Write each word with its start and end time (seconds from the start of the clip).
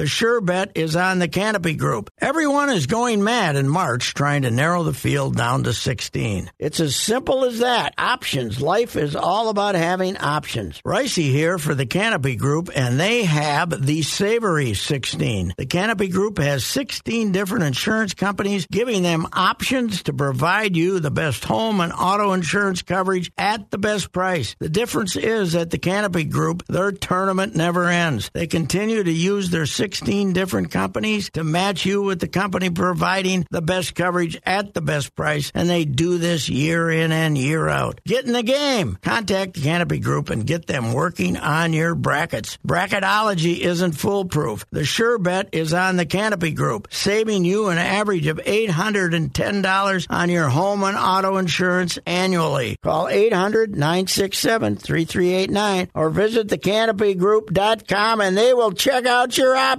The 0.00 0.06
sure 0.06 0.40
bet 0.40 0.72
is 0.76 0.96
on 0.96 1.18
the 1.18 1.28
Canopy 1.28 1.74
Group. 1.74 2.08
Everyone 2.22 2.70
is 2.70 2.86
going 2.86 3.22
mad 3.22 3.54
in 3.56 3.68
March 3.68 4.14
trying 4.14 4.40
to 4.42 4.50
narrow 4.50 4.82
the 4.82 4.94
field 4.94 5.36
down 5.36 5.64
to 5.64 5.74
16. 5.74 6.50
It's 6.58 6.80
as 6.80 6.96
simple 6.96 7.44
as 7.44 7.58
that. 7.58 7.92
Options. 7.98 8.62
Life 8.62 8.96
is 8.96 9.14
all 9.14 9.50
about 9.50 9.74
having 9.74 10.16
options. 10.16 10.80
Ricey 10.86 11.30
here 11.30 11.58
for 11.58 11.74
the 11.74 11.84
Canopy 11.84 12.36
Group, 12.36 12.70
and 12.74 12.98
they 12.98 13.24
have 13.24 13.84
the 13.84 14.00
Savory 14.00 14.72
16. 14.72 15.52
The 15.58 15.66
Canopy 15.66 16.08
Group 16.08 16.38
has 16.38 16.64
16 16.64 17.32
different 17.32 17.64
insurance 17.64 18.14
companies 18.14 18.66
giving 18.72 19.02
them 19.02 19.26
options 19.34 20.04
to 20.04 20.14
provide 20.14 20.76
you 20.76 21.00
the 21.00 21.10
best 21.10 21.44
home 21.44 21.78
and 21.82 21.92
auto 21.92 22.32
insurance 22.32 22.80
coverage 22.80 23.30
at 23.36 23.70
the 23.70 23.76
best 23.76 24.12
price. 24.12 24.56
The 24.60 24.70
difference 24.70 25.14
is 25.14 25.54
at 25.54 25.68
the 25.68 25.78
Canopy 25.78 26.24
Group, 26.24 26.66
their 26.68 26.90
tournament 26.90 27.54
never 27.54 27.86
ends. 27.86 28.30
They 28.32 28.46
continue 28.46 29.04
to 29.04 29.12
use 29.12 29.50
their 29.50 29.66
16 29.66 29.89
different 29.90 30.70
companies 30.70 31.30
to 31.30 31.44
match 31.44 31.84
you 31.84 32.02
with 32.02 32.20
the 32.20 32.28
company 32.28 32.70
providing 32.70 33.46
the 33.50 33.62
best 33.62 33.94
coverage 33.94 34.38
at 34.44 34.74
the 34.74 34.80
best 34.80 35.14
price, 35.14 35.50
and 35.54 35.68
they 35.68 35.84
do 35.84 36.18
this 36.18 36.48
year 36.48 36.90
in 36.90 37.12
and 37.12 37.36
year 37.36 37.68
out. 37.68 38.00
Get 38.06 38.24
in 38.24 38.32
the 38.32 38.42
game. 38.42 38.98
Contact 39.02 39.54
the 39.54 39.60
Canopy 39.62 39.98
Group 39.98 40.30
and 40.30 40.46
get 40.46 40.66
them 40.66 40.92
working 40.92 41.36
on 41.36 41.72
your 41.72 41.94
brackets. 41.94 42.58
Bracketology 42.66 43.58
isn't 43.58 43.92
foolproof. 43.92 44.64
The 44.70 44.84
sure 44.84 45.18
bet 45.18 45.48
is 45.52 45.72
on 45.72 45.96
the 45.96 46.06
Canopy 46.06 46.52
Group, 46.52 46.88
saving 46.90 47.44
you 47.44 47.68
an 47.68 47.78
average 47.78 48.26
of 48.26 48.38
$810 48.38 50.06
on 50.10 50.30
your 50.30 50.48
home 50.48 50.84
and 50.84 50.96
auto 50.96 51.36
insurance 51.36 51.98
annually. 52.06 52.76
Call 52.82 53.08
800 53.08 53.72
967 53.72 54.76
3389 54.76 55.88
or 55.94 56.10
visit 56.10 56.48
thecanopygroup.com 56.48 58.20
and 58.20 58.36
they 58.36 58.54
will 58.54 58.72
check 58.72 59.06
out 59.06 59.36
your 59.36 59.56
options. 59.56 59.69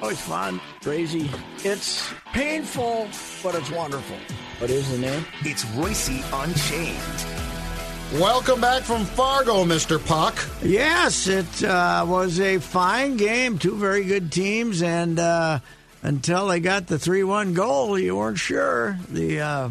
Oh, 0.00 0.08
it's 0.08 0.22
fun, 0.22 0.62
crazy. 0.82 1.28
It's 1.58 2.10
painful, 2.32 3.06
but 3.42 3.54
it's 3.54 3.70
wonderful. 3.70 4.16
What 4.60 4.70
is 4.70 4.90
the 4.90 4.96
name? 4.96 5.26
It's 5.42 5.64
Reusse 5.66 6.24
Unchained. 6.32 8.18
Welcome 8.18 8.62
back 8.62 8.84
from 8.84 9.04
Fargo, 9.04 9.66
Mr. 9.66 10.02
Puck. 10.02 10.38
Yes, 10.62 11.26
it 11.26 11.62
uh, 11.62 12.06
was 12.08 12.40
a 12.40 12.56
fine 12.60 13.18
game. 13.18 13.58
Two 13.58 13.76
very 13.76 14.04
good 14.04 14.32
teams, 14.32 14.82
and 14.82 15.18
uh, 15.18 15.58
until 16.02 16.46
they 16.46 16.58
got 16.58 16.86
the 16.86 16.98
three-one 16.98 17.52
goal, 17.52 17.98
you 17.98 18.16
weren't 18.16 18.38
sure. 18.38 18.98
The 19.10 19.40
uh, 19.40 19.70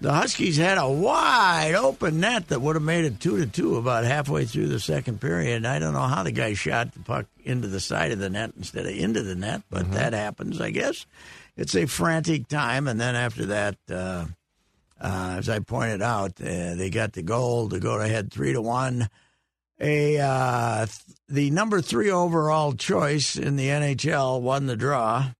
the 0.00 0.12
Huskies 0.12 0.56
had 0.56 0.78
a 0.78 0.88
wide 0.88 1.74
open 1.74 2.20
net 2.20 2.48
that 2.48 2.60
would 2.60 2.76
have 2.76 2.82
made 2.82 3.04
it 3.04 3.20
two 3.20 3.38
to 3.38 3.46
two 3.46 3.76
about 3.76 4.04
halfway 4.04 4.44
through 4.46 4.68
the 4.68 4.80
second 4.80 5.20
period. 5.20 5.66
I 5.66 5.78
don't 5.78 5.92
know 5.92 6.00
how 6.00 6.22
the 6.22 6.32
guy 6.32 6.54
shot 6.54 6.92
the 6.92 7.00
puck 7.00 7.26
into 7.44 7.68
the 7.68 7.80
side 7.80 8.10
of 8.12 8.18
the 8.18 8.30
net 8.30 8.52
instead 8.56 8.86
of 8.86 8.92
into 8.92 9.22
the 9.22 9.34
net, 9.34 9.62
but 9.70 9.82
Mm-hmm. 9.84 9.94
that 9.94 10.12
happens, 10.12 10.60
I 10.60 10.70
guess. 10.70 11.06
It's 11.56 11.74
a 11.74 11.86
frantic 11.86 12.48
time, 12.48 12.88
and 12.88 13.00
then 13.00 13.14
after 13.16 13.46
that. 13.46 13.76
Uh, 13.90 14.26
uh, 15.02 15.36
as 15.38 15.48
I 15.48 15.60
pointed 15.60 16.02
out, 16.02 16.32
uh, 16.42 16.74
they 16.74 16.90
got 16.90 17.14
the 17.14 17.22
goal 17.22 17.70
to 17.70 17.80
go 17.80 18.00
ahead 18.00 18.30
three 18.30 18.52
to 18.52 18.60
one. 18.60 19.08
A 19.80 20.18
uh, 20.18 20.84
th- 20.84 21.16
the 21.26 21.50
number 21.50 21.80
three 21.80 22.10
overall 22.10 22.74
choice 22.74 23.36
in 23.36 23.56
the 23.56 23.68
NHL 23.68 24.42
won 24.42 24.66
the 24.66 24.76
draw, 24.76 25.30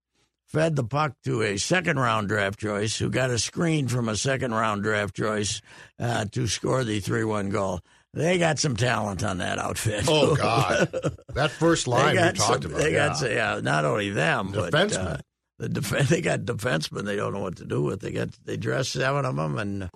fed 0.50 0.74
the 0.74 0.84
puck 0.84 1.14
to 1.24 1.42
a 1.42 1.56
second 1.56 1.98
round 1.98 2.28
draft 2.28 2.58
choice 2.58 2.98
who 2.98 3.08
got 3.08 3.30
a 3.30 3.38
screen 3.38 3.86
from 3.88 4.08
a 4.08 4.16
second 4.16 4.52
round 4.52 4.82
draft 4.82 5.14
choice 5.14 5.62
uh, 5.98 6.24
to 6.26 6.46
score 6.46 6.82
the 6.84 7.00
three 7.00 7.24
one 7.24 7.50
goal. 7.50 7.80
They 8.12 8.38
got 8.38 8.58
some 8.58 8.74
talent 8.76 9.22
on 9.22 9.38
that 9.38 9.58
outfit. 9.58 10.04
Oh 10.08 10.34
God, 10.36 10.88
that 11.34 11.52
first 11.52 11.86
line 11.86 12.16
we 12.16 12.22
talked 12.32 12.64
some, 12.64 12.72
about. 12.72 12.78
They 12.82 12.92
yeah. 12.92 13.06
got 13.08 13.16
some- 13.16 13.30
yeah, 13.30 13.60
not 13.62 13.84
only 13.84 14.10
them, 14.10 14.50
but 14.52 14.74
uh, 14.74 14.88
Defensemen. 14.88 15.20
the 15.58 15.68
def- 15.68 16.08
they 16.08 16.20
got 16.20 16.40
defensemen. 16.40 17.04
They 17.04 17.14
don't 17.16 17.32
know 17.32 17.40
what 17.40 17.56
to 17.58 17.64
do 17.64 17.82
with. 17.82 18.00
They 18.00 18.10
got 18.10 18.30
they 18.44 18.56
dress 18.56 18.88
seven 18.88 19.24
of 19.24 19.36
them, 19.36 19.58
and 19.58 19.90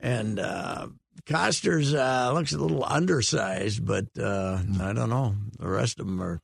and 0.00 0.40
uh, 0.40 0.88
Koster's 1.26 1.94
uh, 1.94 2.32
looks 2.34 2.52
a 2.52 2.58
little 2.58 2.84
undersized, 2.84 3.86
but 3.86 4.06
uh, 4.18 4.58
I 4.80 4.92
don't 4.92 5.10
know. 5.10 5.36
The 5.60 5.68
rest 5.68 6.00
of 6.00 6.06
them 6.06 6.20
are 6.20 6.40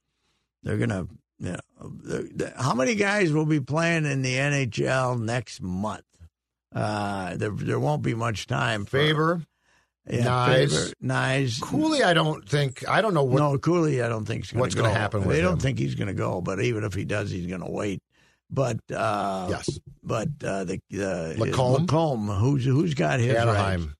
they're 0.63 0.79
gonna. 0.79 1.09
You 1.41 1.53
know, 1.53 1.93
they're- 2.05 2.29
they're- 2.35 2.55
how 2.59 2.75
many 2.75 2.95
guys 2.95 3.33
will 3.33 3.47
be 3.47 3.61
playing 3.61 4.05
in 4.05 4.21
the 4.23 4.35
NHL 4.37 5.19
next 5.19 5.63
month? 5.63 6.05
Uh, 6.75 7.37
there, 7.37 7.51
there 7.51 7.81
won't 7.81 8.03
be 8.03 8.15
much 8.15 8.47
time. 8.47 8.85
For, 8.85 8.99
Faber, 8.99 9.43
yeah, 10.09 10.23
Knies. 10.25 10.69
Faber, 10.71 10.95
Knies, 11.03 11.61
Cooley. 11.61 12.05
I 12.05 12.13
don't 12.15 12.49
think. 12.49 12.87
I 12.89 13.01
don't 13.01 13.15
know 13.15 13.25
what. 13.25 13.39
no, 13.39 13.59
Cooley, 13.59 14.03
I 14.03 14.09
don't 14.09 14.25
think 14.25 14.45
is 14.45 14.53
going 14.53 14.61
what's 14.61 14.75
gonna 14.75 14.91
happen 14.91 15.25
with 15.25 15.35
They 15.35 15.43
don't 15.43 15.61
think 15.61 15.79
he's 15.79 15.95
going 15.97 16.09
to 16.09 16.15
go, 16.15 16.41
but 16.41 16.61
even 16.61 16.85
if 16.85 16.95
he 16.95 17.05
does, 17.05 17.31
he's 17.31 17.47
going 17.47 17.63
to 17.63 17.71
wait. 17.71 18.03
But 18.51 18.79
uh, 18.95 19.47
Yes, 19.51 19.79
but 20.03 20.29
uh, 20.45 20.65
the 20.65 20.75
uh, 20.95 21.35
LaCombe? 21.41 21.87
LaCombe, 21.87 22.39
who's 22.39 22.65
who's 22.65 22.95
got 22.95 23.19
his 23.21 23.35
Anaheim. 23.35 23.81
rights? 23.81 23.95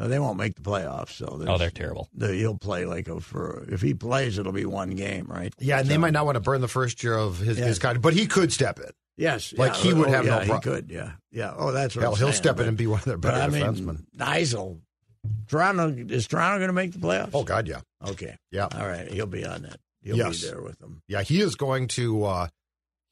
No, 0.00 0.08
they 0.08 0.18
won't 0.18 0.38
make 0.38 0.54
the 0.54 0.62
playoffs. 0.62 1.10
So 1.10 1.26
Oh, 1.46 1.58
they're 1.58 1.70
terrible. 1.70 2.08
the- 2.14 2.34
he'll 2.34 2.56
play 2.58 2.86
like 2.86 3.06
a 3.06 3.20
for 3.20 3.66
if 3.70 3.82
he 3.82 3.92
plays, 3.94 4.38
it'll 4.38 4.50
be 4.52 4.64
one 4.64 4.90
game, 4.90 5.26
right? 5.28 5.52
Yeah, 5.58 5.78
and 5.80 5.88
they 5.88 5.98
might 5.98 6.14
not 6.14 6.24
want 6.24 6.36
to 6.36 6.40
burn 6.40 6.62
the 6.62 6.68
first 6.68 7.04
year 7.04 7.14
of 7.16 7.38
his, 7.38 7.58
Yeah. 7.58 7.66
his 7.66 7.78
contract, 7.78 8.02
but 8.02 8.14
he 8.14 8.26
could 8.26 8.50
step 8.52 8.78
in. 8.80 8.90
Yes, 9.18 9.52
Like, 9.56 9.74
yeah, 9.74 9.78
he 9.82 9.92
would 9.92 10.08
oh, 10.08 10.12
have 10.12 10.24
no 10.24 10.38
yeah, 10.40 10.46
pro- 10.46 10.54
He 10.56 10.60
could, 10.62 10.90
yeah, 10.90 11.12
yeah. 11.30 11.52
Oh, 11.54 11.72
that's 11.72 11.94
what 11.94 12.00
Hell, 12.02 12.12
I'm 12.12 12.18
he'll 12.18 12.28
saying, 12.28 12.36
step 12.42 12.58
in 12.60 12.68
and 12.68 12.76
be 12.78 12.86
one 12.86 13.00
of 13.00 13.04
their 13.04 13.18
But 13.18 13.34
better 13.34 13.42
I 13.42 13.48
mean, 13.48 13.62
defensemen. 13.62 14.04
Neisel, 14.16 14.80
Toronto 15.48 15.88
is 16.08 16.26
Toronto 16.26 16.56
going 16.58 16.68
to 16.68 16.72
make 16.72 16.92
the 16.92 16.98
playoffs? 16.98 17.30
Oh 17.34 17.44
God, 17.44 17.68
yeah, 17.68 17.80
okay, 18.08 18.36
yeah, 18.50 18.68
all 18.74 18.86
right. 18.88 19.12
He'll 19.12 19.26
be 19.26 19.44
on 19.44 19.62
that. 19.62 19.78
He'll 20.02 20.16
Yes. 20.16 20.40
be 20.40 20.46
there 20.48 20.62
with 20.62 20.78
them. 20.78 21.02
yeah. 21.08 21.20
He 21.22 21.40
is 21.42 21.54
going 21.56 21.88
to. 21.88 22.24
uh 22.24 22.48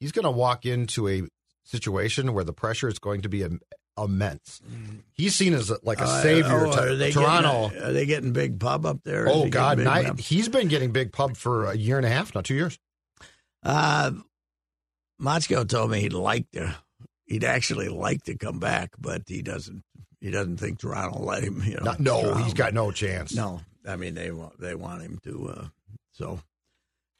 He's 0.00 0.12
going 0.12 0.24
to 0.24 0.30
walk 0.30 0.64
into 0.64 1.08
a 1.08 1.22
situation 1.64 2.32
where 2.32 2.44
the 2.44 2.52
pressure 2.52 2.88
is 2.88 2.98
going 3.00 3.22
to 3.22 3.28
be 3.28 3.42
im- 3.42 3.60
immense. 4.04 4.60
He's 5.12 5.34
seen 5.34 5.54
as 5.54 5.70
a, 5.70 5.78
like 5.82 6.00
a 6.00 6.04
Uh, 6.04 6.22
savior 6.22 6.66
oh, 6.66 6.72
to 6.96 7.12
Toronto. 7.12 7.68
Getting, 7.68 7.82
are 7.84 7.92
they 7.92 8.06
getting 8.06 8.32
big 8.32 8.58
pub 8.60 8.86
up 8.86 9.02
there? 9.04 9.28
oh 9.28 9.48
God, 9.48 9.78
getting 9.78 9.92
big 9.94 10.02
ni- 10.04 10.08
pub? 10.10 10.18
he's 10.20 10.48
been 10.48 10.68
getting 10.68 10.90
big 10.92 11.12
pub 11.12 11.36
for 11.36 11.66
a 11.66 11.76
year 11.76 11.96
and 11.96 12.06
a 12.06 12.10
half, 12.10 12.34
not 12.34 12.44
two 12.44 12.54
years. 12.54 12.78
Uh, 13.62 14.12
Motzko 15.20 15.68
told 15.68 15.90
me 15.90 16.00
he'd 16.00 16.12
like 16.12 16.50
to. 16.52 16.76
He'd 17.26 17.44
actually 17.44 17.88
like 17.88 18.22
to 18.24 18.36
come 18.36 18.58
back, 18.58 18.90
but 18.98 19.22
he 19.26 19.42
doesn't. 19.42 19.82
He 20.20 20.30
doesn't 20.30 20.56
think 20.58 20.78
Toronto 20.78 21.18
will 21.18 21.26
let 21.26 21.42
him. 21.44 21.62
You 21.64 21.74
know, 21.76 21.84
Not- 21.84 22.00
no, 22.00 22.20
Toronto- 22.22 22.42
he's 22.44 22.54
got 22.54 22.74
no 22.74 22.90
chance. 22.90 23.34
No, 23.34 23.60
I 23.86 23.96
mean 23.96 24.14
they 24.14 24.30
want 24.30 24.58
they 24.60 24.74
want 24.74 25.02
him 25.02 25.18
to. 25.24 25.48
Uh, 25.48 25.66
so 26.12 26.40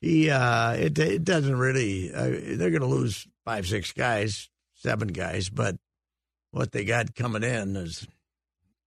he 0.01 0.31
uh, 0.31 0.73
it 0.73 0.99
it 0.99 1.25
doesn't 1.25 1.57
really. 1.59 2.13
Uh, 2.13 2.29
they're 2.57 2.71
going 2.71 2.81
to 2.81 2.87
lose 2.87 3.27
five 3.45 3.67
six 3.67 3.93
guys, 3.93 4.49
seven 4.75 5.09
guys, 5.09 5.49
but 5.51 5.77
what 6.51 6.73
they 6.73 6.85
got 6.85 7.15
coming 7.15 7.43
in 7.43 7.77
is, 7.77 8.07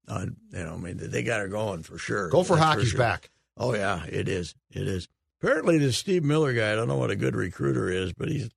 uh, 0.07 0.25
you 0.51 0.63
know, 0.63 0.73
I 0.73 0.77
mean 0.77 0.97
they 0.99 1.23
got 1.23 1.39
her 1.41 1.47
going 1.47 1.83
for 1.83 1.97
sure. 1.97 2.29
Go 2.29 2.43
for 2.43 2.55
That's 2.55 2.65
hockey's 2.65 2.87
sure. 2.89 2.97
back. 2.99 3.29
Oh 3.57 3.73
yeah, 3.75 4.03
it 4.05 4.27
is. 4.27 4.55
It 4.71 4.87
is. 4.87 5.07
Apparently, 5.41 5.77
this 5.77 5.97
Steve 5.97 6.23
Miller 6.23 6.53
guy. 6.53 6.71
I 6.71 6.75
don't 6.75 6.87
know 6.87 6.97
what 6.97 7.11
a 7.11 7.15
good 7.15 7.35
recruiter 7.35 7.89
is, 7.89 8.13
but 8.13 8.29
he's 8.29 8.49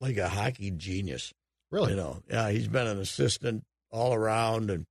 like 0.00 0.16
a 0.16 0.28
hockey 0.28 0.70
genius. 0.70 1.32
Really? 1.70 1.90
You 1.92 1.96
know, 1.96 2.22
yeah, 2.28 2.50
he's 2.50 2.68
been 2.68 2.86
an 2.86 2.98
assistant 2.98 3.64
all 3.90 4.14
around, 4.14 4.70
and 4.70 4.86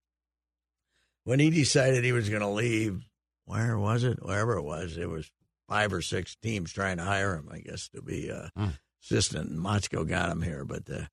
when 1.24 1.40
he 1.40 1.50
decided 1.50 2.04
he 2.04 2.12
was 2.12 2.30
going 2.30 2.42
to 2.42 2.48
leave, 2.50 3.06
where 3.46 3.78
was 3.78 4.04
it? 4.04 4.20
Wherever 4.24 4.58
it 4.58 4.64
was, 4.64 4.98
it 4.98 5.10
was 5.10 5.30
five 5.68 5.92
or 5.94 6.02
six 6.02 6.36
teams 6.42 6.72
trying 6.74 6.98
to 6.98 7.04
hire 7.04 7.36
him. 7.36 7.50
I 7.52 7.60
guess 7.60 7.90
to 7.90 8.02
be 8.02 8.32
uh, 8.32 8.50
Hmm. 8.56 8.70
assistant, 9.04 9.50
and 9.50 9.60
Motzko 9.60 10.08
got 10.08 10.30
him 10.32 10.42
here, 10.42 10.64
but. 10.66 10.90
Uh, 10.90 11.06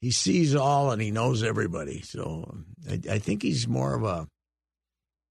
he 0.00 0.10
sees 0.10 0.54
all 0.54 0.90
and 0.90 1.02
he 1.02 1.10
knows 1.10 1.42
everybody. 1.42 2.02
So 2.02 2.58
I, 2.88 3.00
I 3.12 3.18
think 3.18 3.42
he's 3.42 3.66
more 3.66 3.94
of 3.94 4.04
a 4.04 4.26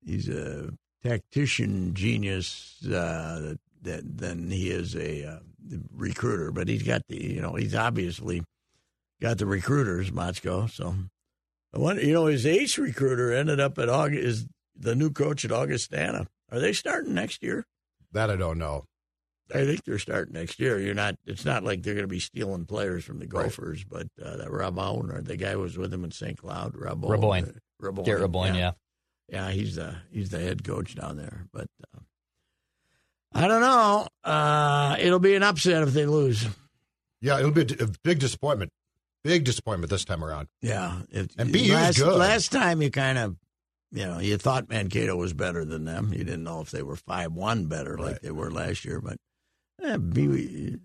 he's 0.06 0.30
a 0.30 0.70
tactician 1.04 1.94
genius 1.94 2.84
uh, 2.86 3.56
that, 3.84 4.18
than 4.18 4.50
he 4.50 4.70
is 4.70 4.96
a 4.96 5.26
uh, 5.26 5.40
recruiter. 5.94 6.52
But 6.52 6.68
he's 6.68 6.84
got 6.84 7.02
the 7.08 7.24
you 7.24 7.42
know 7.42 7.56
he's 7.56 7.76
obviously 7.76 8.44
got 9.22 9.38
the 9.38 9.46
recruiters, 9.46 10.12
Motzko. 10.12 10.70
So 10.70 10.96
I 11.74 11.80
wonder, 11.80 12.04
you 12.04 12.14
know, 12.14 12.26
his 12.26 12.46
ace 12.46 12.78
recruiter 12.78 13.32
ended 13.34 13.60
up 13.60 13.78
at 13.78 13.90
August 13.90 14.24
is 14.24 14.48
the 14.76 14.96
new 14.96 15.10
coach 15.10 15.46
at 15.46 15.52
Augustana. 15.52 16.28
Are 16.52 16.60
they 16.60 16.74
starting 16.74 17.14
next 17.14 17.44
year? 17.44 17.66
That 18.12 18.30
I 18.30 18.36
don't 18.36 18.58
know. 18.58 18.86
I 19.54 19.66
think 19.66 19.84
they're 19.84 20.00
starting 20.00 20.34
next 20.34 20.60
year. 20.60 20.80
You're 20.80 20.94
not. 20.94 21.16
It's 21.26 21.46
not 21.46 21.64
like 21.64 21.84
they're 21.84 21.94
going 21.94 22.04
to 22.04 22.08
be 22.08 22.20
stealing 22.20 22.66
players 22.66 23.06
from 23.06 23.20
the 23.20 23.28
Right. 23.28 23.52
But 23.90 24.08
uh, 24.24 24.38
that 24.38 24.48
Raboin 24.48 25.14
or 25.14 25.22
the 25.22 25.38
guy 25.38 25.52
who 25.54 25.60
was 25.60 25.78
with 25.78 25.94
him 25.94 26.04
in 26.04 26.12
St. 26.12 26.38
Cloud, 26.38 26.74
Raboin. 26.74 27.54
Raboin, 27.82 28.06
Garrett 28.06 28.32
Raboin, 28.32 28.56
yeah. 28.56 28.72
yeah, 29.30 29.52
he's 29.52 29.76
the 29.76 29.96
he's 30.12 30.30
the 30.30 30.40
head 30.40 30.64
coach 30.64 30.96
down 30.96 31.18
there. 31.18 31.46
But 31.54 31.68
uh, 31.94 32.00
I 33.34 33.48
don't 33.48 33.62
know. 33.62 34.08
Uh, 34.24 34.96
it'll 35.00 35.20
be 35.20 35.36
an 35.36 35.44
upset 35.44 35.84
if 35.84 35.94
they 35.94 36.06
lose. 36.06 36.46
Yeah, 37.22 37.40
it'll 37.40 37.52
be 37.52 37.62
a, 37.62 37.88
big 38.04 38.20
disappointment. 38.20 38.72
Big 39.24 39.44
disappointment 39.44 39.90
this 39.90 40.06
time 40.06 40.24
around. 40.24 40.48
Yeah, 40.62 41.02
it, 41.12 41.32
And 41.38 41.52
BU 41.52 41.74
last, 41.74 41.98
good. 41.98 42.16
Last 42.16 42.52
time 42.52 42.82
you 42.82 42.92
kind 42.92 43.18
of, 43.18 43.36
you 43.92 44.06
know, 44.06 44.20
you 44.20 44.38
thought 44.38 44.70
Mankato 44.70 45.16
was 45.16 45.34
better 45.34 45.66
than 45.66 45.86
them. 45.86 46.14
You 46.14 46.24
didn't 46.24 46.44
know 46.44 46.62
if 46.62 46.72
they 46.72 46.84
were 46.84 46.96
five 46.96 47.34
one 47.34 47.66
better 47.68 47.98
like 47.98 48.14
Right. 48.14 48.22
they 48.22 48.32
were 48.32 48.52
last 48.52 48.86
year. 48.86 49.02
But 49.02 49.18
eh, 49.84 49.98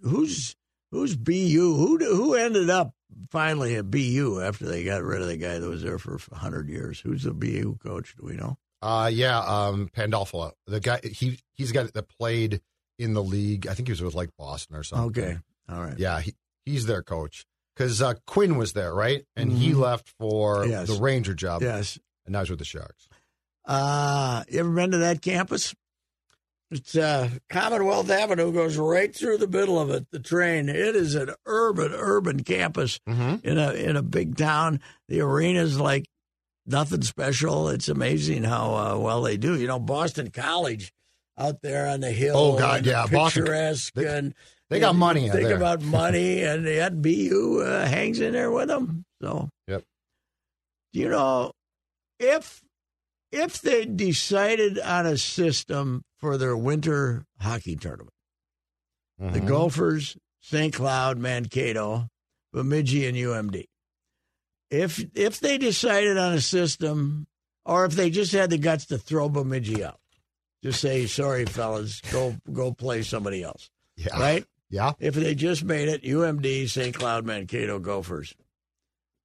who's 0.02 0.56
who's 0.90 1.16
BU? 1.16 1.74
Who 1.76 1.98
who 1.98 2.34
ended 2.34 2.70
up 2.70 2.94
finally 3.30 3.76
at 3.76 3.90
BU 3.90 4.40
after 4.42 4.66
they 4.66 4.84
got 4.84 5.02
rid 5.02 5.22
of 5.22 5.28
the 5.28 5.36
guy 5.36 5.58
that 5.58 5.68
was 5.68 5.82
there 5.82 5.98
for 5.98 6.18
hundred 6.32 6.68
years? 6.68 7.00
Who's 7.00 7.22
the 7.24 7.32
BU 7.34 7.78
coach? 7.82 8.14
Do 8.18 8.26
we 8.26 8.36
know? 8.36 8.58
Uh 8.80 9.10
yeah, 9.12 9.38
um 9.40 9.88
Pandolfo. 9.92 10.52
The 10.66 10.80
guy 10.80 11.00
he 11.04 11.38
he's 11.54 11.72
got 11.72 11.92
that 11.92 12.08
played 12.08 12.60
in 12.98 13.14
the 13.14 13.22
league. 13.22 13.66
I 13.66 13.74
think 13.74 13.88
he 13.88 13.92
was 13.92 14.02
with 14.02 14.14
like 14.14 14.30
Boston 14.38 14.76
or 14.76 14.82
something. 14.82 15.22
Okay, 15.22 15.38
all 15.68 15.82
right. 15.82 15.98
Yeah, 15.98 16.20
he, 16.20 16.34
he's 16.64 16.86
their 16.86 17.02
coach. 17.02 17.44
Because 17.74 18.02
uh, 18.02 18.14
Quinn 18.26 18.58
was 18.58 18.74
there, 18.74 18.92
right? 18.94 19.24
And 19.34 19.50
he 19.50 19.70
Mhm. 19.72 19.76
left 19.78 20.12
for 20.18 20.66
Yes. 20.66 20.88
the 20.88 20.94
Ranger 21.00 21.32
job. 21.32 21.62
Yes. 21.62 21.98
And 22.26 22.34
now 22.34 22.40
he's 22.40 22.50
with 22.50 22.58
the 22.58 22.66
Sharks. 22.66 23.08
Uh, 23.64 24.44
you 24.48 24.60
ever 24.60 24.70
been 24.70 24.90
to 24.90 24.98
that 24.98 25.22
campus? 25.22 25.74
It's 26.72 26.96
uh, 26.96 27.28
Commonwealth 27.50 28.10
Avenue 28.10 28.50
goes 28.52 28.76
right 28.78 29.14
through 29.14 29.38
the 29.38 29.46
middle 29.46 29.78
of 29.78 29.90
it. 29.90 30.10
The 30.10 30.18
train. 30.20 30.68
It 30.70 30.96
is 30.96 31.14
an 31.14 31.30
urban, 31.46 31.92
urban 31.92 32.42
campus 32.44 32.98
Mm-hmm. 33.08 33.46
in 33.46 33.58
a 33.58 33.72
in 33.72 33.96
a 33.96 34.02
big 34.02 34.36
town. 34.36 34.80
The 35.08 35.20
arena's 35.20 35.78
like 35.78 36.06
nothing 36.66 37.02
special. 37.02 37.68
It's 37.68 37.88
amazing 37.88 38.44
how 38.44 38.74
uh, 38.74 38.98
well 38.98 39.20
they 39.22 39.36
do. 39.36 39.58
You 39.60 39.66
know, 39.66 39.78
Boston 39.78 40.30
College 40.30 40.92
out 41.38 41.60
there 41.62 41.86
on 41.88 42.00
the 42.00 42.10
hill. 42.12 42.36
Oh, 42.36 42.58
God, 42.58 42.86
yeah, 42.86 43.06
Boston- 43.10 43.42
picturesque 43.44 43.92
they- 43.94 44.06
and 44.06 44.34
They 44.70 44.80
got 44.80 44.94
money 44.96 45.28
out 45.28 45.34
Think 45.36 45.48
there. 45.48 45.56
about 45.56 45.82
money, 46.00 46.42
and 46.42 46.64
yet 46.64 47.02
BU 47.02 47.62
uh, 47.66 47.86
hangs 47.86 48.20
in 48.20 48.32
there 48.32 48.50
with 48.50 48.68
them. 48.68 49.04
So, 49.20 49.48
Yep. 49.68 49.82
you 50.94 51.08
know, 51.10 51.52
if 52.18 52.62
if 53.30 53.60
they 53.60 53.84
decided 53.84 54.78
on 54.78 55.04
a 55.06 55.16
system 55.18 56.02
for 56.22 56.38
their 56.38 56.56
winter 56.56 57.26
hockey 57.40 57.74
tournament, 57.74 58.14
the 59.18 59.40
Mhm. 59.40 59.48
Gophers, 59.48 60.16
St. 60.40 60.72
Cloud, 60.72 61.18
Mankato, 61.18 62.08
Bemidji, 62.52 63.06
and 63.06 63.16
UMD. 63.18 63.66
If 64.70 65.04
if 65.14 65.40
they 65.40 65.58
decided 65.58 66.16
on 66.16 66.32
a 66.32 66.40
system, 66.40 67.26
or 67.66 67.84
if 67.84 67.92
they 67.94 68.08
just 68.08 68.32
had 68.32 68.50
the 68.50 68.56
guts 68.56 68.86
to 68.86 68.98
throw 68.98 69.28
Bemidji 69.28 69.82
out, 69.84 69.98
just 70.62 70.80
say, 70.80 71.06
"Sorry, 71.06 71.44
fellas, 71.44 72.00
go 72.12 72.36
go 72.50 72.72
play 72.72 73.02
somebody 73.02 73.42
else." 73.42 73.68
Yeah. 73.96 74.18
Right? 74.18 74.46
Yeah. 74.70 74.92
If 75.00 75.14
they 75.16 75.34
just 75.34 75.64
made 75.64 75.88
it 75.88 76.04
UMD, 76.04 76.66
St. 76.68 76.94
Cloud, 76.94 77.26
Mankato, 77.26 77.78
Gophers, 77.80 78.32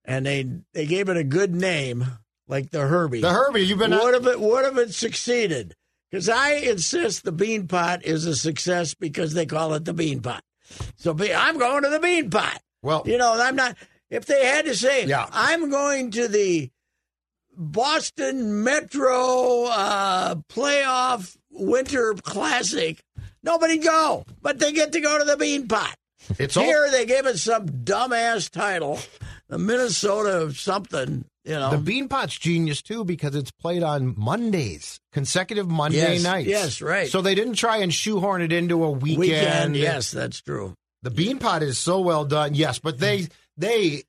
and 0.04 0.26
they 0.26 0.48
they 0.74 0.88
gave 0.88 1.10
it 1.10 1.16
a 1.18 1.24
good 1.24 1.54
name 1.54 2.06
like 2.48 2.72
the 2.72 2.88
Herbie. 2.88 3.22
The 3.22 3.32
Herbie, 3.32 3.62
you've 3.68 3.80
been 3.80 3.92
What 3.92 4.16
if 4.16 4.26
it 4.26 4.40
what 4.40 4.66
if 4.66 4.78
it 4.78 4.94
succeeded? 4.96 5.76
Because 6.10 6.30
I 6.30 6.52
insist 6.54 7.24
the 7.24 7.34
Beanpot 7.34 8.04
is 8.04 8.26
a 8.26 8.36
success 8.36 8.94
because 8.94 9.34
they 9.34 9.46
call 9.46 9.74
it 9.74 9.86
the 9.86 9.94
Beanpot. 9.94 10.40
So 10.96 11.14
be, 11.14 11.34
I'm 11.34 11.58
going 11.58 11.84
to 11.84 11.90
the 11.90 12.00
Beanpot. 12.00 12.58
well. 12.82 13.04
You 13.06 13.18
know, 13.18 13.34
I'm 13.40 13.56
not. 13.56 13.76
If 14.10 14.26
they 14.26 14.46
had 14.46 14.66
to 14.66 14.76
say, 14.76 15.06
Yeah. 15.06 15.28
I'm 15.32 15.70
going 15.70 16.12
to 16.12 16.28
the 16.28 16.70
Boston 17.56 18.64
Metro 18.64 19.66
uh, 19.66 20.36
Playoff 20.50 21.36
Winter 21.52 22.14
Classic, 22.24 23.00
nobody 23.44 23.78
go, 23.80 24.24
but 24.42 24.60
they 24.60 24.72
get 24.72 24.94
to 24.94 25.02
go 25.02 25.18
to 25.18 25.26
the 25.26 25.36
Beanpot. 25.36 25.94
It's 26.40 26.56
all, 26.56 26.64
Here 26.64 26.90
they 26.92 27.06
give 27.06 27.26
it 27.26 27.38
some 27.38 27.68
dumbass 27.68 28.50
title, 28.50 29.00
the 29.48 29.58
Minnesota 29.58 30.54
something. 30.54 31.26
You 31.48 31.54
know, 31.54 31.78
the 31.78 31.78
Beanpot's 31.92 32.38
genius 32.38 32.82
too 32.82 33.06
because 33.06 33.34
it's 33.36 33.52
played 33.52 33.82
on 33.82 34.14
Mondays, 34.18 35.00
consecutive 35.14 35.68
Monday 35.70 36.16
Yes, 36.16 36.24
nights. 36.24 36.48
yes, 36.50 36.82
right. 36.82 37.10
So 37.10 37.22
they 37.22 37.36
didn't 37.36 37.54
try 37.56 37.78
and 37.78 37.94
shoehorn 37.94 38.42
it 38.42 38.52
into 38.52 38.84
a 38.84 38.92
weekend. 38.92 39.20
weekend. 39.20 39.76
Yes, 39.78 40.12
that's 40.12 40.42
true. 40.42 40.74
The 41.04 41.10
Beanpot 41.12 41.62
is 41.62 41.78
so 41.78 42.02
well 42.02 42.26
done. 42.26 42.54
Yes, 42.54 42.80
but 42.80 43.00
they 43.00 43.28
they 43.56 44.04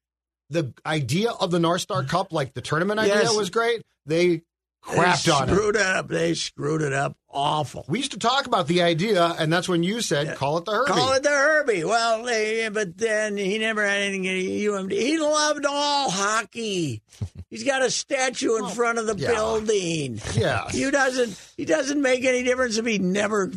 the 0.51 0.73
idea 0.85 1.31
of 1.31 1.51
the 1.51 1.61
North 1.61 1.83
Star 1.83 2.03
Cup, 2.03 2.33
like 2.33 2.55
the 2.55 2.61
tournament 2.63 2.99
idea, 2.99 3.15
Yes. 3.23 3.37
was 3.37 3.51
great. 3.51 3.83
They 4.07 4.43
crapped 4.83 5.25
they 5.25 5.33
on 5.33 5.49
it. 5.49 5.53
screwed 5.53 5.77
it 5.77 5.83
up. 5.83 6.09
They 6.09 6.35
screwed 6.35 6.83
it 6.83 6.93
up 6.93 7.17
awful. 7.31 7.85
We 7.89 7.99
used 7.99 8.13
to 8.13 8.19
talk 8.19 8.47
about 8.47 8.67
the 8.67 8.83
idea, 8.83 9.35
and 9.39 9.53
that's 9.53 9.69
when 9.69 9.83
you 9.83 10.01
said, 10.01 10.37
"Call 10.37 10.59
it 10.59 10.65
the 10.65 10.73
Herbie." 10.73 10.93
Call 10.93 11.13
it 11.13 11.23
the 11.23 11.31
Herbie. 11.31 11.85
Well, 11.85 12.23
they, 12.25 12.69
but 12.69 12.97
then 12.97 13.37
he 13.37 13.59
never 13.59 13.87
had 13.87 14.01
anything 14.03 14.27
at 14.29 14.35
UMD. 14.35 14.93
He 14.93 15.19
loved 15.19 15.67
all 15.67 16.11
hockey. 16.11 17.03
He's 17.51 17.65
got 17.65 17.83
a 17.83 17.91
statue 17.91 18.57
in 18.57 18.69
front 18.69 18.99
of 18.99 19.07
the 19.07 19.17
yeah. 19.17 19.31
building. 19.33 20.21
Yeah, 20.35 20.69
He 20.71 20.91
doesn't. 20.91 21.53
He 21.57 21.65
doesn't 21.65 22.01
make 22.01 22.25
any 22.25 22.43
difference 22.43 22.77
if 22.77 22.85
he 22.85 22.99
never 22.99 23.51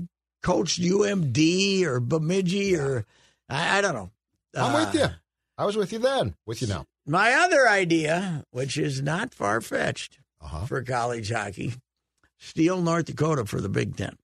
coached 0.44 0.80
UMD 0.82 1.84
or 1.84 2.00
Bemidji 2.00 2.76
or 2.78 3.06
I, 3.50 3.80
I 3.80 3.82
don't 3.82 3.94
know. 3.94 4.12
I'm 4.56 4.76
Uh, 4.76 4.86
with 4.86 4.96
you. 4.96 5.08
I 5.58 5.66
was 5.66 5.76
with 5.76 5.92
you 5.92 6.00
then. 6.00 6.36
With 6.46 6.62
you 6.62 6.68
now. 6.70 6.86
My 7.06 7.34
other 7.34 7.68
idea, 7.68 8.46
which 8.52 8.78
is 8.78 9.02
not 9.02 9.34
far 9.34 9.60
fetched 9.60 10.20
Uh-huh. 10.42 10.66
for 10.66 10.82
college 10.84 11.32
hockey, 11.32 11.74
Steele, 12.40 12.82
North 12.82 13.06
Dakota 13.06 13.46
for 13.46 13.62
the 13.62 13.70
Big 13.70 13.96
Ten. 13.96 14.16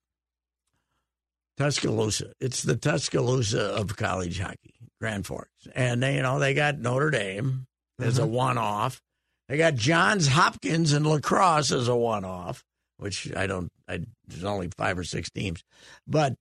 Tuscaloosa. 1.58 2.34
It's 2.40 2.62
the 2.64 2.76
Tuscaloosa 2.76 3.62
of 3.62 3.96
college 3.98 4.40
hockey, 4.40 4.76
Grand 5.02 5.26
Forks. 5.26 5.68
And 5.74 6.02
they, 6.04 6.16
you 6.16 6.22
know, 6.22 6.40
they 6.40 6.54
got 6.54 6.80
Notre 6.80 7.10
Dame 7.10 7.66
as 8.00 8.20
a 8.20 8.28
one 8.28 8.58
off. 8.58 9.02
They 9.50 9.58
got 9.58 9.76
Johns 9.76 10.28
Hopkins 10.28 10.94
and 10.94 11.06
lacrosse 11.08 11.72
as 11.72 11.88
a 11.88 11.96
one 11.96 12.26
off, 12.26 12.64
which 12.98 13.34
I 13.36 13.48
don't 13.48 13.72
I 13.88 14.02
there's 14.28 14.44
only 14.44 14.70
five 14.78 15.00
or 15.00 15.04
six 15.04 15.30
teams. 15.30 15.64
But 16.06 16.36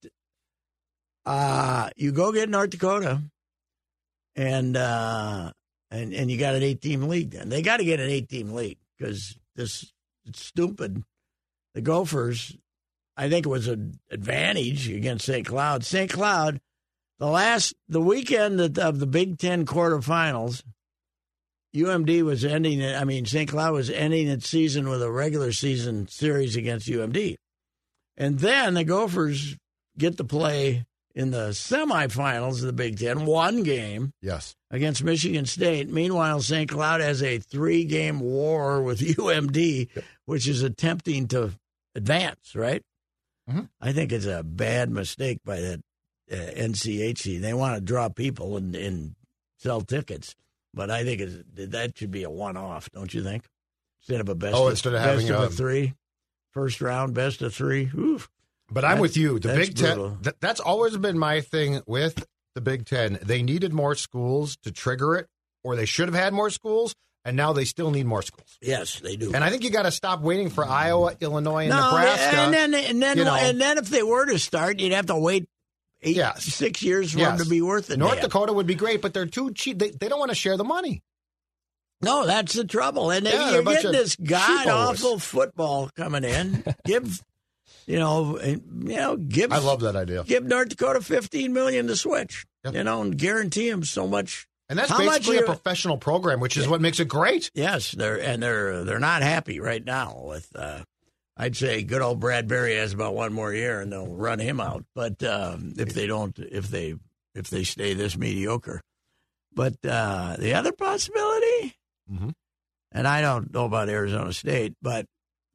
uh 1.25 1.89
you 1.97 2.13
go 2.13 2.33
get 2.33 2.49
North 2.49 2.71
Dakota 2.71 3.23
and 4.35 4.77
uh 4.77 5.53
and 5.91 6.13
and 6.13 6.31
you 6.31 6.37
got 6.37 6.57
an 6.57 6.63
eight 6.63 6.83
team 6.83 7.03
league 7.03 7.31
then. 7.31 7.49
They 7.49 7.63
got 7.63 7.79
to 7.79 7.85
get 7.85 8.01
an 8.01 8.11
eight 8.11 8.29
team 8.29 8.53
league 8.53 8.79
because 8.99 9.39
this 9.57 9.93
stupid. 10.33 11.03
The 11.75 11.81
Gophers, 11.83 12.57
I 13.17 13.29
think 13.29 13.47
it 13.47 13.51
was 13.51 13.69
an 13.69 13.99
advantage 14.11 14.89
against 14.89 15.27
St. 15.27 15.47
Cloud. 15.47 15.85
St. 15.85 16.11
Cloud, 16.11 16.61
the 17.19 17.27
last 17.27 17.75
the 17.89 18.01
weekend 18.01 18.61
of- 18.79 18.99
the 18.99 19.07
Big 19.07 19.39
Ten 19.39 19.67
quarterfinals, 19.67 20.63
UMD 21.75 22.23
was 22.23 22.45
ending 22.45 22.81
it. 22.81 22.95
I 22.97 23.05
mean, 23.05 23.27
St. 23.27 23.51
Cloud 23.51 23.75
was 23.75 23.91
ending 23.91 24.29
its 24.29 24.49
season 24.49 24.89
with 24.89 25.03
a 25.03 25.11
regular 25.11 25.53
season 25.53 26.09
series 26.09 26.57
against 26.57 26.89
UMD, 26.89 27.37
and 28.17 28.39
then 28.39 28.75
the 28.75 28.85
Gophers 28.85 29.57
get 29.99 30.17
to 30.17 30.25
play 30.25 30.87
in 31.17 31.31
the 31.33 31.49
semifinals 31.49 32.57
of 32.61 32.67
the 32.67 32.73
Big 32.73 32.99
Ten, 32.99 33.25
one 33.27 33.63
game 33.65 34.13
Yes. 34.21 34.55
against 34.71 35.03
Michigan 35.03 35.47
State. 35.47 35.89
Meanwhile, 35.89 36.43
St. 36.43 36.69
Cloud 36.71 37.01
has 37.01 37.23
a 37.23 37.39
three 37.39 37.85
game 37.85 38.21
war 38.21 38.83
with 38.83 39.01
UMD, 39.17 39.89
which 40.27 40.47
is 40.47 40.63
attempting 40.63 41.27
to 41.29 41.53
advance, 41.95 42.55
right? 42.55 42.83
Mhm. 43.51 43.69
I 43.81 43.93
think 43.93 44.13
it's 44.13 44.27
a 44.27 44.43
bad 44.45 44.91
mistake 44.91 45.39
by 45.45 45.61
that 45.61 45.81
uh, 46.31 46.35
NCHC. 46.37 47.41
They 47.41 47.55
want 47.55 47.77
to 47.77 47.81
draw 47.81 48.09
people 48.11 48.57
and, 48.57 48.75
and 48.77 49.15
sell 49.59 49.81
tickets, 49.81 50.35
but 50.75 50.91
I 50.91 51.03
think 51.05 51.23
that 51.55 51.97
should 51.97 52.11
be 52.11 52.25
a 52.25 52.31
one 52.31 52.57
off, 52.57 52.91
don't 52.91 53.15
you 53.15 53.23
think? 53.23 53.45
Instead 54.03 54.21
of 54.21 54.29
a 54.29 54.35
best, 54.35 54.55
Oh, 54.55 54.67
of, 54.67 54.71
instead 54.73 54.93
of 54.95 55.01
having 55.01 55.31
of 55.31 55.41
a, 55.41 55.47
a- 55.47 55.49
three, 55.49 55.95
first 56.53 56.81
round, 56.83 57.15
best 57.15 57.41
of 57.43 57.55
three. 57.55 57.91
Oof. 57.97 58.29
But 58.71 58.85
I'm 58.85 58.99
with 58.99 59.17
you. 59.17 59.39
The 59.39 59.49
Big 59.55 59.77
Ten. 59.77 60.19
Th- 60.23 60.37
that's 60.41 60.61
always 60.61 60.97
been 60.97 61.19
my 61.19 61.41
thing 61.41 61.81
with 61.87 62.27
the 62.55 62.61
Big 62.61 62.85
Ten. 62.87 63.19
They 63.23 63.43
needed 63.43 63.73
more 63.73 63.95
schools 63.95 64.57
to 64.65 64.73
trigger 64.73 65.15
it, 65.17 65.27
or 65.63 65.77
they 65.77 65.85
should 65.87 66.09
have 66.09 66.15
had 66.17 66.33
more 66.35 66.51
schools, 66.51 66.95
and 67.25 67.37
now 67.37 67.53
they 67.53 67.65
still 67.65 67.91
need 67.93 68.07
more 68.07 68.23
schools. 68.23 68.59
Yes, 68.61 68.99
they 69.01 69.15
do. 69.17 69.33
And 69.35 69.45
I 69.45 69.51
think 69.51 69.63
you 69.63 69.71
got 69.71 69.83
to 69.85 69.93
stop 69.93 70.21
waiting 70.21 70.51
for 70.51 70.65
Iowa, 70.67 71.15
Illinois, 71.21 71.63
and 71.65 71.71
no, 71.71 71.77
Nebraska. 71.91 72.37
and 72.39 72.55
then 72.55 72.75
and 72.75 73.01
then 73.03 73.19
you 73.19 73.25
know. 73.25 73.35
and 73.35 73.61
then 73.61 73.79
if 73.79 73.89
they 73.89 74.03
were 74.03 74.27
to 74.27 74.39
start, 74.39 74.81
you'd 74.81 74.93
have 74.93 75.07
to 75.07 75.17
wait 75.17 75.49
eight 76.03 76.17
Yes. 76.17 76.43
six 76.45 76.83
years 76.83 77.13
for 77.13 77.21
Yes. 77.21 77.37
them 77.39 77.45
to 77.45 77.51
be 77.51 77.63
worth 77.63 77.91
it. 77.91 77.99
North 77.99 78.15
damn. 78.15 78.23
Dakota 78.25 78.53
would 78.53 78.67
be 78.67 78.75
great, 78.75 79.01
but 79.01 79.15
they're 79.15 79.27
too 79.27 79.53
cheap. 79.55 79.79
They, 79.79 79.91
they 79.91 80.09
don't 80.09 80.19
want 80.19 80.31
to 80.31 80.35
share 80.37 80.57
the 80.57 80.65
money. 80.65 81.03
No, 82.03 82.27
that's 82.27 82.53
the 82.53 82.65
trouble. 82.65 83.11
And 83.11 83.25
Yeah, 83.27 83.53
you're 83.53 83.63
getting 83.63 83.93
this 83.93 84.17
god 84.17 84.67
awful 84.67 85.19
football 85.19 85.89
coming 85.97 86.25
in. 86.25 86.63
Give 86.85 87.23
You 87.87 87.99
know, 88.01 88.37
and, 88.37 88.89
you 88.91 88.97
know, 88.97 89.17
give 89.17 89.53
I 89.53 89.59
love 89.59 89.81
that 89.81 89.95
idea. 89.95 90.25
give 90.25 90.45
North 90.45 90.71
Dakota 90.71 91.01
fifteen 91.01 91.53
million 91.53 91.87
to 91.87 91.97
switch. 91.97 92.45
Yep. 92.65 92.75
You 92.75 92.85
know, 92.85 93.01
and 93.03 93.17
guarantee 93.17 93.71
them 93.71 93.85
so 93.85 94.09
much. 94.09 94.49
And 94.69 94.77
that's 94.77 94.91
How 94.91 94.99
basically 94.99 95.39
a 95.39 95.43
professional 95.43 95.97
program, 95.97 96.41
which 96.41 96.57
is 96.57 96.67
what 96.67 96.81
makes 96.81 96.99
it 96.99 97.07
great. 97.07 97.53
Yes, 97.55 97.93
they're 97.93 98.21
and 98.21 98.43
they're 98.43 98.83
they're 98.83 98.99
not 98.99 99.23
happy 99.23 99.61
right 99.61 99.85
now 99.85 100.21
with. 100.25 100.51
Uh, 100.57 100.83
I'd 101.37 101.55
say 101.55 101.83
good 101.85 102.03
old 102.03 102.19
Brad 102.19 102.49
Berry 102.49 102.75
has 102.77 102.93
about 102.95 103.15
one 103.15 103.33
more 103.33 103.53
year, 103.53 103.81
and 103.81 103.93
they'll 103.93 104.07
run 104.09 104.39
him 104.41 104.59
out. 104.61 104.85
But 104.95 105.23
um, 105.23 105.75
if 105.79 105.93
they 105.95 106.09
don't, 106.09 106.37
if 106.39 106.69
they 106.69 106.95
if 107.37 107.51
they 107.51 107.63
stay 107.63 107.95
this 107.95 108.17
mediocre, 108.17 108.81
but 109.55 109.75
uh, 109.85 110.35
the 110.39 110.55
other 110.55 110.73
possibility, 110.73 111.77
Mhm. 112.11 112.33
and 112.91 113.07
I 113.07 113.21
don't 113.21 113.53
know 113.53 113.67
about 113.67 113.89
Arizona 113.91 114.33
State, 114.33 114.75
but 114.83 115.07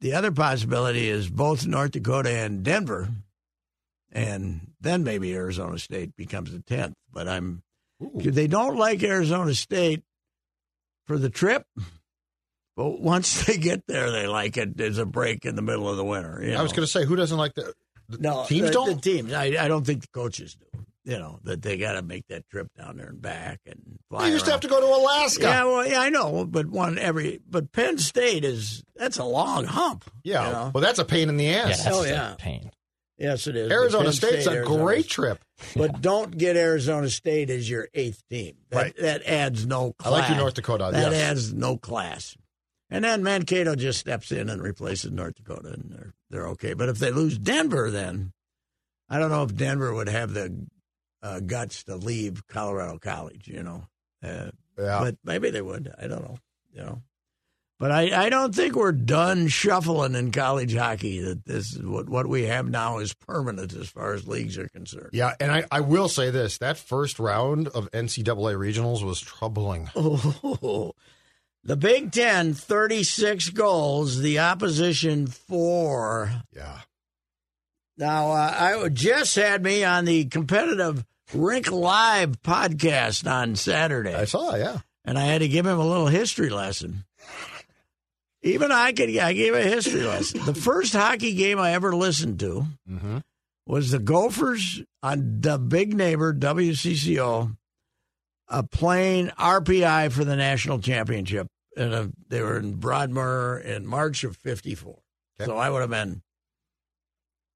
the 0.02 0.14
other 0.14 0.32
possibility 0.32 1.08
is 1.08 1.30
both 1.30 1.64
North 1.64 1.92
Dakota 1.92 2.28
and 2.28 2.64
Denver, 2.64 3.08
and 4.10 4.72
then 4.80 5.04
maybe 5.04 5.32
Arizona 5.32 5.78
State 5.78 6.16
becomes 6.16 6.50
the 6.50 6.60
tenth. 6.60 6.94
But 7.10 7.28
I'm 7.28 7.62
Ooh. 8.02 8.20
they 8.20 8.48
don't 8.48 8.76
like 8.76 9.02
Arizona 9.02 9.54
State 9.54 10.02
for 11.06 11.18
the 11.18 11.30
trip, 11.30 11.64
but 12.76 13.00
once 13.00 13.44
they 13.46 13.56
get 13.56 13.86
there, 13.86 14.10
they 14.10 14.26
like 14.26 14.56
it. 14.56 14.76
There's 14.76 14.98
a 14.98 15.06
break 15.06 15.44
in 15.44 15.54
the 15.54 15.62
middle 15.62 15.88
of 15.88 15.96
the 15.96 16.04
winter. 16.04 16.42
you 16.42 16.54
I 16.54 16.62
was 16.62 16.72
going 16.72 16.84
to 16.84 16.92
say, 16.92 17.04
who 17.04 17.14
doesn't 17.14 17.38
like 17.38 17.54
the, 17.54 17.72
the 18.08 18.18
no 18.18 18.44
teams? 18.44 18.68
the, 18.68 18.72
don't. 18.72 18.94
the 18.96 19.00
teams. 19.00 19.32
I, 19.32 19.44
I 19.58 19.68
don't 19.68 19.86
think 19.86 20.02
the 20.02 20.08
coaches 20.08 20.56
do. 20.56 20.71
You 21.04 21.18
know 21.18 21.40
that 21.42 21.62
they 21.62 21.78
got 21.78 21.92
to 21.94 22.02
make 22.02 22.28
that 22.28 22.48
trip 22.48 22.68
down 22.78 22.96
there 22.96 23.08
and 23.08 23.20
back 23.20 23.58
and 23.66 23.98
fly. 24.08 24.26
you 24.28 24.34
used 24.34 24.44
to 24.44 24.50
around. 24.52 24.54
have 24.54 24.60
to 24.62 24.68
go 24.68 24.80
to 24.80 24.86
Alaska. 24.86 25.42
Yeah, 25.42 25.64
well, 25.64 25.84
yeah, 25.86 26.00
I 26.00 26.10
know, 26.10 26.44
but 26.44 26.66
one 26.66 26.96
every 26.96 27.40
but 27.48 27.72
Penn 27.72 27.98
State 27.98 28.44
is 28.44 28.84
that's 28.94 29.18
a 29.18 29.24
long 29.24 29.64
hump. 29.64 30.04
Yeah. 30.22 30.46
you 30.46 30.52
know? 30.52 30.70
Well, 30.74 30.82
that's 30.82 31.00
a 31.00 31.04
pain 31.04 31.28
in 31.28 31.36
the 31.38 31.44
Yeah, 31.46 31.68
ass. 31.70 31.82
that's 31.84 31.96
Oh, 31.96 32.04
a 32.04 32.08
yeah. 32.08 32.34
pain. 32.38 32.70
Yes, 33.18 33.46
it 33.48 33.56
is. 33.56 33.70
Arizona 33.72 34.04
Penn 34.04 34.12
State's 34.12 34.42
State, 34.44 34.52
a 34.54 34.56
Arizona 34.58 34.82
great 34.84 35.04
State. 35.06 35.10
trip. 35.10 35.44
But 35.76 36.00
don't 36.00 36.36
get 36.36 36.56
Arizona 36.56 37.08
State 37.08 37.50
as 37.50 37.68
your 37.68 37.88
eighth 37.94 38.22
team. 38.30 38.54
That, 38.70 38.76
Right. 38.76 38.96
That 38.98 39.22
adds 39.26 39.66
no 39.66 39.94
I 39.98 40.02
class. 40.02 40.12
like 40.20 40.30
you, 40.30 40.36
North 40.36 40.54
Dakota. 40.54 40.90
That 40.92 41.12
yes. 41.12 41.20
adds 41.30 41.52
no 41.54 41.76
class. 41.78 42.36
And 42.90 43.04
then 43.04 43.22
Mankato 43.24 43.74
just 43.74 43.98
steps 44.00 44.30
in 44.32 44.48
and 44.50 44.62
replaces 44.62 45.10
North 45.12 45.34
Dakota, 45.36 45.68
and 45.72 45.90
they're 45.90 46.12
they're 46.30 46.48
okay. 46.48 46.74
But 46.74 46.88
if 46.88 46.98
they 46.98 47.10
lose 47.10 47.38
Denver, 47.38 47.90
then 47.90 48.32
I 49.08 49.18
don't 49.18 49.30
know 49.30 49.42
if 49.44 49.54
Denver 49.56 49.92
would 49.94 50.08
have 50.08 50.32
the 50.34 50.66
uh, 51.22 51.40
guts 51.40 51.84
to 51.84 51.96
leave 51.96 52.46
Colorado 52.46 52.98
College. 52.98 53.48
You 53.48 53.62
know, 53.62 53.86
uh, 54.22 54.50
yeah. 54.78 55.00
but 55.00 55.16
maybe 55.24 55.50
they 55.50 55.62
would. 55.62 55.92
I 55.98 56.06
don't 56.06 56.22
know. 56.22 56.38
You 56.74 56.82
know, 56.82 57.02
but 57.82 57.90
I, 57.90 58.26
I 58.26 58.28
don't 58.28 58.54
think 58.54 58.76
we're 58.76 58.92
done 58.92 59.48
shuffling 59.48 60.14
in 60.14 60.30
college 60.30 60.72
hockey. 60.72 61.18
That 61.18 61.44
this 61.44 61.74
is 61.74 61.82
what 61.82 62.08
what 62.08 62.28
we 62.28 62.44
have 62.44 62.70
now 62.70 62.98
is 62.98 63.12
permanent 63.12 63.74
as 63.74 63.88
far 63.88 64.14
as 64.14 64.28
leagues 64.28 64.56
are 64.56 64.68
concerned. 64.68 65.10
yeah, 65.12 65.34
and 65.40 65.50
I, 65.50 65.64
I 65.68 65.80
will 65.80 66.08
say 66.08 66.30
this: 66.30 66.58
that 66.58 66.78
first 66.78 67.18
round 67.18 67.66
of 67.66 67.90
NCAA 67.90 68.54
regionals 68.54 69.04
was 69.04 69.20
troubling. 69.20 69.90
Oh, 69.96 70.92
the 71.64 71.76
Big 71.76 72.12
Ten, 72.12 72.54
36 72.54 73.48
goals. 73.50 74.20
The 74.20 74.38
opposition, 74.38 75.26
four. 75.26 76.30
Yeah. 76.54 76.82
Now, 77.98 78.30
uh, 78.32 78.54
I 78.84 78.88
Jess 78.88 79.34
had 79.34 79.62
me 79.62 79.84
on 79.84 80.04
the 80.04 80.24
competitive 80.26 81.04
Rink 81.34 81.70
Live 81.70 82.40
podcast 82.42 83.30
on 83.30 83.54
Saturday, 83.56 84.14
I 84.14 84.24
saw. 84.24 84.54
Yeah. 84.54 84.78
and 85.04 85.18
I 85.18 85.24
had 85.26 85.38
to 85.40 85.48
give 85.48 85.66
him 85.66 85.78
a 85.78 85.86
little 85.86 86.06
history 86.08 86.50
lesson. 86.50 87.04
Even 88.42 88.72
I 88.72 88.92
could, 88.92 89.16
I 89.16 89.32
gave 89.34 89.54
a 89.54 89.62
history 89.62 90.02
lesson. 90.02 90.44
The 90.44 90.54
first 90.54 90.92
hockey 90.94 91.34
game 91.34 91.58
I 91.60 91.72
ever 91.74 91.94
listened 91.94 92.40
to 92.40 92.66
Mm-hmm. 92.90 93.18
was 93.66 93.90
the 93.92 94.00
Gophers 94.00 94.82
on 95.02 95.40
the 95.40 95.58
big 95.58 95.94
neighbor 95.94 96.34
WCCO 96.34 97.56
uh, 98.48 98.62
playing 98.72 99.28
RPI 99.38 100.10
for 100.12 100.24
the 100.24 100.34
national 100.36 100.80
championship. 100.80 101.46
And 101.76 101.94
uh, 101.94 102.06
they 102.28 102.42
were 102.42 102.58
in 102.58 102.74
Broadmoor 102.74 103.58
in 103.58 103.86
March 103.86 104.24
of 104.24 104.36
'54. 104.36 104.98
Okay. 105.40 105.46
So 105.48 105.56
I 105.56 105.70
would 105.70 105.80
have 105.80 105.88
been 105.90 106.20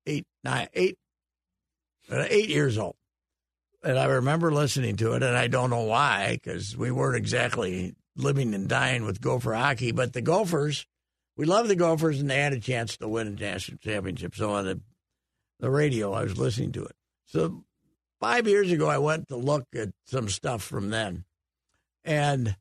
eight, 0.07 0.27
nine, 0.45 0.69
eight, 0.75 0.97
uh, 2.11 2.25
eight 2.29 2.49
years 2.49 2.79
old. 2.79 2.97
And 3.83 3.99
I 3.99 4.07
remember 4.07 4.53
listening 4.53 4.97
to 4.97 5.13
it, 5.13 5.23
and 5.23 5.37
I 5.37 5.47
don't 5.47 5.71
know 5.71 5.85
why, 5.85 6.39
because 6.43 6.77
we 6.77 6.91
weren't 6.91 7.17
exactly 7.17 7.95
living 8.17 8.55
and 8.55 8.69
dying 8.69 9.05
with 9.05 9.21
Gopher 9.21 9.55
hockey. 9.55 9.93
But 9.93 10.13
the 10.13 10.23
Gophers, 10.23 10.87
we 11.37 11.47
love 11.47 11.69
the 11.69 11.77
Gophers, 11.77 12.21
and 12.21 12.29
they 12.29 12.41
had 12.41 12.53
a 12.53 12.61
chance 12.61 12.97
to 12.97 13.09
win 13.09 13.29
a 13.29 13.31
national 13.31 13.79
championship. 13.79 14.35
So 14.35 14.53
on 14.53 14.65
the 14.65 14.81
the 15.61 15.71
radio, 15.71 16.13
I 16.13 16.23
was 16.23 16.37
listening 16.37 16.73
to 16.73 16.85
it. 16.85 16.97
So 17.27 17.65
five 18.21 18.47
years 18.47 18.71
ago, 18.73 18.89
I 18.89 18.99
went 18.99 19.29
to 19.29 19.37
look 19.37 19.65
at 19.75 19.89
some 20.05 20.29
stuff 20.29 20.63
from 20.63 20.91
then, 20.91 21.25
and 22.05 22.57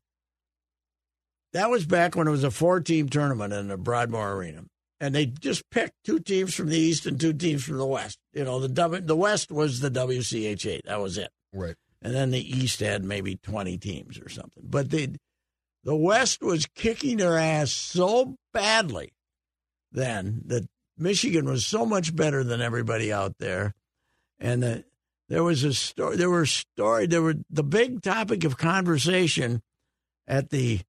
that 1.54 1.70
was 1.70 1.86
back 1.86 2.16
when 2.16 2.28
it 2.28 2.32
was 2.32 2.44
a 2.44 2.52
four-team 2.52 3.10
tournament 3.10 3.54
in 3.54 3.68
the 3.68 3.78
Broadmoor 3.78 4.36
Arena, 4.36 4.64
and 5.00 5.14
they 5.14 5.26
just 5.26 5.70
picked 5.70 5.94
two 6.04 6.20
teams 6.20 6.54
from 6.56 6.70
the 6.70 6.78
East 6.78 7.06
and 7.06 7.20
two 7.20 7.34
teams 7.34 7.64
from 7.64 7.78
the 7.78 7.86
West. 7.86 8.18
You 8.34 8.44
know, 8.44 8.60
the 8.60 8.70
W, 8.70 9.02
the 9.02 9.16
West 9.16 9.52
was 9.52 9.80
the 9.80 9.90
WCHA. 9.92 10.82
That 10.86 11.02
was 11.02 11.18
it 11.18 11.30
Right. 11.54 11.76
and 12.02 12.14
then 12.14 12.32
the 12.32 12.58
East 12.58 12.80
had 12.80 13.04
maybe 13.04 13.36
twenty 13.38 13.78
teams 13.78 14.20
or 14.20 14.30
something. 14.30 14.64
But 14.64 14.90
the 14.92 15.16
the 15.84 15.96
West 15.96 16.42
was 16.42 16.66
kicking 16.76 17.18
their 17.18 17.38
ass 17.38 17.72
so 17.72 18.36
badly 18.54 19.14
then 19.92 20.42
that 20.46 20.68
Michigan 20.98 21.46
was 21.46 21.66
so 21.66 21.86
much 21.86 22.16
better 22.16 22.44
than 22.44 22.62
everybody 22.62 23.12
out 23.12 23.38
there, 23.38 23.74
and 24.40 24.64
the, 24.64 24.86
there 25.30 25.44
was 25.44 25.64
a 25.64 25.74
story. 25.74 26.16
There 26.18 26.30
were 26.30 26.46
story. 26.46 27.06
There 27.08 27.22
were 27.22 27.36
the 27.50 27.64
big 27.64 28.02
topic 28.02 28.44
of 28.44 28.58
conversation 28.58 29.62
at 30.28 30.50
the 30.50 30.82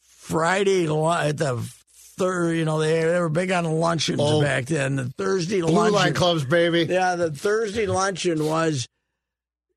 Friday 0.00 0.84
at 0.86 1.36
the 1.38 1.70
third. 2.16 2.56
You 2.56 2.64
know 2.64 2.78
they, 2.80 3.00
they 3.02 3.18
were 3.20 3.28
big 3.28 3.50
on 3.52 3.64
luncheons 3.64 4.20
Oh. 4.22 4.40
back 4.40 4.66
then. 4.66 4.96
The 4.96 5.04
Thursday 5.16 5.60
Blue 5.60 5.72
luncheon. 5.72 5.94
line 5.94 6.14
clubs, 6.14 6.44
baby. 6.44 6.86
Yeah, 6.88 7.16
the 7.16 7.30
Thursday 7.30 7.86
luncheon 7.86 8.44
was 8.44 8.88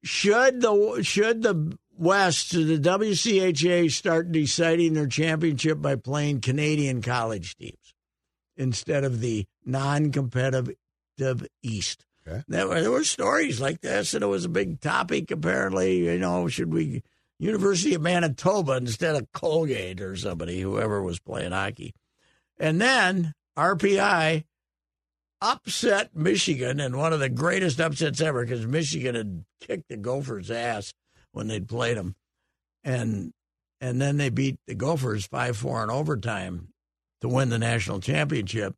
should 0.03 0.61
the 0.61 0.99
should 1.03 1.41
the 1.43 1.77
West 1.97 2.51
the 2.51 2.77
WCHA 2.79 3.91
start 3.91 4.31
deciding 4.31 4.93
their 4.93 5.07
championship 5.07 5.81
by 5.81 5.95
playing 5.95 6.41
Canadian 6.41 7.01
college 7.01 7.55
teams 7.57 7.93
instead 8.55 9.03
of 9.03 9.19
the 9.19 9.45
non-competitive 9.65 11.47
East. 11.63 12.05
Okay. 12.27 12.43
There 12.47 12.67
were, 12.67 12.81
there 12.81 12.91
were 12.91 13.03
stories 13.03 13.59
like 13.61 13.81
this, 13.81 14.13
and 14.13 14.23
it 14.23 14.27
was 14.27 14.45
a 14.45 14.49
big 14.49 14.79
topic. 14.81 15.31
Apparently, 15.31 16.05
you 16.05 16.19
know, 16.19 16.47
should 16.47 16.73
we 16.73 17.01
University 17.39 17.93
of 17.95 18.01
Manitoba 18.01 18.73
instead 18.73 19.15
of 19.15 19.31
Colgate 19.31 20.01
or 20.01 20.15
somebody, 20.15 20.59
whoever 20.61 21.01
was 21.01 21.19
playing 21.19 21.51
hockey, 21.51 21.93
and 22.59 22.81
then 22.81 23.33
RPI 23.57 24.43
upset 25.41 26.15
Michigan 26.15 26.79
in 26.79 26.97
one 26.97 27.13
of 27.13 27.19
the 27.19 27.29
greatest 27.29 27.79
upsets 27.79 28.21
ever 28.21 28.43
because 28.43 28.65
Michigan 28.65 29.15
had 29.15 29.45
kicked 29.61 29.89
the 29.89 29.97
Gophers' 29.97 30.51
ass 30.51 30.93
when 31.31 31.47
they'd 31.47 31.67
played 31.67 31.97
them, 31.97 32.15
and 32.83 33.33
and 33.79 34.01
then 34.01 34.17
they 34.17 34.29
beat 34.29 34.57
the 34.67 34.75
Gophers 34.75 35.27
five 35.27 35.57
four 35.57 35.83
in 35.83 35.89
overtime 35.89 36.69
to 37.21 37.27
win 37.27 37.49
the 37.49 37.59
national 37.59 37.99
championship, 37.99 38.75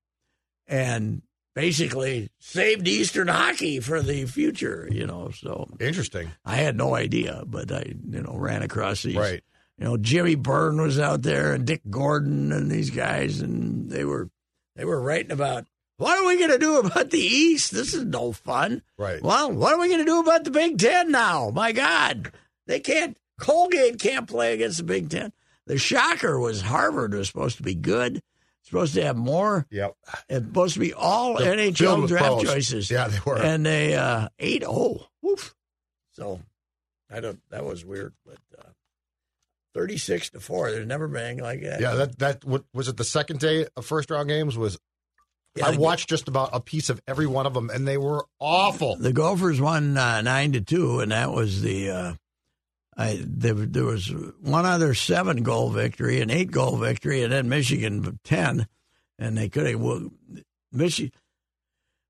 and 0.67 1.21
basically 1.55 2.29
saved 2.39 2.87
Eastern 2.87 3.27
hockey 3.27 3.79
for 3.79 4.01
the 4.01 4.25
future. 4.25 4.87
You 4.91 5.07
know, 5.07 5.29
so 5.31 5.69
Interesting. 5.79 6.31
I 6.45 6.55
had 6.55 6.75
no 6.75 6.95
idea, 6.95 7.43
but 7.45 7.71
I 7.71 7.93
you 8.09 8.21
know 8.21 8.35
ran 8.37 8.61
across 8.61 9.03
these 9.03 9.15
Right. 9.15 9.43
You 9.79 9.85
know, 9.85 9.97
Jimmy 9.97 10.35
Byrne 10.35 10.81
was 10.81 10.99
out 10.99 11.21
there 11.21 11.53
and 11.53 11.65
Dick 11.65 11.81
Gordon 11.89 12.51
and 12.51 12.69
these 12.69 12.89
guys, 12.89 13.39
and 13.41 13.89
they 13.89 14.03
were 14.03 14.29
they 14.75 14.85
were 14.85 15.01
writing 15.01 15.31
about 15.31 15.65
what 15.97 16.17
are 16.17 16.25
we 16.27 16.37
going 16.37 16.51
to 16.51 16.57
do 16.57 16.77
about 16.79 17.09
the 17.09 17.19
East? 17.19 17.71
This 17.71 17.93
is 17.93 18.05
no 18.05 18.31
fun. 18.31 18.81
Right. 18.97 19.21
Well, 19.21 19.51
what 19.51 19.73
are 19.73 19.79
we 19.79 19.87
going 19.87 19.99
to 19.99 20.05
do 20.05 20.19
about 20.21 20.43
the 20.45 20.51
Big 20.51 20.77
Ten 20.77 21.11
now? 21.11 21.49
My 21.49 21.71
God, 21.71 22.31
they 22.67 22.79
can't. 22.79 23.17
Colgate 23.39 23.99
can't 23.99 24.27
play 24.27 24.53
against 24.53 24.77
the 24.79 24.83
Big 24.83 25.09
Ten. 25.09 25.31
The 25.65 25.77
shocker 25.77 26.37
was 26.39 26.61
Harvard 26.61 27.13
was 27.13 27.27
supposed 27.27 27.55
to 27.57 27.63
be 27.63 27.75
good, 27.75 28.21
supposed 28.63 28.95
to 28.95 29.03
have 29.03 29.15
more, 29.15 29.65
Yep. 29.71 29.95
it's 30.27 30.45
supposed 30.45 30.73
to 30.73 30.79
be 30.81 30.93
all 30.93 31.37
They're 31.37 31.55
NHL 31.55 32.05
draft 32.07 32.25
pros. 32.25 32.43
choices. 32.43 32.91
Yeah, 32.91 33.07
they 33.07 33.19
were. 33.25 33.37
and 33.41 33.65
they 33.65 33.95
uh, 33.95 34.27
eight 34.39 34.63
oh. 34.67 35.07
Woof. 35.21 35.55
So 36.11 36.41
I 37.09 37.19
don't. 37.21 37.39
That 37.49 37.63
was 37.65 37.85
weird, 37.85 38.13
but 38.25 38.37
uh, 39.79 39.81
thirty 39.81 39.97
six 39.97 40.29
to 40.31 40.39
four. 40.39 40.71
There's 40.71 40.87
never 40.87 41.07
been 41.07 41.23
anything 41.23 41.43
like 41.43 41.61
that. 41.61 41.81
yeah, 41.81 41.95
that 41.95 42.19
that 42.19 42.45
what, 42.45 42.63
was 42.73 42.87
it. 42.87 42.97
The 42.97 43.03
second 43.03 43.39
day 43.39 43.67
of 43.75 43.85
first 43.85 44.09
round 44.11 44.29
games 44.29 44.57
was. 44.57 44.77
Yeah, 45.55 45.67
I 45.67 45.77
watched 45.77 46.07
just 46.07 46.27
about 46.27 46.51
a 46.53 46.59
piece 46.59 46.91
of 46.91 47.01
every 47.07 47.25
one 47.25 47.47
of 47.47 47.55
them, 47.55 47.71
and 47.71 47.87
they 47.87 47.97
were 47.97 48.25
awful. 48.39 48.95
The 48.97 49.11
Gophers 49.11 49.59
won 49.59 49.97
uh, 49.97 50.21
nine 50.21 50.51
to 50.51 50.61
two, 50.61 50.99
and 50.99 51.11
that 51.11 51.31
was 51.31 51.61
the. 51.61 51.89
Uh, 51.89 52.13
I 52.95 53.19
there, 53.25 53.55
there 53.55 53.85
was 53.85 54.13
one 54.41 54.65
other 54.65 54.93
seven 54.93 55.41
goal 55.41 55.71
victory, 55.71 56.21
an 56.21 56.29
eight 56.29 56.51
goal 56.51 56.77
victory, 56.77 57.23
and 57.23 57.33
then 57.33 57.49
Michigan 57.49 58.19
ten, 58.23 58.67
and 59.17 59.37
they 59.37 59.49
could 59.49 59.65
have. 59.65 59.79
Well, 59.79 60.11
Michigan. 60.71 61.11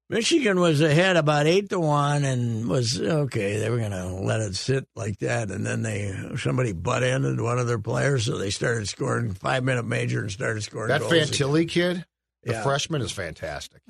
Michigan 0.09 0.59
was 0.59 0.81
ahead 0.81 1.17
about 1.17 1.45
eight 1.45 1.69
to 1.69 1.79
one, 1.79 2.23
and 2.23 2.67
was 2.67 2.99
okay. 2.99 3.59
They 3.59 3.69
were 3.69 3.77
going 3.77 3.91
to 3.91 4.07
let 4.15 4.41
it 4.41 4.55
sit 4.55 4.87
like 4.95 5.19
that, 5.19 5.51
and 5.51 5.63
then 5.65 5.83
they 5.83 6.13
somebody 6.37 6.71
butt 6.71 7.03
ended 7.03 7.39
one 7.39 7.59
of 7.59 7.67
their 7.67 7.77
players, 7.79 8.25
so 8.25 8.37
they 8.37 8.49
started 8.49 8.87
scoring 8.89 9.33
five 9.33 9.63
minute 9.63 9.85
major 9.85 10.21
and 10.21 10.31
started 10.31 10.61
scoring. 10.63 10.87
That. 10.89 11.01
Fantilli 11.03 11.69
kid, 11.69 12.05
the 12.43 12.53
Yeah. 12.53 12.63
freshman, 12.63 13.01
is 13.01 13.11
fantastic. 13.11 13.81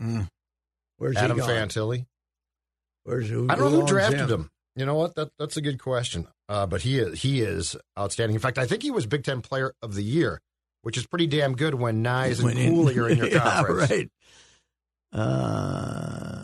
Where's 0.97 1.15
Adam 1.15 1.37
he? 1.37 1.43
Fantilli. 1.43 2.05
Where's 3.03 3.29
who? 3.29 3.47
I 3.49 3.55
don't 3.55 3.71
know 3.71 3.81
who 3.81 3.87
drafted 3.87 4.29
him. 4.29 4.51
You 4.75 4.85
know 4.85 4.95
what? 4.95 5.15
That 5.15 5.29
that's 5.39 5.55
a 5.55 5.61
good 5.61 5.79
question. 5.81 6.27
Uh, 6.49 6.65
but 6.67 6.81
he 6.81 6.99
is 6.99 7.21
he 7.21 7.39
is 7.41 7.77
outstanding. 7.97 8.35
In 8.35 8.41
fact, 8.41 8.57
I 8.57 8.65
think 8.65 8.83
he 8.83 8.91
was 8.91 9.05
Big 9.05 9.23
Ten 9.23 9.39
Player 9.41 9.73
of 9.81 9.95
the 9.95 10.03
Year, 10.03 10.41
which 10.81 10.97
is 10.97 11.05
pretty 11.07 11.27
damn 11.27 11.55
good 11.55 11.75
when 11.75 12.03
Knies 12.03 12.43
and 12.43 12.53
Cooley 12.57 12.97
are 12.99 13.07
in 13.07 13.17
your 13.19 13.27
yeah, 13.31 13.39
conference. 13.39 13.89
right. 13.89 14.09
Uh, 15.11 16.43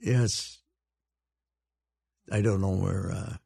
yes. 0.00 0.58
I 2.30 2.40
don't 2.42 2.60
know 2.60 2.76
where. 2.76 3.10
Uh, 3.12 3.36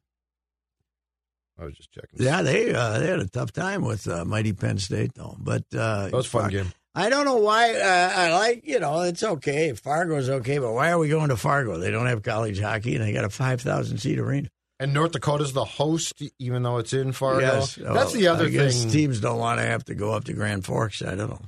I 1.59 1.65
was 1.65 1.75
just 1.75 1.91
checking. 1.91 2.19
yeah, 2.19 2.41
they 2.41 2.73
uh, 2.73 2.99
they 2.99 3.07
had 3.07 3.19
a 3.19 3.27
tough 3.27 3.51
time 3.53 3.83
with 3.83 4.07
uh, 4.07 4.25
mighty 4.25 4.53
Penn 4.53 4.77
State 4.79 5.13
though. 5.13 5.37
But 5.39 5.63
uh, 5.73 6.05
that 6.05 6.13
was 6.13 6.25
a 6.25 6.29
fun 6.29 6.49
game. 6.49 6.73
I 6.95 7.09
don't 7.09 7.25
know 7.25 7.37
why. 7.37 7.73
Uh, 7.75 8.11
I 8.15 8.33
like 8.33 8.67
you 8.67 8.79
know 8.79 9.01
it's 9.01 9.23
okay. 9.23 9.71
Fargo's 9.73 10.29
okay, 10.29 10.57
but 10.57 10.73
why 10.73 10.91
are 10.91 10.97
we 10.97 11.07
going 11.09 11.29
to 11.29 11.37
Fargo? 11.37 11.77
They 11.77 11.91
don't 11.91 12.07
have 12.07 12.23
college 12.23 12.59
hockey, 12.59 12.95
and 12.95 13.03
they 13.03 13.13
got 13.13 13.23
a 13.23 13.29
five 13.29 13.61
thousand 13.61 13.99
seat 13.99 14.19
arena. 14.19 14.49
And 14.79 14.93
North 14.93 15.13
Dakota's 15.13 15.53
the 15.53 15.63
host, 15.63 16.21
even 16.39 16.63
though 16.63 16.77
it's 16.79 16.91
in 16.91 17.13
Fargo. 17.13 17.39
Yes, 17.39 17.75
That's 17.75 18.13
Oh, 18.13 18.17
the 18.17 18.27
other 18.27 18.49
thing. 18.49 18.89
Teams 18.89 19.21
don't 19.21 19.37
want 19.37 19.59
to 19.59 19.65
have 19.65 19.85
to 19.85 19.95
go 19.95 20.11
up 20.11 20.25
to 20.25 20.33
Grand 20.33 20.65
Forks. 20.65 21.01
I 21.01 21.15
don't 21.15 21.29
know. 21.29 21.41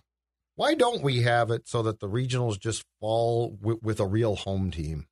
Why 0.55 0.73
don't 0.73 1.03
we 1.03 1.21
have 1.23 1.51
it 1.51 1.67
so 1.67 1.81
that 1.83 1.99
the 1.99 2.07
regionals 2.07 2.59
just 2.59 2.83
fall 2.99 3.57
with, 3.61 3.81
with 3.83 3.99
a 3.99 4.05
real 4.05 4.35
home 4.35 4.71
team? 4.71 5.05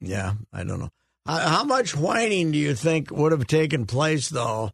Yeah, 0.00 0.34
I 0.52 0.64
don't 0.64 0.78
know. 0.80 0.90
How, 1.26 1.38
how 1.38 1.64
much 1.64 1.96
whining 1.96 2.52
do 2.52 2.58
you 2.58 2.74
think 2.74 3.10
would 3.10 3.32
have 3.32 3.46
taken 3.46 3.86
place, 3.86 4.28
though, 4.28 4.70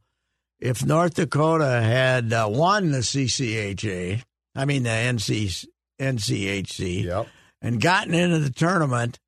if 0.58 0.84
North 0.84 1.14
Dakota 1.14 1.80
had 1.82 2.32
uh, 2.32 2.48
won 2.50 2.90
the 2.92 2.98
CCHA, 2.98 4.22
I 4.54 4.64
mean 4.64 4.82
the 4.84 4.88
NC, 4.90 5.66
NCHC, 6.00 7.04
Yep. 7.04 7.28
and 7.62 7.80
gotten 7.80 8.14
into 8.14 8.38
the 8.38 8.50
tournament, 8.50 9.18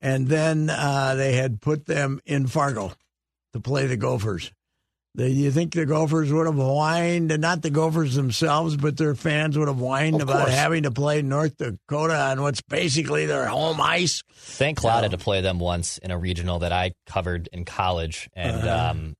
and 0.00 0.28
then 0.28 0.70
uh, 0.70 1.14
they 1.16 1.34
had 1.34 1.60
put 1.60 1.86
them 1.86 2.20
in 2.24 2.46
Fargo 2.46 2.92
to 3.52 3.60
play 3.60 3.86
the 3.86 3.96
Gophers? 3.96 4.52
Do 5.16 5.26
you 5.26 5.52
think 5.52 5.72
the 5.74 5.86
Gophers 5.86 6.32
would 6.32 6.46
have 6.46 6.56
whined, 6.56 7.30
and 7.30 7.40
not 7.40 7.62
the 7.62 7.70
Gophers 7.70 8.16
themselves, 8.16 8.76
but 8.76 8.96
their 8.96 9.14
fans 9.14 9.56
would 9.56 9.68
have 9.68 9.78
whined 9.78 10.16
Of 10.16 10.22
about 10.22 10.46
course. 10.46 10.50
having 10.54 10.82
to 10.82 10.90
play 10.90 11.22
North 11.22 11.56
Dakota 11.56 12.16
on 12.18 12.42
what's 12.42 12.60
basically 12.62 13.26
their 13.26 13.46
home 13.46 13.80
ice? 13.80 14.22
St. 14.34 14.76
Cloud 14.76 15.02
had 15.04 15.12
to 15.12 15.18
play 15.18 15.40
them 15.40 15.60
once 15.60 15.98
in 15.98 16.10
a 16.10 16.18
regional 16.18 16.58
that 16.60 16.72
I 16.72 16.94
covered 17.06 17.48
in 17.52 17.64
college, 17.64 18.28
and 18.34 18.68
um, 18.68 19.14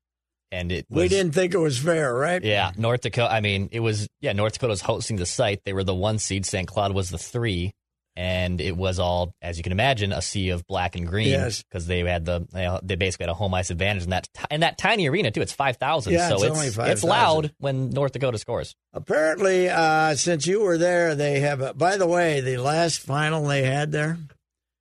and 0.51 0.73
it 0.73 0.87
was, 0.91 0.97
Uh-huh. 0.97 1.03
We 1.05 1.09
didn't 1.09 1.33
think 1.33 1.55
it 1.55 1.59
was 1.59 1.79
fair, 1.79 2.13
right? 2.13 2.43
Yeah, 2.43 2.73
North 2.77 3.03
Dakota. 3.03 3.33
I 3.33 3.41
mean, 3.41 3.69
it 3.71 3.79
was 3.81 4.09
yeah. 4.21 4.33
North 4.33 4.55
Dakota 4.55 4.71
was 4.73 4.81
hosting 4.81 5.15
the 5.17 5.27
site. 5.27 5.61
They 5.65 5.73
were 5.73 5.85
the 5.85 5.95
one 5.95 6.19
seed. 6.19 6.45
St. 6.45 6.67
Cloud 6.67 6.93
was 6.93 7.11
the 7.11 7.19
three, 7.19 7.73
and 8.17 8.61
it 8.61 8.77
was 8.77 8.99
all, 8.99 9.35
as 9.43 9.57
you 9.57 9.63
can 9.63 9.73
imagine, 9.73 10.13
a 10.13 10.23
sea 10.23 10.51
of 10.51 10.67
black 10.67 10.95
and 10.97 11.07
green. 11.07 11.29
Yes. 11.29 11.63
because 11.63 11.87
they 11.87 12.01
had 12.01 12.25
the 12.25 12.47
you 12.55 12.61
know, 12.63 12.81
they 12.83 12.95
basically 12.97 13.25
had 13.25 13.31
a 13.31 13.35
home 13.35 13.53
ice 13.55 13.71
advantage 13.71 14.05
in 14.05 14.11
that 14.11 14.29
ti- 14.35 14.45
in 14.51 14.61
that 14.61 14.79
tiny 14.79 15.09
arena 15.09 15.31
too. 15.31 15.41
It's 15.43 15.53
five 15.53 15.77
thousand, 15.79 16.13
Yeah, 16.13 16.29
so 16.29 16.35
it's 16.37 16.45
only 16.45 16.67
it's 16.69 16.77
5,000. 16.77 16.93
it's 16.93 17.05
loud 17.05 17.53
when 17.59 17.91
North 17.91 18.13
Dakota 18.13 18.39
scores. 18.39 18.75
Apparently, 18.93 19.69
uh, 19.69 20.15
since 20.15 20.47
you 20.47 20.61
were 20.63 20.79
there, 20.79 21.15
they 21.15 21.41
have. 21.41 21.61
A, 21.61 21.75
by 21.75 21.97
the 21.97 22.07
way, 22.07 22.41
the 22.41 22.57
last 22.59 23.01
final 23.01 23.45
they 23.47 23.63
had 23.65 23.91
there 23.93 24.19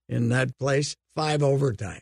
in 0.09 0.29
that 0.29 0.57
place, 0.59 0.95
five 1.15 1.41
overtimes. 1.41 2.01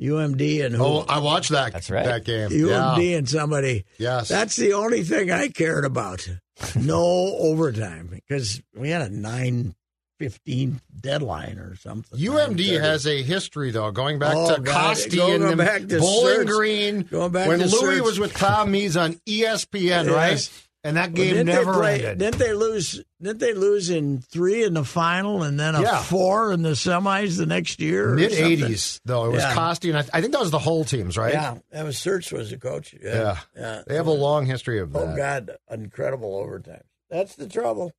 UMD 0.00 0.64
and 0.64 0.76
who? 0.76 0.84
Oh, 0.84 1.04
I 1.08 1.18
watched 1.18 1.50
that. 1.50 1.72
That's 1.72 1.90
right. 1.90 2.04
That 2.04 2.24
game. 2.24 2.50
UMD 2.50 3.10
Yeah. 3.10 3.16
and 3.18 3.28
somebody. 3.28 3.84
Yes. 3.98 4.28
That's 4.28 4.54
the 4.54 4.74
only 4.74 5.02
thing 5.02 5.30
I 5.32 5.48
cared 5.48 5.84
about. 5.84 6.28
No 6.76 7.02
overtime 7.40 8.06
because 8.08 8.62
we 8.76 8.90
had 8.90 9.02
a 9.02 9.08
nine 9.08 9.74
fifteen 10.18 10.80
deadline 11.00 11.58
or 11.58 11.76
something. 11.76 12.18
UMD 12.18 12.56
9:30. 12.56 12.80
has 12.80 13.06
a 13.06 13.22
history, 13.22 13.70
though, 13.70 13.90
going 13.90 14.18
back 14.18 14.34
Oh, 14.36 14.54
to 14.56 14.60
God. 14.60 14.74
Costi 14.74 15.20
and 15.20 15.42
them 15.44 15.58
back 15.58 15.86
to 15.88 15.98
Bowling 15.98 16.34
Search. 16.36 16.46
Green. 16.48 17.02
Going 17.02 17.32
back 17.32 17.48
when 17.48 17.58
Louis 17.60 17.70
Search. 17.70 18.02
was 18.02 18.18
with 18.18 18.34
Tom 18.34 18.70
Mees 18.70 18.96
on 18.96 19.14
ESPN, 19.26 20.06
Yes. 20.06 20.08
right? 20.08 20.64
And 20.84 20.96
that 20.96 21.12
game 21.12 21.30
didn't 21.34 21.46
never 21.46 21.74
play, 21.74 21.94
ended. 21.96 22.18
Didn't 22.18 22.38
they 22.38 22.52
lose? 22.52 23.02
Didn't 23.20 23.40
they 23.40 23.52
lose 23.52 23.90
in 23.90 24.20
three 24.20 24.62
in 24.62 24.74
the 24.74 24.84
final 24.84 25.42
and 25.42 25.58
then 25.58 25.74
a 25.74 25.82
Yeah. 25.82 26.02
four 26.04 26.52
in 26.52 26.62
the 26.62 26.70
semis 26.70 27.36
the 27.36 27.46
next 27.46 27.80
year? 27.80 28.14
Mid 28.14 28.32
eighties, 28.32 29.00
though. 29.04 29.24
It 29.26 29.32
was 29.32 29.42
Yeah. 29.42 29.54
Costi, 29.54 29.90
and 29.90 29.98
I, 29.98 30.04
I 30.14 30.20
think 30.20 30.32
that 30.32 30.40
was 30.40 30.52
the 30.52 30.58
whole 30.60 30.84
teams, 30.84 31.18
right? 31.18 31.32
Yeah, 31.32 31.58
that 31.72 31.84
was 31.84 31.96
Sertich 31.96 32.30
was 32.32 32.50
the 32.50 32.58
coach. 32.58 32.94
Yeah, 33.02 33.12
Yeah. 33.12 33.38
yeah. 33.56 33.82
They 33.88 33.96
have 33.96 34.06
a 34.06 34.12
long 34.12 34.46
history 34.46 34.78
of 34.78 34.94
oh, 34.94 35.00
that. 35.00 35.12
Oh 35.12 35.16
God, 35.16 35.50
incredible 35.68 36.36
overtime. 36.36 36.82
That's 37.10 37.34
the 37.34 37.48
trouble. 37.48 37.92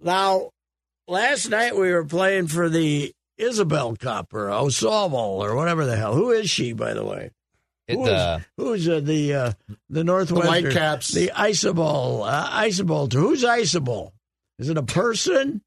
Now, 0.00 0.50
last 1.08 1.48
night 1.48 1.74
we 1.76 1.90
were 1.92 2.04
playing 2.04 2.46
for 2.48 2.68
the 2.68 3.12
Isobel 3.38 3.98
Cup 3.98 4.32
or 4.34 4.48
Osawal 4.48 5.12
or 5.12 5.54
whatever 5.56 5.84
the 5.86 5.96
hell. 5.96 6.14
Who 6.14 6.30
is 6.30 6.48
she, 6.50 6.72
by 6.72 6.94
the 6.94 7.04
way? 7.04 7.30
It, 7.88 7.96
Who 7.96 8.04
is, 8.06 8.10
uh, 8.12 8.40
who's 8.56 8.88
uh, 8.88 9.00
the 9.00 9.34
uh, 9.34 9.52
the 9.90 10.04
Northwestern 10.04 10.46
Whitecaps. 10.48 11.08
The 11.12 11.32
Isobel, 11.34 12.22
uh, 12.24 12.62
Isobel. 12.62 13.12
Who's 13.12 13.42
Isobel? 13.42 14.12
Is 14.58 14.68
it 14.68 14.78
a 14.78 14.82
person? 14.84 15.62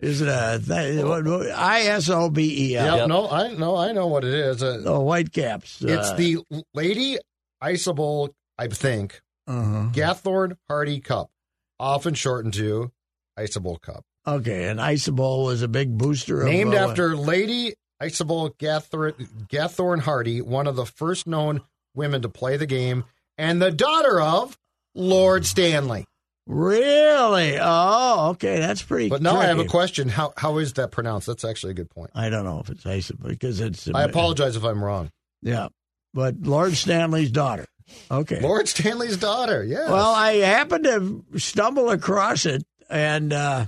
Is 0.00 0.20
it 0.22 0.28
a 0.28 0.60
th- 0.66 1.04
what- 1.04 1.24
what- 1.26 1.50
I 1.52 1.82
S 1.82 2.08
O 2.08 2.28
B 2.30 2.42
E 2.70 2.72
Yep, 2.72 2.96
Yep. 2.96 3.08
no, 3.08 3.28
I 3.30 3.52
no, 3.54 3.76
I 3.76 3.92
know 3.92 4.06
what 4.08 4.24
it 4.24 4.34
is. 4.34 4.62
Uh, 4.62 4.82
Oh, 4.84 5.00
Whitecaps. 5.00 5.82
it's 5.82 6.10
uh, 6.10 6.14
the 6.16 6.38
Lady 6.74 7.18
Isobel, 7.62 8.30
I 8.58 8.66
think, 8.68 9.20
uh-huh. 9.46 9.90
Gathorn 9.92 10.56
Hardy 10.68 11.00
Cup, 11.00 11.30
often 11.78 12.14
shortened 12.14 12.54
to 12.54 12.90
Isobel 13.38 13.80
Cup. 13.80 14.04
Okay, 14.26 14.68
and 14.68 14.78
Isobel 14.78 15.44
was 15.44 15.62
a 15.62 15.68
big 15.68 15.96
booster. 15.96 16.44
Named 16.44 16.74
uh, 16.74 16.88
after 16.88 17.16
Lady 17.16 17.74
Isobel 18.00 18.56
Gathorne, 18.58 19.14
Gathorn 19.48 20.00
Hardy, 20.00 20.40
one 20.40 20.66
of 20.66 20.76
the 20.76 20.86
first 20.86 21.26
known 21.26 21.62
women 21.94 22.22
to 22.22 22.28
play 22.28 22.56
the 22.56 22.66
game, 22.66 23.04
and 23.38 23.60
the 23.60 23.70
daughter 23.70 24.20
of 24.20 24.58
Lord 24.94 25.46
Stanley. 25.46 26.06
Really? 26.46 27.58
Oh, 27.60 28.30
okay. 28.30 28.58
That's 28.58 28.82
pretty. 28.82 29.08
But 29.08 29.22
now 29.22 29.36
I 29.36 29.46
have 29.46 29.58
a 29.58 29.64
question. 29.64 30.08
How 30.08 30.32
how 30.36 30.58
is 30.58 30.72
that 30.74 30.90
pronounced? 30.90 31.26
That's 31.26 31.44
actually 31.44 31.72
a 31.72 31.74
good 31.74 31.90
point. 31.90 32.10
I 32.14 32.28
don't 32.28 32.44
know 32.44 32.60
if 32.60 32.70
it's 32.70 32.84
Isabel 32.84 33.28
because 33.28 33.60
it's. 33.60 33.88
I 33.94 34.04
apologize 34.04 34.56
if 34.56 34.64
I'm 34.64 34.82
wrong. 34.82 35.10
Yeah, 35.42 35.68
but 36.12 36.36
Lord 36.40 36.74
Stanley's 36.74 37.30
daughter. 37.30 37.66
Okay. 38.10 38.40
Lord 38.40 38.68
Stanley's 38.68 39.16
daughter. 39.16 39.64
Yeah. 39.64 39.90
Well, 39.90 40.12
I 40.12 40.36
happened 40.36 40.84
to 40.84 41.38
stumble 41.38 41.90
across 41.90 42.46
it, 42.46 42.64
and 42.88 43.32
uh, 43.32 43.66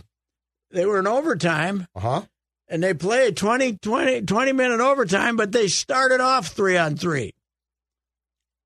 they 0.72 0.86
were 0.86 0.98
in 0.98 1.06
overtime, 1.06 1.86
uh 1.94 2.00
huh. 2.00 2.22
and 2.68 2.82
they 2.82 2.94
played 2.94 3.36
20, 3.36 3.78
20, 3.78 4.22
20 4.22 4.52
minute 4.52 4.80
overtime, 4.80 5.36
but 5.36 5.52
they 5.52 5.68
started 5.68 6.20
off 6.20 6.48
three 6.48 6.76
on 6.76 6.96
three. 6.96 7.32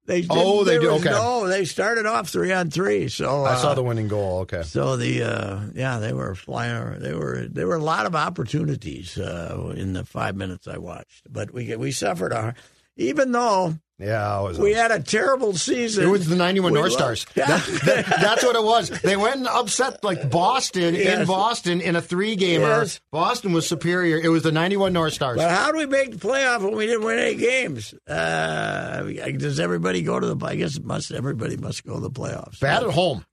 They 0.06 0.20
didn't- 0.20 0.36
Oh, 0.38 0.62
they 0.62 0.72
there 0.74 0.80
do? 0.82 0.92
was 0.92 1.00
Okay. 1.00 1.10
No, 1.10 1.48
they 1.48 1.64
started 1.64 2.06
off 2.06 2.28
three 2.28 2.52
on 2.52 2.70
three. 2.70 3.08
So 3.08 3.44
I 3.44 3.56
saw 3.56 3.70
uh, 3.70 3.74
the 3.74 3.82
winning 3.82 4.06
goal. 4.06 4.38
Okay. 4.42 4.62
So 4.62 4.96
the 4.96 5.22
uh, 5.24 5.60
yeah, 5.74 5.98
they 5.98 6.12
were 6.12 6.34
flying. 6.36 7.00
They 7.00 7.12
were 7.12 7.46
there 7.50 7.66
were 7.66 7.74
a 7.74 7.82
lot 7.82 8.06
of 8.06 8.14
opportunities 8.14 9.18
uh, 9.18 9.72
in 9.76 9.94
the 9.94 10.04
five 10.04 10.36
minutes 10.36 10.68
I 10.68 10.78
watched, 10.78 11.26
but 11.28 11.52
we 11.52 11.74
we 11.76 11.90
suffered 11.90 12.32
our. 12.32 12.54
Even 12.96 13.32
though 13.32 13.74
Yeah, 13.98 14.40
it 14.40 14.42
was. 14.42 14.58
we 14.58 14.74
had 14.74 14.90
a 14.90 15.00
terrible 15.00 15.54
season, 15.54 16.04
it 16.04 16.08
was 16.10 16.26
the 16.28 16.36
91 16.36 16.74
North 16.74 16.92
Stars. 16.92 17.24
That- 17.34 17.64
that- 17.84 18.06
that's 18.20 18.44
what 18.44 18.54
it 18.54 18.62
was. 18.62 18.90
They 18.90 19.16
went 19.16 19.36
and 19.36 19.46
upset 19.48 20.04
like 20.04 20.30
Boston 20.30 20.94
in 20.94 21.26
Boston 21.26 21.80
in 21.80 21.96
a 21.96 22.02
three 22.02 22.36
gamer. 22.36 22.80
Yes. 22.82 23.00
Boston 23.10 23.52
was 23.54 23.66
superior. 23.66 24.18
It 24.18 24.28
was 24.28 24.42
the 24.42 24.52
91 24.52 24.92
North 24.92 25.14
Stars. 25.14 25.38
But 25.38 25.50
how 25.50 25.72
do 25.72 25.78
we 25.78 25.86
make 25.86 26.10
the 26.10 26.18
playoff 26.18 26.60
when 26.62 26.76
we 26.76 26.86
didn't 26.86 27.04
win 27.06 27.18
any 27.18 27.36
games? 27.36 27.94
Uh, 28.06 29.02
does 29.38 29.58
everybody 29.58 30.02
go 30.02 30.20
to 30.20 30.34
the? 30.34 30.44
I 30.46 30.56
guess 30.56 30.76
it 30.76 30.84
must. 30.84 31.10
Everybody 31.10 31.56
must 31.56 31.84
go 31.86 31.94
to 31.94 32.00
the 32.00 32.10
playoffs. 32.10 32.60
Bad 32.60 32.82
at 32.84 32.90
home. 32.90 33.24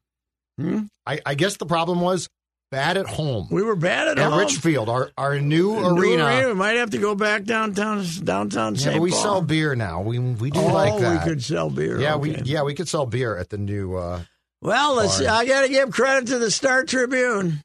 Hmm? 0.58 0.82
I, 1.06 1.20
I 1.26 1.36
guess 1.36 1.58
the 1.58 1.66
problem 1.66 2.00
was 2.00 2.30
bad 2.74 2.98
at 2.98 3.06
home. 3.06 3.48
We 3.52 3.62
were 3.62 3.76
bad 3.76 4.08
at 4.08 4.18
home. 4.18 4.28
At 4.28 4.32
home. 4.32 4.40
Richfield, 4.40 4.90
our, 4.90 5.12
our 5.16 5.40
new, 5.40 5.76
New 5.76 5.86
arena. 5.86 6.48
We 6.48 6.54
might 6.56 6.78
have 6.78 6.90
to 6.90 6.98
go 6.98 7.14
back 7.14 7.44
downtown. 7.44 8.04
Downtown 8.24 8.74
Yeah, 8.76 8.98
we 8.98 9.12
Paul. 9.12 9.22
sell 9.22 9.42
beer 9.42 9.76
now. 9.76 10.02
We 10.02 10.18
we 10.18 10.50
do 10.50 10.60
oh, 10.60 10.74
like 10.74 11.00
that. 11.00 11.24
we 11.24 11.30
could 11.30 11.44
sell 11.44 11.70
beer. 11.70 12.00
yeah, 12.00 12.16
okay. 12.16 12.34
we 12.34 12.42
yeah 12.44 12.64
we 12.64 12.74
could 12.74 12.88
sell 12.90 13.06
beer 13.06 13.38
at 13.38 13.50
the 13.50 13.58
new. 13.60 13.96
Uh, 13.96 14.22
Well, 14.62 14.96
let's. 14.96 15.22
I 15.22 15.46
got 15.46 15.62
to 15.62 15.70
give 15.70 15.92
credit 15.92 16.28
to 16.30 16.40
the 16.40 16.50
Star 16.50 16.84
Tribune. 16.84 17.62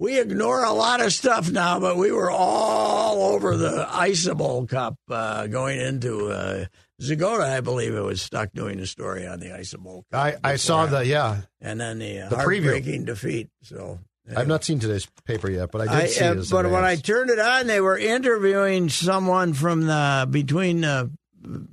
We 0.00 0.20
ignore 0.20 0.64
a 0.64 0.72
lot 0.72 1.00
of 1.00 1.12
stuff 1.12 1.50
now, 1.50 1.80
but 1.80 1.96
we 1.96 2.12
were 2.12 2.30
all 2.30 3.34
over 3.34 3.56
the 3.56 3.84
Isobel 3.90 4.68
Cup 4.68 4.94
uh, 5.10 5.48
going 5.48 5.80
into 5.80 6.28
uh, 6.30 6.66
Zagota. 7.02 7.42
I 7.42 7.60
believe 7.60 7.94
it 7.94 8.00
was 8.00 8.22
stuck 8.22 8.52
doing 8.52 8.78
a 8.78 8.86
story 8.86 9.26
on 9.26 9.40
the 9.40 9.46
Isobel 9.46 10.04
Cup. 10.10 10.20
I 10.20 10.36
I 10.44 10.56
saw 10.56 10.86
the 10.86 11.04
yeah 11.04 11.42
and 11.60 11.80
then 11.80 11.98
the, 11.98 12.20
uh, 12.20 12.28
the 12.28 12.36
preview. 12.36 12.62
heartbreaking 12.70 13.04
defeat. 13.06 13.48
So 13.62 13.98
I've 14.36 14.48
not 14.48 14.64
seen 14.64 14.78
today's 14.78 15.06
paper 15.24 15.50
yet, 15.50 15.70
but 15.70 15.82
I 15.82 15.84
did 15.84 15.92
I, 15.94 16.06
see 16.06 16.24
uh, 16.24 16.34
it. 16.34 16.48
but 16.50 16.70
when 16.70 16.84
I 16.84 16.96
turned 16.96 17.30
it 17.30 17.38
on, 17.38 17.66
they 17.66 17.80
were 17.80 17.96
interviewing 17.98 18.88
someone 18.88 19.54
from 19.54 19.86
the 19.86 20.26
between 20.30 20.80
the 20.82 21.10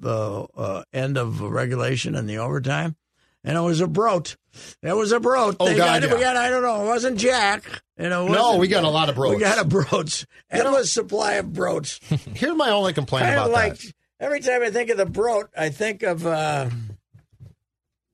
uh, 0.03 0.43
uh, 0.55 0.83
end 0.93 1.17
of 1.17 1.41
regulation 1.41 2.15
and 2.15 2.29
the 2.29 2.37
overtime, 2.37 2.95
and 3.43 3.57
it 3.57 3.61
was 3.61 3.81
a 3.81 3.87
brote. 3.87 4.37
It 4.81 4.93
was 4.95 5.11
a 5.11 5.19
brote. 5.19 5.57
Oh, 5.59 5.65
They 5.65 5.75
God, 5.75 6.01
got, 6.01 6.11
we 6.13 6.17
yeah. 6.19 6.23
got. 6.33 6.37
I 6.37 6.49
don't 6.49 6.61
know. 6.63 6.83
It 6.83 6.87
wasn't 6.87 7.17
Jack. 7.19 7.63
You 7.97 8.07
know, 8.09 8.27
No, 8.27 8.55
we 8.57 8.67
got 8.69 8.83
a 8.85 8.89
lot 8.89 9.09
of 9.09 9.15
broats. 9.15 9.35
We 9.35 9.41
got 9.41 9.57
a 9.59 9.65
brotes. 9.65 10.25
Endless 10.49 10.91
supply 10.93 11.33
of 11.33 11.51
brotes. 11.51 11.99
Here's 12.33 12.55
my 12.55 12.69
only 12.71 12.93
complaint 12.93 13.27
about 13.27 13.51
like 13.51 13.77
that. 13.79 13.93
every 14.19 14.39
time 14.39 14.61
I 14.63 14.69
think 14.69 14.89
of 14.91 14.97
the 14.97 15.05
brote, 15.05 15.49
I 15.57 15.69
think 15.69 16.03
of 16.03 16.25
uh, 16.25 16.69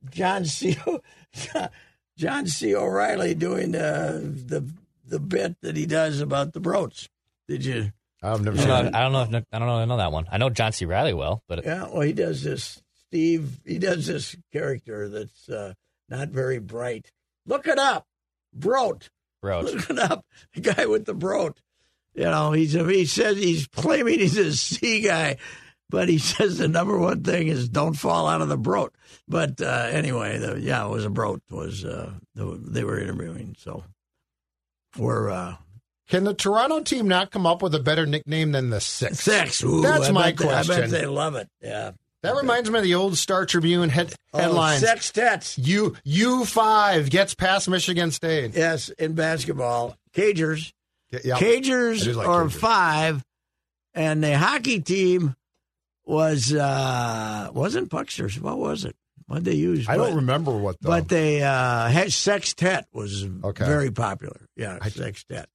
John 0.10 0.46
C. 0.46 0.78
John 2.18 2.48
C. 2.48 2.76
O'Reilly 2.76 3.34
doing 3.34 3.72
the 3.72 4.22
the 4.48 4.70
the 5.06 5.20
bit 5.20 5.56
that 5.62 5.76
he 5.76 5.86
does 5.86 6.20
about 6.22 6.54
the 6.54 6.60
brotes. 6.60 7.10
Did 7.48 7.66
you? 7.66 7.92
I've 8.24 8.42
never 8.44 8.58
I 8.58 8.60
seen 8.60 8.68
don't, 8.70 8.92
know, 8.92 8.98
I 8.98 9.02
don't 9.02 9.12
know. 9.14 9.38
If, 9.38 9.46
I 9.52 9.60
don't 9.60 9.68
know. 9.68 9.78
I 9.78 9.86
know 9.86 9.98
that 9.98 10.12
one. 10.12 10.28
I 10.32 10.38
know 10.38 10.50
John 10.50 10.72
C. 10.72 10.86
Reilly 10.86 11.14
well, 11.14 11.42
but 11.48 11.66
Yeah. 11.66 11.88
Well, 11.92 12.02
he 12.02 12.14
does 12.14 12.44
this. 12.44 12.82
Steve. 13.08 13.60
He 13.66 13.78
does 13.80 14.06
this 14.08 14.36
character 14.54 15.10
that's 15.10 15.50
uh, 15.50 15.74
not 16.08 16.30
very 16.30 16.60
bright. 16.60 17.12
Look 17.46 17.68
it 17.68 17.80
up. 17.80 18.06
Brote. 18.54 19.10
Roach. 19.44 19.74
Look 19.74 19.90
it 19.90 20.00
up. 20.00 20.26
The 20.54 20.62
guy 20.62 20.86
with 20.86 21.06
the 21.06 21.14
brote. 21.14 21.60
You 22.14 22.26
know, 22.26 22.52
he's 22.52 22.74
he 22.74 23.06
says 23.06 23.38
he's 23.38 23.68
claiming 23.68 24.20
he's 24.20 24.38
a 24.38 24.52
sea 24.54 25.02
guy, 25.02 25.38
but 25.92 26.10
he 26.10 26.18
says 26.18 26.58
the 26.58 26.68
number 26.68 26.98
one 26.98 27.24
thing 27.24 27.48
is 27.48 27.70
don't 27.70 27.94
fall 27.94 28.28
out 28.28 28.42
of 28.42 28.50
the 28.50 28.58
brote. 28.58 28.96
But 29.28 29.62
uh, 29.62 29.88
anyway, 29.92 30.40
the, 30.40 30.60
yeah, 30.60 30.84
it 30.86 30.90
was 30.90 31.06
a 31.06 31.10
brote. 31.12 31.44
Was 31.52 31.86
uh, 31.86 32.12
the, 32.34 32.60
they 32.60 32.84
were 32.84 33.00
interviewing? 33.00 33.56
So 33.60 33.84
we're 34.98 35.30
uh, 35.30 35.56
Can 36.10 36.24
the 36.24 36.34
Toronto 36.34 36.82
team 36.82 37.08
not 37.08 37.32
come 37.32 37.46
up 37.46 37.62
with 37.62 37.76
a 37.76 37.80
better 37.80 38.06
nickname 38.06 38.52
than 38.52 38.70
the 38.72 38.82
Six? 38.82 39.20
Six. 39.20 39.64
Ooh, 39.64 39.82
That's 39.82 40.10
I 40.10 40.12
my 40.12 40.32
question. 40.32 40.76
they- 40.76 40.82
I 40.82 40.82
bet 40.82 40.90
they 40.90 41.06
love 41.06 41.36
it. 41.36 41.48
Yeah. 41.62 41.92
That 42.24 42.36
reminds 42.36 42.70
me 42.70 42.78
of 42.78 42.84
the 42.84 42.94
old 42.94 43.18
Star 43.18 43.48
Tribune 43.48 43.90
head, 43.90 44.14
headlines. 44.32 44.84
Oh, 44.84 44.88
sextets. 44.88 45.58
U 45.58 45.96
U 46.04 46.46
five 46.46 47.10
gets 47.10 47.34
past 47.34 47.68
Michigan 47.68 48.12
State. 48.12 48.56
Yes, 48.56 48.90
in 48.90 49.14
basketball, 49.14 49.96
Cagers. 50.14 50.72
Yeah, 51.24 51.38
Cagers 51.40 52.16
like 52.16 52.28
or 52.28 52.44
Cagers. 52.46 52.52
five, 52.60 53.24
and 53.96 54.24
the 54.24 54.38
hockey 54.38 54.82
team 54.82 55.34
was 56.06 56.54
uh 56.54 57.50
wasn't 57.54 57.90
Pucksters. 57.90 58.40
What 58.40 58.58
was 58.58 58.86
it? 58.86 58.96
What 59.28 59.44
they 59.46 59.54
use? 59.54 59.88
I 59.88 59.98
But- 59.98 60.08
don't 60.08 60.16
remember 60.18 60.58
what. 60.58 60.80
The, 60.82 60.88
But 60.88 61.08
they 61.10 61.42
uh 61.44 61.88
had 61.88 62.12
sextet 62.12 62.88
was 62.94 63.26
Okay. 63.44 63.66
very 63.66 63.92
popular. 63.92 64.48
Yeah, 64.56 64.78
I- 64.82 64.90
sextet. 64.90 65.48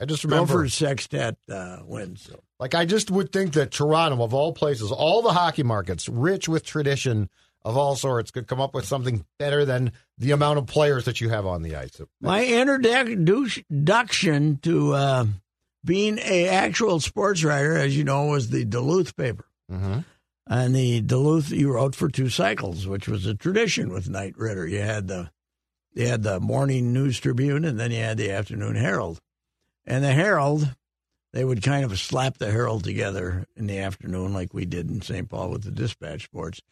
I 0.00 0.04
just 0.06 0.24
remember. 0.24 0.54
Gophers 0.54 0.74
sextet 0.74 1.36
uh, 1.48 1.78
wins. 1.84 2.22
So. 2.22 2.40
Like 2.58 2.74
I 2.74 2.84
just 2.84 3.10
would 3.10 3.30
think 3.30 3.52
that 3.52 3.70
Toronto, 3.70 4.22
of 4.24 4.34
all 4.34 4.52
places, 4.52 4.90
all 4.90 5.22
the 5.22 5.32
hockey 5.32 5.62
markets, 5.62 6.08
rich 6.08 6.48
with 6.48 6.64
tradition 6.64 7.28
of 7.64 7.76
all 7.76 7.94
sorts, 7.94 8.32
could 8.32 8.48
come 8.48 8.60
up 8.60 8.74
with 8.74 8.84
something 8.84 9.24
better 9.38 9.64
than 9.64 9.92
the 10.18 10.32
amount 10.32 10.58
of 10.58 10.66
players 10.66 11.04
that 11.04 11.20
you 11.20 11.28
have 11.28 11.46
on 11.46 11.62
the 11.62 11.76
ice. 11.76 12.00
My 12.20 12.44
introduction 12.44 14.58
to 14.62 14.94
uh, 14.94 15.26
being 15.84 16.18
a 16.18 16.48
actual 16.48 16.98
sports 16.98 17.44
writer, 17.44 17.76
as 17.76 17.96
you 17.96 18.02
know, 18.04 18.26
was 18.26 18.50
the 18.50 18.64
Duluth 18.64 19.14
paper. 19.16 19.44
Mm-hmm. 19.72 20.00
And 20.46 20.74
the 20.74 21.00
Duluth, 21.00 21.50
you 21.50 21.72
wrote 21.72 21.94
for 21.94 22.08
two 22.08 22.28
cycles, 22.28 22.86
which 22.86 23.08
was 23.08 23.26
a 23.26 23.34
tradition 23.34 23.92
with 23.92 24.08
Knight 24.08 24.34
Ridder. 24.36 24.66
You 24.66 24.80
had 24.80 25.08
the 25.08 25.30
you 25.94 26.06
had 26.06 26.22
the 26.22 26.40
morning 26.40 26.92
News 26.92 27.18
Tribune, 27.20 27.64
and 27.64 27.78
then 27.78 27.90
you 27.90 27.98
had 27.98 28.16
the 28.16 28.30
afternoon 28.30 28.76
Herald. 28.76 29.20
And 29.84 30.02
the 30.02 30.12
Herald, 30.12 30.74
they 31.32 31.44
would 31.44 31.62
kind 31.62 31.84
of 31.84 31.98
slap 31.98 32.38
the 32.38 32.50
Herald 32.50 32.84
together 32.84 33.46
in 33.56 33.66
the 33.66 33.78
afternoon, 33.78 34.32
like 34.32 34.54
we 34.54 34.64
did 34.64 34.88
in 34.88 35.02
St. 35.02 35.28
Paul 35.28 35.50
with 35.50 35.64
the 35.64 35.70
Dispatch 35.70 36.24
Sports. 36.24 36.62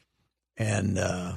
And 0.56 0.98
uh, 0.98 1.36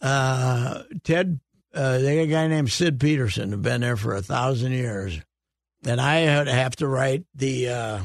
uh, 0.00 0.82
Ted, 1.04 1.40
uh, 1.72 1.98
they 1.98 2.16
got 2.16 2.22
a 2.22 2.26
guy 2.26 2.48
named 2.48 2.72
Sid 2.72 2.98
Peterson 2.98 3.50
who'd 3.50 3.62
been 3.62 3.80
there 3.82 3.96
for 3.96 4.14
a 4.14 4.22
thousand 4.22 4.72
years, 4.72 5.20
and 5.84 6.00
I 6.00 6.16
had 6.20 6.48
have 6.48 6.76
to 6.76 6.88
write 6.88 7.24
the 7.34 7.68
uh, 7.68 8.00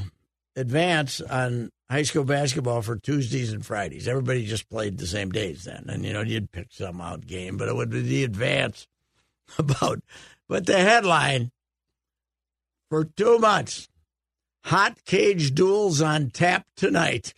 advance 0.55 1.21
on 1.21 1.69
high 1.89 2.03
school 2.03 2.23
basketball 2.23 2.81
for 2.81 2.97
Tuesdays 2.97 3.51
and 3.51 3.65
Fridays. 3.65 4.07
Everybody 4.07 4.45
just 4.45 4.69
played 4.69 4.97
the 4.97 5.07
same 5.07 5.29
days 5.29 5.65
then, 5.65 5.85
and 5.89 6.05
you 6.05 6.13
know 6.13 6.21
you'd 6.21 6.51
pick 6.51 6.67
some 6.71 7.01
out 7.01 7.25
game, 7.25 7.57
but 7.57 7.67
it 7.67 7.75
would 7.75 7.89
be 7.89 8.01
the 8.01 8.23
advance 8.23 8.87
about. 9.57 10.01
But 10.47 10.65
the 10.65 10.77
headline 10.77 11.51
for 12.89 13.05
two 13.05 13.39
months. 13.39 13.87
Hot 14.65 15.03
cage 15.05 15.55
duels 15.55 16.03
on 16.03 16.29
tap 16.29 16.67
tonight. 16.75 17.33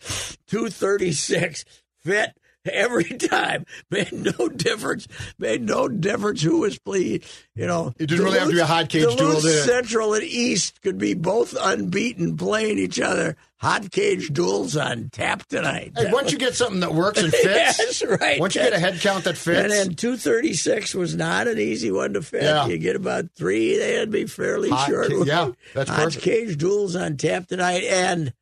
236 0.48 1.64
fit 2.02 2.36
every 2.64 3.04
time. 3.18 3.64
Made 3.90 4.12
no 4.12 4.48
difference. 4.48 5.08
Made 5.38 5.62
no 5.62 5.88
difference 5.88 6.42
who 6.42 6.60
was 6.60 6.78
playing. 6.78 7.20
You 7.54 7.66
know, 7.66 7.92
It 7.98 8.06
didn't 8.06 8.24
really 8.24 8.38
have 8.38 8.48
to 8.48 8.54
be 8.54 8.60
a 8.60 8.66
hot 8.66 8.88
cage 8.88 9.02
Duluth 9.02 9.18
duel, 9.18 9.40
did? 9.40 9.64
Central 9.64 10.14
and 10.14 10.24
East 10.24 10.80
could 10.82 10.98
be 10.98 11.14
both 11.14 11.56
unbeaten 11.60 12.36
playing 12.36 12.78
each 12.78 13.00
other. 13.00 13.36
Hot 13.58 13.90
cage 13.90 14.28
duels 14.30 14.76
on 14.76 15.08
tap 15.10 15.46
tonight. 15.46 15.92
Hey, 15.96 16.12
once 16.12 16.30
you 16.32 16.36
get 16.38 16.54
something 16.54 16.80
that 16.80 16.92
works 16.92 17.22
and 17.22 17.32
fits, 17.32 17.44
Yes, 17.80 18.04
right. 18.20 18.38
once 18.38 18.54
you 18.54 18.60
get 18.60 18.74
a 18.74 18.78
head 18.78 19.00
count 19.00 19.24
that 19.24 19.38
fits, 19.38 19.58
And 19.62 19.70
then 19.70 19.94
236 19.94 20.94
was 20.94 21.14
not 21.16 21.48
an 21.48 21.58
easy 21.58 21.90
one 21.90 22.12
to 22.14 22.20
fit. 22.22 22.42
Yeah. 22.42 22.66
You 22.66 22.76
get 22.76 22.94
about 22.96 23.26
three, 23.36 23.78
they'd 23.78 24.10
be 24.10 24.26
fairly 24.26 24.68
Hot 24.68 24.86
short. 24.88 25.08
ca- 25.08 25.24
yeah, 25.24 25.50
that's 25.72 25.88
right. 25.88 25.96
Hot 25.96 26.04
perfect. 26.06 26.24
cage 26.24 26.56
duels 26.58 26.94
on 26.94 27.16
tap 27.16 27.46
tonight. 27.46 27.84
And 27.84 28.34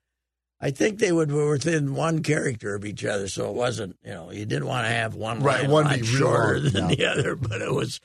I 0.64 0.70
think 0.70 1.00
they 1.00 1.10
would 1.10 1.32
were 1.32 1.50
within 1.50 1.92
one 1.92 2.22
character 2.22 2.76
of 2.76 2.84
each 2.84 3.04
other, 3.04 3.26
so 3.26 3.50
it 3.50 3.56
wasn't, 3.56 3.96
you 4.04 4.12
know, 4.12 4.30
you 4.30 4.46
didn't 4.46 4.68
want 4.68 4.86
to 4.86 4.92
have 4.92 5.16
one 5.16 5.42
Right, 5.42 5.62
line 5.62 5.70
one 5.70 5.98
be 5.98 6.06
shorter 6.06 6.60
long, 6.60 6.72
than 6.72 6.90
yeah. 6.90 6.94
the 6.94 7.06
other, 7.06 7.34
but 7.34 7.60
it 7.60 7.72
was, 7.72 8.00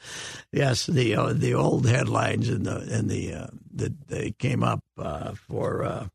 yes, 0.51 0.87
the 0.87 1.15
uh, 1.15 1.33
the 1.33 1.53
old 1.53 1.87
headlines 1.87 2.49
and 2.49 2.65
the 2.65 2.77
and 2.91 3.11
the 3.11 3.33
uh, 3.35 3.47
that 3.75 4.07
they 4.07 4.31
came 4.31 4.63
up 4.63 4.83
uh, 4.97 5.35
for 5.35 5.83
uh, 5.83 6.07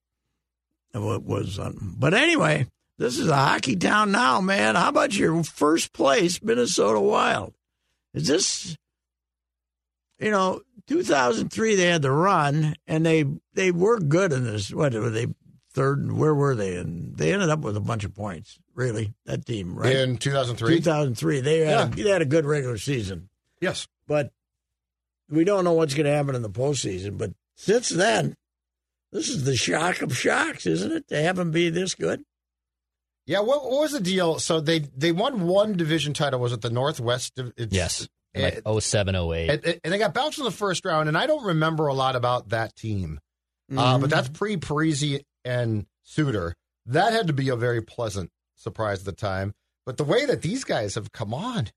what 0.95 1.23
was 1.23 1.61
on. 1.61 1.77
But 1.97 2.13
anyway, 2.13 2.67
this 2.99 3.19
is 3.19 3.29
a 3.29 3.37
hockey 3.37 3.77
town 3.77 4.11
now, 4.11 4.41
man. 4.41 4.75
How 4.75 4.89
about 4.89 5.17
your 5.17 5.45
first 5.45 5.93
place, 5.93 6.43
Minnesota 6.43 6.99
Wild? 6.99 7.55
Is 8.15 8.27
this, 8.27 8.77
you 10.19 10.33
know, 10.33 10.61
2003 10.89 11.77
they 11.77 11.87
had 11.87 12.03
the 12.03 12.11
run 12.11 12.75
and 12.89 13.07
they 13.07 13.27
they 13.55 13.71
were 13.71 14.01
good 14.01 14.33
in 14.33 14.43
this. 14.43 14.73
What 14.73 14.93
were 14.95 15.09
they 15.09 15.29
third? 15.75 15.99
and 16.01 16.19
Where 16.19 16.35
were 16.35 16.55
they? 16.55 16.77
And 16.77 17.17
they 17.17 17.33
ended 17.33 17.51
up 17.51 17.61
with 17.61 17.77
a 17.77 17.81
bunch 17.81 18.05
of 18.05 18.15
points. 18.15 18.59
Really, 18.75 19.13
that 19.27 19.45
team, 19.47 19.75
right? 19.79 19.95
in 19.95 20.17
2003, 20.17 20.77
2003, 20.77 21.41
they 21.41 21.59
had, 21.61 21.93
a, 21.93 22.03
they 22.03 22.09
had 22.11 22.23
a 22.23 22.27
good 22.27 22.47
regular 22.47 22.79
season, 22.79 23.29
yes, 23.61 23.87
but 24.07 24.33
we 25.29 25.45
don't 25.45 25.65
know 25.65 25.75
what's 25.75 25.93
going 25.95 26.07
to 26.07 26.13
happen 26.13 26.35
in 26.35 26.41
the 26.43 26.49
postseason. 26.51 27.19
But 27.19 27.33
since 27.55 27.91
then, 27.91 28.35
this 29.13 29.29
is 29.29 29.45
the 29.45 29.57
shock 29.57 30.01
of 30.01 30.17
shocks, 30.17 30.65
isn't 30.67 30.91
it? 30.93 31.09
To 31.09 31.23
have 31.23 31.37
them 31.37 31.51
be 31.51 31.69
this 31.69 31.95
good. 31.95 32.23
yeah. 33.27 33.41
What, 33.41 33.63
what 33.65 33.81
was 33.83 33.93
the 33.93 34.01
deal? 34.01 34.39
So 34.39 34.61
they 34.61 34.79
they 34.97 35.13
won 35.13 35.43
one 35.47 35.77
division 35.77 36.15
title. 36.15 36.41
Was 36.41 36.53
it 36.55 36.63
the 36.63 36.71
Northwest? 36.71 37.39
It's, 37.57 37.75
Yes. 37.75 38.09
And, 38.35 38.63
Like 38.65 38.83
07, 38.83 39.15
08. 39.15 39.51
and, 39.51 39.81
and 39.85 39.93
they 39.93 39.99
got 39.99 40.15
bounced 40.15 40.39
in 40.39 40.45
the 40.45 40.51
first 40.51 40.87
round, 40.87 41.11
and 41.11 41.19
I 41.19 41.27
don't 41.27 41.45
remember 41.45 41.89
a 41.89 41.93
lot 41.95 42.17
about 42.17 42.49
that 42.49 42.75
team. 42.75 43.21
Uh, 43.71 43.75
Mm-hmm. 43.75 44.01
but 44.01 44.09
that's 44.11 44.29
pre 44.31 44.57
Parise 44.57 45.21
and 45.45 45.87
Suter. 46.03 46.55
That 46.87 47.13
had 47.13 47.27
to 47.29 47.33
be 47.33 47.49
a 47.49 47.57
very 47.57 47.81
pleasant 47.83 48.31
surprise 48.57 49.01
at 49.01 49.05
the 49.07 49.13
time. 49.13 49.53
But 49.87 49.97
the 49.97 50.05
way 50.05 50.27
that 50.27 50.43
these 50.43 50.65
guys 50.65 50.95
have 50.97 51.13
come 51.13 51.33
on, 51.35 51.69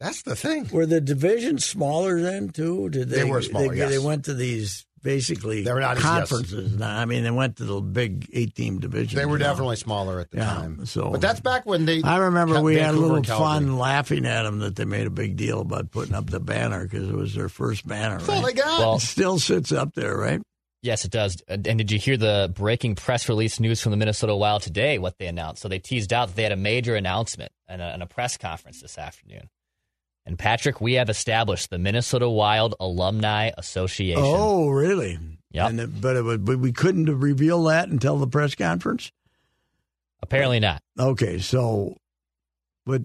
that's 0.00 0.22
the 0.22 0.36
thing. 0.36 0.68
Were 0.72 0.86
the 0.86 1.00
divisions 1.00 1.64
smaller 1.64 2.20
then 2.20 2.50
too? 2.50 2.88
Did 2.88 3.08
they? 3.08 3.22
They 3.22 3.24
were 3.30 3.42
smaller, 3.42 3.68
They, 3.70 3.78
yes. 3.78 3.90
they 3.90 3.98
went 3.98 4.24
to 4.26 4.34
these 4.34 4.84
basically 5.02 5.62
They 5.62 5.72
were 5.72 5.78
not 5.80 5.96
as- 5.96 6.02
yes. 6.02 6.12
conferences. 6.28 6.72
Now, 6.76 6.96
I 6.98 7.04
mean, 7.04 7.22
they 7.22 7.30
went 7.30 7.56
to 7.58 7.64
the 7.64 7.80
big 7.80 8.28
eight-team 8.32 8.80
divisions. 8.80 9.14
They 9.14 9.26
were 9.26 9.34
you 9.38 9.44
know. 9.44 9.50
definitely 9.50 9.76
smaller 9.76 10.18
at 10.18 10.30
the 10.32 10.38
Yeah, 10.38 10.44
time. 10.54 10.86
so- 10.86 11.10
but 11.12 11.20
that's 11.20 11.38
back 11.40 11.66
when 11.66 11.84
they. 11.84 12.02
I 12.02 12.16
remember 12.18 12.54
kept 12.54 12.64
we 12.64 12.76
had 12.78 12.94
a 12.94 12.98
little 12.98 13.22
fun 13.22 13.76
laughing 13.78 14.26
at 14.26 14.42
them 14.42 14.58
that 14.58 14.74
they 14.74 14.84
made 14.84 15.06
a 15.06 15.10
big 15.10 15.36
deal 15.36 15.60
about 15.60 15.92
putting 15.92 16.14
up 16.14 16.28
the 16.30 16.40
banner 16.40 16.82
because 16.84 17.08
it 17.08 17.14
was 17.14 17.32
their 17.34 17.48
first 17.48 17.86
banner. 17.86 18.18
That's 18.18 18.28
all 18.28 18.42
Right? 18.42 18.54
they 18.56 18.60
got. 18.60 18.80
Well, 18.80 18.94
it 18.96 19.02
still 19.02 19.38
sits 19.38 19.70
up 19.70 19.94
there, 19.94 20.16
right? 20.16 20.42
Yes, 20.80 21.04
it 21.04 21.10
does. 21.10 21.42
And 21.48 21.64
did 21.64 21.90
you 21.90 21.98
hear 21.98 22.16
the 22.16 22.52
breaking 22.54 22.94
press 22.94 23.28
release 23.28 23.58
news 23.58 23.80
from 23.80 23.90
the 23.90 23.96
Minnesota 23.96 24.36
Wild 24.36 24.62
today? 24.62 24.98
What 24.98 25.18
they 25.18 25.26
announced? 25.26 25.62
So 25.62 25.68
they 25.68 25.80
teased 25.80 26.12
out 26.12 26.28
that 26.28 26.36
they 26.36 26.44
had 26.44 26.52
a 26.52 26.56
major 26.56 26.94
announcement 26.94 27.50
and 27.66 27.82
a, 27.82 27.86
and 27.86 28.02
a 28.02 28.06
press 28.06 28.36
conference 28.36 28.80
this 28.80 28.96
afternoon. 28.96 29.48
And 30.24 30.38
Patrick, 30.38 30.80
we 30.80 30.94
have 30.94 31.08
established 31.08 31.70
the 31.70 31.78
Minnesota 31.78 32.28
Wild 32.28 32.74
Alumni 32.78 33.50
Association. 33.56 34.22
Oh, 34.24 34.68
really? 34.68 35.18
Yeah. 35.50 35.70
But 35.70 36.16
it 36.16 36.44
but 36.44 36.58
we 36.58 36.70
couldn't 36.72 37.06
reveal 37.18 37.64
that 37.64 37.88
until 37.88 38.18
the 38.18 38.26
press 38.26 38.54
conference. 38.54 39.10
Apparently 40.22 40.60
not. 40.60 40.82
Okay, 40.98 41.38
so, 41.38 41.96
but 42.84 43.02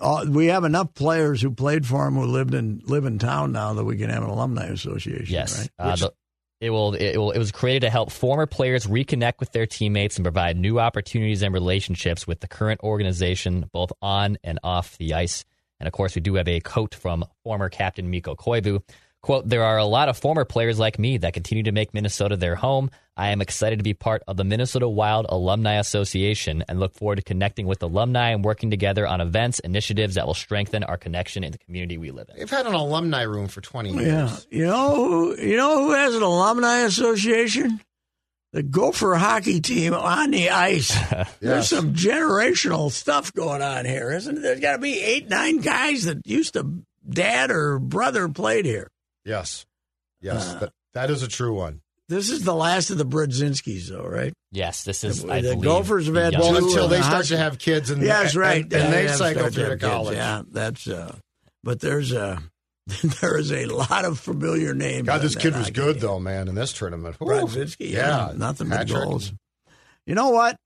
uh, 0.00 0.26
we 0.28 0.46
have 0.46 0.64
enough 0.64 0.94
players 0.94 1.40
who 1.40 1.52
played 1.52 1.86
for 1.86 2.06
him 2.06 2.14
who 2.14 2.24
lived 2.24 2.54
in 2.54 2.82
live 2.86 3.04
in 3.04 3.18
town 3.18 3.52
now 3.52 3.74
that 3.74 3.84
we 3.84 3.96
can 3.96 4.10
have 4.10 4.22
an 4.22 4.30
alumni 4.30 4.66
association. 4.66 5.32
Yes. 5.32 5.58
right? 5.58 5.70
Uh, 5.78 5.96
the, 5.96 6.12
it 6.62 6.70
will. 6.70 6.94
It 6.94 7.16
will. 7.16 7.32
It 7.32 7.38
was 7.38 7.50
created 7.50 7.80
to 7.80 7.90
help 7.90 8.12
former 8.12 8.46
players 8.46 8.86
reconnect 8.86 9.40
with 9.40 9.50
their 9.50 9.66
teammates 9.66 10.16
and 10.16 10.24
provide 10.24 10.56
new 10.56 10.78
opportunities 10.78 11.42
and 11.42 11.52
relationships 11.52 12.24
with 12.24 12.38
the 12.38 12.46
current 12.46 12.80
organization, 12.84 13.68
both 13.72 13.92
on 14.00 14.38
and 14.44 14.60
off 14.62 14.96
the 14.96 15.14
ice. 15.14 15.44
And 15.80 15.88
of 15.88 15.92
course, 15.92 16.14
we 16.14 16.20
do 16.20 16.34
have 16.34 16.46
a 16.46 16.60
quote 16.60 16.94
from 16.94 17.24
former 17.42 17.68
captain 17.68 18.08
Mikko 18.08 18.36
Koivu. 18.36 18.80
Quote, 19.22 19.48
there 19.48 19.62
are 19.62 19.78
a 19.78 19.84
lot 19.84 20.08
of 20.08 20.16
former 20.18 20.44
players 20.44 20.80
like 20.80 20.98
me 20.98 21.16
that 21.18 21.32
continue 21.32 21.62
to 21.62 21.70
make 21.72 21.94
Minnesota 21.94 22.36
their 22.36 22.56
home. 22.56 22.90
I 23.16 23.28
am 23.30 23.40
excited 23.40 23.78
to 23.78 23.82
be 23.84 23.94
part 23.94 24.22
of 24.26 24.36
the 24.36 24.42
Minnesota 24.42 24.88
Wild 24.88 25.26
Alumni 25.28 25.74
Association 25.78 26.64
and 26.68 26.80
look 26.80 26.94
forward 26.94 27.16
to 27.16 27.22
connecting 27.22 27.66
with 27.68 27.82
alumni 27.84 28.30
and 28.30 28.44
working 28.44 28.70
together 28.70 29.06
on 29.06 29.20
events, 29.20 29.60
initiatives 29.60 30.16
that 30.16 30.26
will 30.26 30.34
strengthen 30.34 30.82
our 30.82 30.96
connection 30.96 31.44
in 31.44 31.52
the 31.52 31.58
community 31.58 31.98
we 31.98 32.10
live 32.10 32.28
in. 32.30 32.36
They've 32.38 32.50
had 32.50 32.66
an 32.66 32.74
alumni 32.74 33.22
room 33.22 33.46
for 33.46 33.60
20 33.60 33.92
years. 33.92 34.04
Yeah, 34.04 34.36
you 34.58 34.66
know, 34.66 34.94
who- 34.96 35.36
you 35.40 35.56
know 35.56 35.84
who 35.84 35.92
has 35.92 36.14
an 36.16 36.22
alumni 36.22 36.78
association? 36.78 37.80
The 38.52 38.62
Gopher 38.64 39.14
hockey 39.14 39.60
team 39.60 39.94
on 39.94 40.30
the 40.32 40.50
ice. 40.50 40.92
There's 41.40 41.68
some 41.68 41.94
generational 41.94 42.90
stuff 42.90 43.32
going 43.32 43.62
on 43.62 43.84
here, 43.84 44.10
isn't 44.12 44.34
there? 44.34 44.42
There's 44.42 44.60
got 44.60 44.72
to 44.72 44.78
be 44.78 45.00
eight, 45.00 45.28
nine 45.30 45.58
guys 45.58 46.04
that 46.04 46.26
used 46.26 46.54
to 46.54 46.82
dad 47.08 47.50
or 47.50 47.78
brother 47.78 48.28
played 48.28 48.64
here. 48.66 48.88
Yes. 49.24 49.64
Yes. 50.20 50.48
Uh, 50.54 50.58
that, 50.60 50.72
that 50.94 51.10
is 51.10 51.22
a 51.22 51.28
true 51.28 51.54
one. 51.54 51.80
This 52.08 52.28
is 52.30 52.44
the 52.44 52.54
last 52.54 52.90
of 52.90 52.98
the 52.98 53.06
Brodzinskis, 53.06 53.88
though, 53.88 54.04
right? 54.04 54.32
Yes, 54.50 54.84
this 54.84 55.02
is. 55.04 55.22
The- 55.22 55.32
I 55.32 55.40
the 55.40 55.56
Gophers 55.56 56.06
have 56.06 56.14
the 56.14 56.20
had 56.24 56.34
Well, 56.38 56.56
until 56.56 56.88
they 56.88 57.00
start 57.00 57.26
to 57.26 57.38
have 57.38 57.58
kids 57.58 57.90
and 57.90 58.02
Yeah, 58.02 58.22
that's 58.22 58.36
right. 58.36 58.62
and, 58.64 58.72
and 58.72 58.82
Yeah, 58.84 58.90
they 58.90 59.04
yeah, 59.04 59.14
cycle 59.14 59.42
through 59.44 59.50
to 59.52 59.60
their 59.60 59.70
kids. 59.78 59.82
college. 59.90 60.16
Yeah, 60.16 60.42
that's. 60.50 60.86
uh 60.88 61.16
But 61.62 61.80
there's 61.80 62.12
a 62.12 62.42
there 63.20 63.38
is 63.38 63.52
a 63.52 63.66
lot 63.66 64.04
of 64.04 64.18
familiar 64.18 64.74
names. 64.74 65.06
God, 65.06 65.22
this 65.22 65.36
kid 65.36 65.54
was 65.54 65.62
hockey 65.62 65.72
good 65.72 65.92
team. 65.94 66.00
though, 66.02 66.18
man, 66.20 66.48
in 66.48 66.54
this 66.56 66.72
tournament. 66.72 67.16
Whew. 67.18 67.28
Brodzinski, 67.28 67.90
yeah, 67.92 68.32
nothing 68.36 68.68
but 68.68 68.78
hat-trick. 68.78 69.04
goals. 69.04 69.32
You 70.04 70.14
know 70.16 70.30
what? 70.30 70.56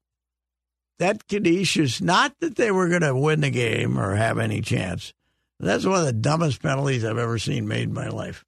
That 0.99 1.29
Canisius, 1.29 2.01
not 2.01 2.33
that 2.41 2.57
they 2.57 2.71
were 2.71 2.89
going 2.89 3.03
to 3.03 3.15
win 3.15 3.43
the 3.43 3.51
game 3.51 3.99
or 3.99 4.15
have 4.17 4.39
any 4.39 4.63
chance. 4.63 5.13
That's 5.61 5.85
one 5.87 6.01
of 6.01 6.07
the 6.07 6.13
dumbest 6.13 6.63
penalties 6.63 7.05
I've 7.05 7.19
ever 7.19 7.39
seen 7.39 7.67
made 7.69 7.85
in 7.85 7.95
my 7.95 8.09
life. 8.09 8.45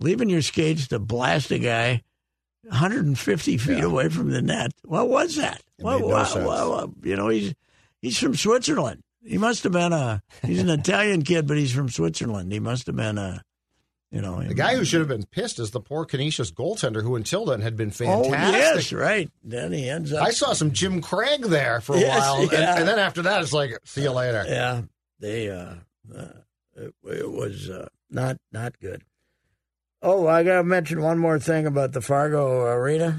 Leaving 0.00 0.28
your 0.30 0.42
skates 0.42 0.88
to 0.88 0.98
blast 0.98 1.50
a 1.50 1.58
guy 1.58 2.02
150 2.64 3.56
feet 3.58 3.78
Yeah. 3.78 3.84
away 3.84 4.08
from 4.08 4.30
the 4.30 4.42
net. 4.42 4.72
What 4.84 5.08
was 5.08 5.36
that? 5.36 5.62
What, 5.78 6.00
no 6.00 6.06
what- 6.08 6.44
what- 6.44 6.90
you 7.02 7.16
know, 7.16 7.28
he's 7.28 7.54
he's 8.00 8.18
from 8.18 8.34
Switzerland. 8.34 9.02
He 9.24 9.38
must 9.38 9.62
have 9.64 9.72
been 9.72 9.92
a 9.92 10.22
he's 10.42 10.60
an 10.60 10.70
Italian 10.80 11.22
kid, 11.22 11.46
but 11.46 11.56
he's 11.56 11.72
from 11.72 11.88
Switzerland. 11.88 12.52
He 12.52 12.60
must 12.60 12.86
have 12.86 12.96
been 12.96 13.18
a 13.18 13.42
you 14.10 14.22
know 14.22 14.42
The 14.42 14.54
guy 14.54 14.74
who 14.76 14.84
should 14.84 15.00
have 15.00 15.08
been 15.08 15.26
pissed 15.26 15.58
is 15.58 15.70
the 15.70 15.80
poor 15.80 16.04
Canisius 16.06 16.50
goaltender 16.50 17.02
who 17.02 17.14
until 17.16 17.44
then 17.44 17.60
had 17.60 17.76
been 17.76 17.90
fantastic. 17.90 18.32
Oh 18.34 18.56
yes, 18.56 18.92
right. 18.92 19.30
Then 19.44 19.72
he 19.72 19.88
ends 19.88 20.12
up. 20.12 20.22
I 20.26 20.30
saw 20.30 20.52
some 20.54 20.72
Jim 20.72 21.00
Craig 21.02 21.42
there 21.42 21.80
for 21.80 21.96
a 21.96 22.00
Yes, 22.00 22.20
while, 22.20 22.40
and- 22.42 22.52
yeah. 22.52 22.78
and, 22.78 22.88
then 22.88 22.98
after 22.98 23.22
that, 23.22 23.42
it's 23.42 23.52
like, 23.52 23.76
see 23.84 24.02
you 24.02 24.10
later. 24.12 24.44
Yeah, 24.48 24.82
they 25.20 25.50
uh 25.50 25.74
it, 26.76 26.94
it 27.04 27.30
was 27.30 27.68
uh, 27.70 27.88
not 28.10 28.36
not 28.52 28.78
good. 28.80 29.02
Oh, 30.02 30.26
I 30.28 30.44
got 30.44 30.56
to 30.58 30.64
mention 30.64 31.02
one 31.02 31.18
more 31.18 31.38
thing 31.40 31.66
about 31.66 31.92
the 31.92 32.00
Fargo 32.00 32.62
Arena, 32.66 33.18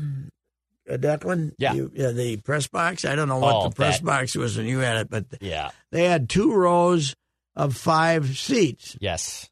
uh, 0.89 0.93
Declan. 0.97 1.51
Yeah. 1.57 1.73
you, 1.73 1.91
yeah, 1.93 2.11
the 2.11 2.37
press 2.37 2.67
box. 2.67 3.03
I 3.03 3.15
don't 3.15 3.27
know 3.27 3.39
what 3.39 3.55
Oh, 3.55 3.69
the 3.69 3.75
press 3.75 3.99
that- 3.99 4.05
box 4.05 4.35
was 4.35 4.55
when 4.57 4.65
you 4.65 4.79
had 4.79 4.97
it, 4.97 5.09
but 5.09 5.25
Yeah. 5.41 5.71
they 5.91 6.05
had 6.05 6.29
two 6.29 6.53
rows 6.53 7.15
of 7.55 7.75
five 7.75 8.37
seats, 8.37 8.95
Yes. 9.01 9.49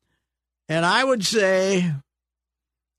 and 0.70 0.86
I 0.86 1.04
would 1.04 1.26
say. 1.26 1.92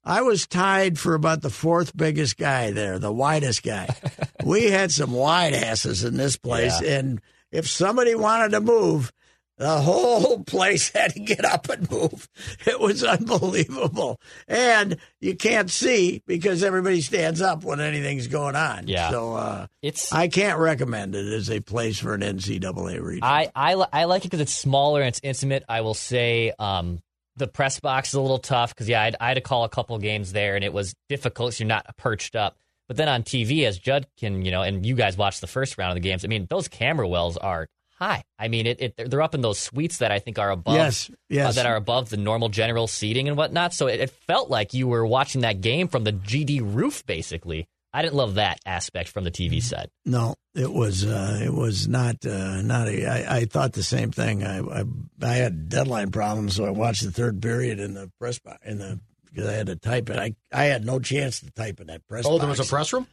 I 0.05 0.22
was 0.22 0.46
tied 0.46 0.98
for 0.98 1.12
about 1.14 1.42
the 1.42 1.51
fourth 1.51 1.94
biggest 1.94 2.38
guy 2.38 2.70
there, 2.70 2.98
the 2.98 3.12
widest 3.12 3.62
guy. 3.62 3.88
we 4.44 4.70
had 4.70 4.90
some 4.90 5.12
wide 5.12 5.53
asses 5.53 6.03
in 6.03 6.16
this 6.16 6.37
place, 6.38 6.81
Yeah. 6.81 6.98
and 6.98 7.20
if 7.53 7.68
somebody 7.68 8.14
wanted 8.14 8.51
to 8.53 8.61
move, 8.61 9.12
the 9.59 9.81
whole 9.81 10.42
place 10.44 10.88
had 10.94 11.12
to 11.14 11.21
get 11.21 11.44
up 11.44 11.68
and 11.68 11.90
move. 11.90 12.29
It 12.66 12.81
was 12.81 13.05
unbelievable, 13.05 14.21
and 14.47 14.97
you 15.21 15.37
can't 15.37 15.71
see 15.71 16.23
because 16.27 16.62
everybody 16.62 17.01
stands 17.01 17.40
up 17.42 17.64
when 17.64 17.81
anything's 17.81 18.29
going 18.29 18.57
on. 18.57 18.88
Yeah. 18.88 19.11
so 19.11 19.35
uh, 19.35 19.66
It's. 19.83 20.12
I 20.12 20.29
can't 20.29 20.59
recommend 20.59 21.14
it 21.14 21.27
as 21.27 21.51
a 21.51 21.61
place 21.61 21.99
for 21.99 22.14
an 22.14 22.23
NCAA 22.23 23.03
region. 23.03 23.25
I 23.25 23.51
I, 23.55 23.73
I 23.92 24.05
like 24.05 24.25
it 24.25 24.29
because 24.29 24.40
it's 24.40 24.55
smaller 24.55 25.01
and 25.03 25.09
it's 25.09 25.21
intimate. 25.23 25.64
I 25.68 25.81
will 25.83 25.94
say 25.94 26.53
um, 26.59 27.01
the 27.37 27.49
press 27.49 27.81
box 27.81 28.09
is 28.09 28.14
a 28.14 28.21
little 28.21 28.38
tough 28.38 28.75
because 28.75 28.88
yeah, 28.88 29.03
I'd, 29.03 29.16
I 29.21 29.29
had 29.29 29.35
to 29.35 29.40
call 29.40 29.64
a 29.64 29.68
couple 29.68 29.99
games 29.99 30.33
there 30.33 30.55
and 30.55 30.64
it 30.64 30.73
was 30.73 30.94
difficult. 31.09 31.55
So 31.55 31.64
you're 31.64 31.68
not 31.68 31.97
perched 31.97 32.37
up. 32.37 32.57
But 32.87 32.97
then 32.97 33.09
on 33.09 33.23
TV, 33.23 33.64
as 33.64 33.79
Judd 33.79 34.07
can 34.18 34.44
you 34.44 34.51
know, 34.51 34.62
and 34.62 34.87
you 34.87 34.94
guys 34.94 35.16
watched 35.16 35.40
the 35.40 35.47
first 35.47 35.77
round 35.77 35.90
of 35.90 36.03
the 36.03 36.09
games. 36.09 36.25
I 36.25 36.29
mean, 36.29 36.47
those 36.49 36.68
camera 36.68 37.07
wells 37.07 37.37
are 37.37 37.66
high. 37.99 38.23
I 38.39 38.49
mean, 38.49 38.67
it, 38.67 38.81
it 38.81 39.11
they're 39.11 39.23
up 39.23 39.35
in 39.35 39.41
those 39.41 39.59
suites 39.59 39.99
that 39.99 40.11
I 40.13 40.19
think 40.19 40.39
are 40.39 40.51
above. 40.51 40.75
yes, 40.75 41.11
yes, 41.29 41.49
uh, 41.51 41.53
that 41.63 41.67
are 41.67 41.77
above 41.77 42.11
the 42.11 42.17
normal 42.17 42.49
general 42.49 42.87
seating 42.87 43.29
and 43.29 43.37
whatnot. 43.37 43.75
So 43.75 43.87
it, 43.87 44.01
it 44.01 44.11
felt 44.11 44.51
like 44.51 44.75
you 44.75 44.87
were 44.89 45.07
watching 45.07 45.41
that 45.43 45.61
game 45.61 45.89
from 45.89 46.05
the 46.05 46.13
GD 46.13 46.61
roof, 46.75 47.05
basically. 47.07 47.67
I 47.93 48.03
didn't 48.03 48.15
love 48.17 48.35
that 48.35 48.59
aspect 48.67 49.09
from 49.09 49.25
the 49.25 49.31
TV 49.31 49.63
set. 49.63 49.89
No, 50.05 50.35
it 50.55 50.71
was 50.71 51.05
uh, 51.07 51.41
it 51.43 51.53
was 51.53 51.89
not 51.89 52.25
uh, 52.27 52.61
not 52.63 52.87
a. 52.87 53.07
I, 53.07 53.37
I 53.39 53.45
thought 53.47 53.73
the 53.73 53.83
same 53.83 54.11
thing. 54.13 54.45
I, 54.45 54.59
I 54.61 54.85
I 55.23 55.35
had 55.35 55.69
deadline 55.71 56.11
problems, 56.11 56.55
so 56.55 56.67
I 56.67 56.71
watched 56.71 57.03
the 57.03 57.11
third 57.11 57.41
period 57.41 57.81
in 57.81 57.95
the 57.95 58.11
press 58.21 58.39
box 58.39 58.59
in 58.67 58.79
the 58.79 59.01
because 59.25 59.49
I 59.49 59.55
had 59.55 59.67
to 59.69 59.77
type 59.77 60.11
it. 60.11 60.19
I 60.19 60.35
I 60.53 60.65
had 60.65 60.85
no 60.85 60.99
chance 61.01 61.41
to 61.41 61.51
type 61.53 61.81
in 61.81 61.87
that 61.87 62.07
press. 62.07 62.27
Oh, 62.27 62.33
box. 62.33 62.41
there 62.41 62.49
was 62.51 62.61
a 62.61 62.65
press 62.67 62.93
room? 62.93 63.07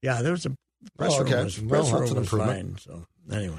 Yeah, 0.00 0.22
there 0.22 0.32
was 0.32 0.46
a 0.46 0.50
press 0.96 1.12
Oh, 1.18 1.22
okay. 1.22 1.34
room. 1.34 1.44
Was, 1.44 1.60
Well, 1.60 1.68
press 1.68 1.90
that's 1.90 1.92
room 1.92 2.02
an 2.02 2.16
was 2.20 2.32
improvement. 2.32 2.80
fine. 2.80 3.06
So 3.28 3.36
anyway, 3.36 3.58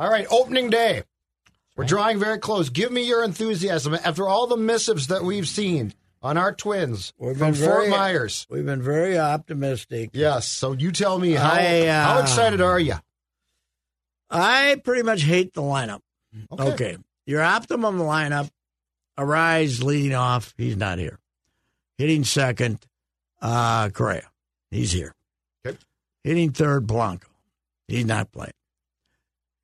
All 0.00 0.08
right, 0.10 0.26
opening 0.30 0.70
day. 0.70 1.02
We're 1.76 1.84
drawing 1.84 2.18
very 2.18 2.38
close. 2.38 2.70
Give 2.70 2.90
me 2.90 3.06
your 3.06 3.22
enthusiasm 3.22 3.94
after 4.02 4.26
all 4.26 4.46
the 4.46 4.56
missives 4.56 5.08
that 5.08 5.22
we've 5.22 5.46
seen 5.46 5.92
on 6.22 6.38
our 6.38 6.54
twins 6.54 7.12
We've 7.18 7.36
from 7.36 7.52
been 7.52 7.62
Fort 7.62 7.76
very- 7.80 7.90
Myers. 7.90 8.46
we've 8.48 8.64
been 8.64 8.80
very 8.80 9.18
optimistic. 9.18 10.10
Yes, 10.14 10.48
so 10.48 10.72
you 10.72 10.90
tell 10.90 11.18
me 11.18 11.32
how 11.32 11.50
I, 11.52 11.86
uh, 11.86 12.02
how 12.04 12.20
excited 12.20 12.62
are 12.62 12.80
you? 12.80 12.94
I 14.30 14.80
pretty 14.82 15.02
much 15.02 15.20
hate 15.22 15.52
the 15.52 15.60
lineup. 15.60 16.00
Okay. 16.50 16.72
Okay. 16.72 16.96
Your 17.26 17.42
optimum 17.42 17.98
lineup, 17.98 18.48
Arraez 19.18 19.82
leading 19.82 20.14
off. 20.14 20.54
He's 20.56 20.78
not 20.78 20.98
here. 20.98 21.18
Hitting 21.98 22.24
second, 22.24 22.78
uh, 23.42 23.90
Correa. 23.90 24.30
He's 24.70 24.92
here. 24.92 25.14
Okay. 25.66 25.76
Hitting 26.24 26.52
third, 26.52 26.86
Polanco. 26.86 27.24
He's 27.86 28.06
not 28.06 28.32
playing. 28.32 28.52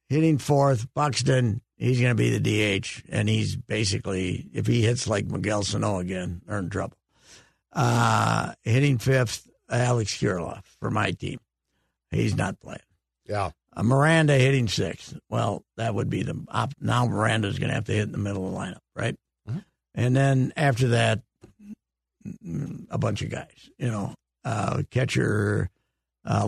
Hitting 0.09 0.38
fourth, 0.38 0.87
Buxton. 0.95 1.61
He's 1.77 2.01
going 2.01 2.16
to 2.16 2.23
be 2.23 2.37
the 2.38 2.79
DH, 2.81 3.03
and 3.11 3.29
he's 3.29 3.55
basically, 3.57 4.49
if 4.55 4.66
he 4.66 4.83
hits 4.83 5.07
like 5.07 5.27
Miguel 5.27 5.62
Sano 5.62 5.99
again, 5.99 6.40
they're 6.47 6.59
in 6.59 6.71
trouble. 6.71 6.97
Uh, 7.73 8.53
hitting 8.62 8.97
fifth, 8.99 9.49
Alex 9.71 10.14
Kirilloff 10.16 10.62
for 10.81 10.90
my 10.90 11.11
team. 11.11 11.38
He's 12.11 12.35
not 12.37 12.59
playing. 12.61 12.81
Yeah. 13.29 13.51
Uh, 13.77 13.83
Miranda 13.83 14.35
hitting 14.38 14.69
sixth. 14.69 15.19
Well, 15.29 15.64
that 15.77 15.95
would 15.95 16.09
be 16.09 16.23
the 16.23 16.42
op- 16.49 16.73
now 16.81 17.05
Miranda's 17.07 17.59
going 17.59 17.69
to 17.69 17.75
have 17.75 17.85
to 17.87 17.92
hit 17.92 18.05
in 18.05 18.12
the 18.12 18.19
middle 18.19 18.47
of 18.47 18.53
the 18.55 18.59
lineup, 18.59 18.81
right? 18.95 19.16
Mhm. 19.51 19.64
And 19.95 20.16
then 20.16 20.53
after 20.57 20.88
that, 20.88 21.21
a 22.90 22.99
bunch 22.99 23.23
of 23.23 23.31
guys. 23.31 23.71
You 23.79 23.88
know, 23.90 24.14
uh, 24.45 24.83
catcher 24.90 25.69
uh. 26.25 26.47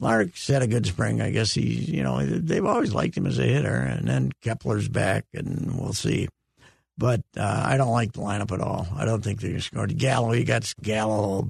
Larnach's 0.00 0.46
had 0.46 0.62
a 0.62 0.66
good 0.66 0.86
spring. 0.86 1.20
I 1.20 1.30
guess 1.30 1.54
he's, 1.54 1.88
you 1.88 2.02
know, 2.02 2.24
they've 2.24 2.64
always 2.64 2.92
liked 2.92 3.16
him 3.16 3.26
as 3.26 3.38
a 3.38 3.44
hitter. 3.44 3.74
And 3.74 4.06
then 4.06 4.32
Kepler's 4.42 4.88
back, 4.88 5.24
and 5.32 5.78
we'll 5.78 5.94
see. 5.94 6.28
But 6.98 7.22
uh, 7.36 7.64
I 7.66 7.76
don't 7.76 7.92
like 7.92 8.12
the 8.12 8.20
lineup 8.20 8.52
at 8.52 8.60
all. 8.60 8.86
I 8.94 9.04
don't 9.04 9.22
think 9.22 9.40
they're 9.40 9.50
going 9.50 9.60
to 9.60 9.66
score. 9.66 9.86
Gallo, 9.86 10.32
you 10.32 10.44
got 10.44 10.72
Gallo. 10.82 11.48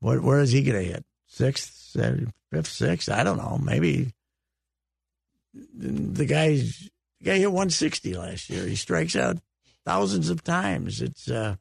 What, 0.00 0.22
where 0.22 0.40
is 0.40 0.52
he 0.52 0.62
going 0.62 0.82
to 0.82 0.92
hit? 0.92 1.04
Sixth, 1.28 1.72
seventh, 1.74 2.32
fifth, 2.50 2.68
sixth? 2.68 3.08
I 3.08 3.24
don't 3.24 3.38
know. 3.38 3.58
Maybe 3.62 4.12
the 5.54 6.26
guy's 6.26 6.88
the 7.20 7.26
guy 7.26 7.38
hit 7.38 7.46
160 7.46 8.14
last 8.14 8.50
year. 8.50 8.66
He 8.66 8.74
strikes 8.76 9.14
out 9.14 9.38
thousands 9.84 10.28
of 10.28 10.42
times. 10.42 11.00
It's 11.00 11.30
uh, 11.30 11.56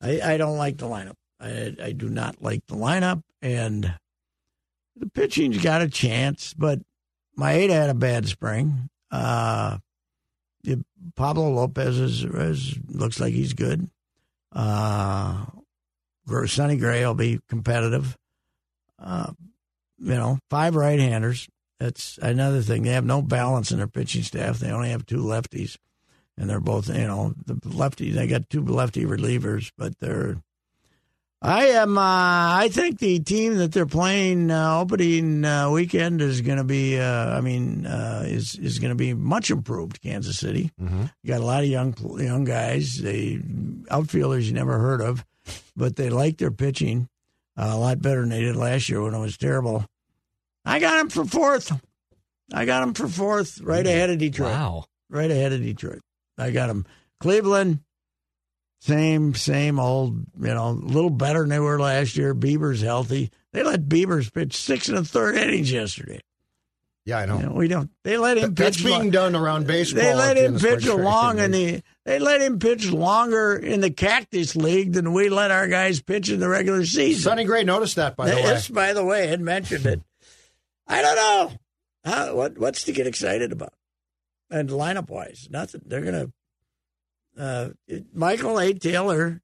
I, 0.00 0.20
I 0.20 0.36
don't 0.36 0.58
like 0.58 0.78
the 0.78 0.86
lineup. 0.86 1.14
I, 1.40 1.74
I 1.82 1.92
do 1.92 2.08
not 2.08 2.42
like 2.42 2.66
the 2.66 2.76
lineup, 2.76 3.22
and 3.42 3.94
the 4.96 5.08
pitching's 5.08 5.62
got 5.62 5.82
a 5.82 5.88
chance, 5.88 6.54
but 6.54 6.80
Maeda 7.38 7.70
had 7.70 7.90
a 7.90 7.94
bad 7.94 8.26
spring. 8.26 8.88
Uh, 9.10 9.78
Pablo 11.14 11.50
Lopez 11.50 11.98
is, 11.98 12.24
is 12.24 12.78
looks 12.88 13.20
like 13.20 13.32
he's 13.32 13.52
good. 13.52 13.88
Uh, 14.52 15.46
Sonny 16.46 16.76
Gray 16.76 17.04
will 17.04 17.14
be 17.14 17.40
competitive. 17.48 18.16
Uh, 18.98 19.32
you 19.98 20.14
know, 20.14 20.38
five 20.50 20.74
right-handers. 20.74 21.48
That's 21.78 22.18
another 22.22 22.62
thing. 22.62 22.82
They 22.82 22.90
have 22.90 23.04
no 23.04 23.22
balance 23.22 23.70
in 23.70 23.78
their 23.78 23.86
pitching 23.86 24.22
staff. 24.22 24.58
They 24.58 24.70
only 24.70 24.90
have 24.90 25.04
two 25.04 25.22
lefties, 25.22 25.76
and 26.36 26.48
they're 26.48 26.60
both, 26.60 26.88
you 26.88 27.06
know, 27.06 27.34
the 27.44 27.58
lefty. 27.68 28.10
They 28.10 28.26
got 28.26 28.48
two 28.48 28.64
lefty 28.64 29.04
relievers, 29.04 29.70
but 29.76 29.98
they're. 29.98 30.42
I 31.42 31.66
am. 31.66 31.98
Uh, 31.98 32.00
I 32.56 32.68
think 32.72 32.98
the 32.98 33.20
team 33.20 33.56
that 33.58 33.72
they're 33.72 33.86
playing 33.86 34.50
uh, 34.50 34.80
opening 34.80 35.44
uh, 35.44 35.70
weekend 35.70 36.22
is 36.22 36.40
going 36.40 36.58
to 36.58 36.64
be. 36.64 36.98
Uh, 36.98 37.36
I 37.36 37.40
mean, 37.40 37.86
uh, 37.86 38.24
is 38.26 38.56
is 38.56 38.78
going 38.78 38.88
to 38.90 38.96
be 38.96 39.12
much 39.12 39.50
improved. 39.50 40.00
Kansas 40.00 40.38
City. 40.38 40.72
Mm-hmm. 40.80 41.04
You 41.22 41.28
got 41.28 41.40
a 41.40 41.44
lot 41.44 41.62
of 41.62 41.68
young 41.68 41.94
young 42.18 42.44
guys. 42.44 42.98
They 43.02 43.40
outfielders 43.90 44.48
you 44.48 44.54
never 44.54 44.78
heard 44.78 45.02
of, 45.02 45.24
but 45.76 45.96
they 45.96 46.08
like 46.08 46.38
their 46.38 46.50
pitching 46.50 47.08
uh, 47.56 47.70
a 47.72 47.78
lot 47.78 48.00
better 48.00 48.20
than 48.20 48.30
they 48.30 48.40
did 48.40 48.56
last 48.56 48.88
year 48.88 49.02
when 49.02 49.14
it 49.14 49.20
was 49.20 49.36
terrible. 49.36 49.84
I 50.64 50.78
got 50.78 50.96
them 50.96 51.10
for 51.10 51.24
fourth. 51.26 51.70
I 52.52 52.64
got 52.64 52.80
them 52.80 52.94
for 52.94 53.08
fourth, 53.08 53.60
right 53.60 53.86
ahead 53.86 54.10
of 54.10 54.18
Detroit. 54.18 54.52
Wow. 54.52 54.84
Right 55.10 55.30
ahead 55.30 55.52
of 55.52 55.60
Detroit. 55.62 56.00
I 56.38 56.50
got 56.50 56.68
them. 56.68 56.86
Cleveland, 57.20 57.80
same 58.86 59.34
same 59.34 59.78
old. 59.78 60.24
You 60.40 60.54
know, 60.54 60.68
a 60.68 60.70
little 60.70 61.10
better 61.10 61.40
than 61.40 61.48
they 61.50 61.60
were 61.60 61.78
last 61.80 62.16
year. 62.16 62.34
Bieber's 62.34 62.80
healthy. 62.82 63.30
They 63.52 63.62
let 63.62 63.88
Bieber's 63.88 64.30
pitch 64.30 64.56
six 64.56 64.88
and 64.88 64.98
a 64.98 65.04
third 65.04 65.36
innings 65.36 65.70
yesterday. 65.72 66.20
Yeah, 67.04 67.18
I 67.18 67.26
know. 67.26 67.38
You 67.38 67.46
know, 67.46 67.52
we 67.52 67.68
don't. 67.68 67.90
They 68.02 68.18
let 68.18 68.36
him 68.36 68.52
That's 68.54 68.78
pitch. 68.78 68.84
being 68.84 69.04
lo- 69.04 69.10
done 69.10 69.36
around 69.36 69.68
baseball. 69.68 70.02
they 70.02 70.14
let 70.14 70.36
him 70.36 70.58
pitch 70.58 70.86
long 70.88 71.38
in 71.38 71.52
the. 71.52 71.82
They 72.04 72.18
let 72.18 72.40
him 72.40 72.58
pitch 72.58 72.90
longer 72.90 73.54
in 73.56 73.80
the 73.80 73.90
Cactus 73.90 74.56
League 74.56 74.92
than 74.92 75.12
we 75.12 75.28
let 75.28 75.52
our 75.52 75.68
guys 75.68 76.00
pitch 76.02 76.30
in 76.30 76.40
the 76.40 76.48
regular 76.48 76.84
season. 76.84 77.22
Sonny 77.22 77.44
Gray 77.44 77.62
noticed 77.62 77.94
that, 77.96 78.16
by 78.16 78.30
the 78.30 78.36
way. 78.36 78.42
Yes, 78.42 78.68
by 78.68 78.92
the 78.92 79.04
way, 79.04 79.28
had 79.28 79.40
mentioned 79.40 79.86
it. 79.86 80.02
I 80.88 81.02
don't 81.02 81.16
know. 81.16 81.52
How, 82.04 82.34
what 82.34 82.58
what's 82.58 82.82
to 82.84 82.92
get 82.92 83.06
excited 83.06 83.52
about? 83.52 83.72
And 84.50 84.68
lineup 84.68 85.08
wise, 85.08 85.48
nothing. 85.50 85.82
They're 85.86 86.02
gonna. 86.02 86.32
Uh, 87.38 87.68
Michael 88.14 88.58
A. 88.58 88.72
Taylor. 88.74 89.40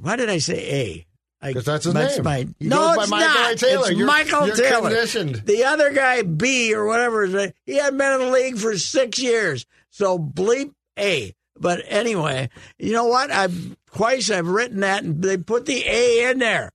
Why 0.00 0.16
did 0.16 0.28
I 0.30 0.38
say 0.38 1.06
A? 1.42 1.52
'Cause 1.52 1.64
that's 1.64 1.84
his 1.84 1.94
that's 1.94 2.16
name. 2.16 2.24
My, 2.24 2.38
He 2.58 2.66
no, 2.66 2.94
it's 2.94 3.08
Michael 3.10 3.34
not. 3.34 3.52
A. 3.52 3.56
Taylor. 3.56 3.80
It's 3.82 3.90
You're- 3.92 4.04
Michael 4.06 4.46
you're 4.48 4.56
Taylor. 4.56 4.90
conditioned. 4.90 5.34
The 5.44 5.64
other 5.64 5.92
guy, 5.92 6.22
B 6.22 6.74
or 6.74 6.86
whatever, 6.86 7.24
he 7.64 7.76
hadn't 7.76 7.98
been 7.98 8.12
in 8.14 8.20
the 8.26 8.30
league 8.32 8.58
for 8.58 8.76
six 8.78 9.18
years. 9.20 9.64
So 9.90 10.18
bleep 10.18 10.72
A. 10.98 11.34
But 11.58 11.82
anyway, 11.86 12.50
you 12.78 12.92
know 12.92 13.06
what? 13.06 13.30
I've 13.30 13.76
twice 13.94 14.30
I've 14.30 14.48
written 14.48 14.80
that, 14.80 15.04
and 15.04 15.22
they 15.22 15.36
put 15.36 15.66
the 15.66 15.84
A 15.86 16.30
in 16.30 16.38
there. 16.38 16.70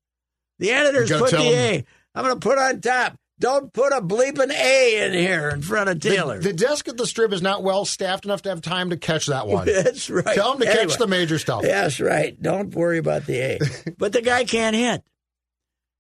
The 0.60 0.72
editors 0.72 1.10
put 1.12 1.32
the 1.32 1.38
tell 1.38 1.42
'em. 1.46 1.54
A. 1.54 1.86
I'm 2.16 2.24
going 2.24 2.40
to 2.40 2.40
put 2.40 2.58
on 2.58 2.82
top. 2.82 3.18
Don't 3.42 3.74
put 3.74 3.92
a 3.92 4.02
bleeping 4.02 4.52
A 4.52 5.06
in 5.08 5.14
here 5.14 5.50
in 5.50 5.64
front 5.64 5.90
of 5.90 6.00
Taylor. 6.00 6.38
The, 6.38 6.50
the 6.50 6.54
desk 6.54 6.88
at 6.88 6.96
the 6.96 7.08
strip 7.08 7.34
is 7.34 7.42
not 7.42 7.64
well 7.64 7.86
staffed 7.86 8.24
enough 8.24 8.44
to 8.44 8.50
have 8.50 8.62
time 8.62 8.92
to 8.92 8.98
catch 8.98 9.26
that 9.26 9.48
one. 9.48 9.66
That's 9.66 10.12
right. 10.12 10.36
Tell 10.36 10.54
him 10.54 10.60
to 10.60 10.68
Anyway. 10.70 10.86
catch 10.86 10.98
the 11.00 11.08
major 11.08 11.40
stuff. 11.40 11.64
That's 11.64 12.00
right. 12.00 12.40
Don't 12.40 12.74
worry 12.76 13.00
about 13.00 13.26
the 13.26 13.38
A. 13.40 13.60
but 13.98 14.14
the 14.14 14.22
guy 14.22 14.44
can't 14.44 14.76
hit. 14.76 15.04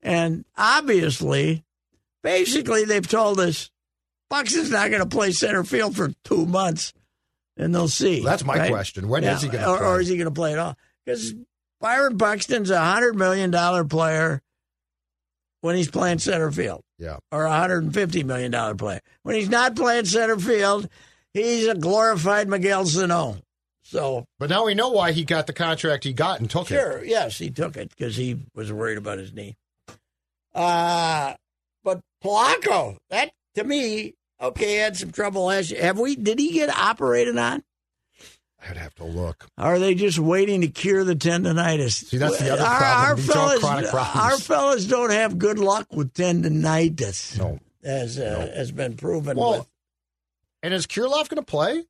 And 0.04 0.46
obviously, 0.56 1.64
basically, 2.22 2.86
they've 2.86 3.08
told 3.08 3.40
us 3.40 3.72
Buxton's 4.30 4.70
not 4.70 4.92
going 4.92 5.02
to 5.02 5.10
play 5.10 5.32
center 5.32 5.64
field 5.64 5.96
for 5.96 6.12
two 6.24 6.46
months, 6.46 6.94
and 7.58 7.74
they'll 7.74 7.88
see. 7.88 8.24
That's 8.24 8.46
my 8.46 8.56
right? 8.58 8.72
question. 8.72 9.10
When 9.10 9.24
is 9.24 9.42
he 9.42 9.50
gonna 9.50 9.68
or, 9.68 9.78
play? 9.78 9.88
or 9.88 10.00
is 10.00 10.08
he 10.08 10.16
going 10.16 10.26
to 10.26 10.32
play 10.32 10.54
at 10.54 10.60
all? 10.60 10.78
Because 11.06 11.34
Byron 11.80 12.18
Buxton's 12.18 12.70
a 12.70 12.80
hundred 12.80 13.16
million 13.16 13.50
dollar 13.50 13.84
player 13.84 14.44
when 15.62 15.76
he's 15.76 15.90
playing 15.90 16.20
center 16.20 16.52
field, 16.52 16.82
Yeah. 17.00 17.18
or 17.32 17.46
a 17.46 17.52
hundred 17.58 17.84
and 17.84 17.94
fifty 17.94 18.24
million 18.24 18.52
dollar 18.52 18.76
player 18.76 19.00
when 19.24 19.36
he's 19.36 19.50
not 19.50 19.76
playing 19.76 20.06
center 20.06 20.38
field. 20.38 20.90
He's 21.34 21.68
a 21.68 21.76
glorified 21.76 22.50
Miguel 22.50 22.86
Sano. 22.86 23.38
So 23.84 24.26
But 24.40 24.50
now 24.50 24.66
we 24.66 24.74
know 24.74 24.90
why 24.90 25.12
he 25.12 25.24
got 25.24 25.48
the 25.48 25.54
contract 25.54 26.04
he 26.04 26.14
got 26.14 26.40
and 26.40 26.50
took 26.50 26.70
it. 26.72 26.76
Sure, 26.76 27.04
yes, 27.04 27.38
he 27.38 27.50
took 27.50 27.78
it 27.78 27.90
because 27.90 28.16
he 28.18 28.38
was 28.54 28.72
worried 28.72 28.98
about 28.98 29.18
his 29.18 29.34
knee. 29.34 29.56
Uh 30.54 31.34
but 31.84 32.00
Polanco, 32.24 32.98
that 33.10 33.32
to 33.56 33.64
me, 33.64 34.14
okay, 34.42 34.76
had 34.76 34.96
some 34.98 35.12
trouble 35.12 35.46
last 35.46 35.72
year. 35.72 35.82
Have 35.82 36.00
we? 36.00 36.16
Did 36.16 36.40
he 36.40 36.52
get 36.52 36.70
operated 36.70 37.38
on? 37.38 37.64
I'd 38.68 38.78
have 38.78 38.94
to 38.96 39.04
look. 39.06 39.48
Are 39.58 39.80
they 39.80 39.96
just 39.96 40.20
waiting 40.20 40.62
to 40.62 40.68
cure 40.68 41.04
the 41.04 41.16
tendonitis? 41.16 42.06
See, 42.06 42.18
that's 42.18 42.38
the 42.38 42.54
other 42.54 42.64
our, 42.64 42.78
problem. 42.78 43.10
Our 43.10 43.16
These 43.16 43.30
fellas, 43.30 43.94
our 43.94 44.38
fellas 44.38 44.86
don't 44.86 45.12
have 45.12 45.40
good 45.40 45.58
luck 45.58 45.88
with 45.92 46.14
tendonitis, 46.14 47.38
No. 47.40 47.60
as 47.84 48.20
uh, 48.20 48.52
has 48.56 48.72
been 48.72 48.96
proven. 48.96 49.38
Well, 49.38 49.60
with, 49.60 49.68
and 50.62 50.74
is 50.74 50.86
Kirilloff 50.86 51.28
going 51.30 51.38
to 51.38 51.44
play? 51.44 51.84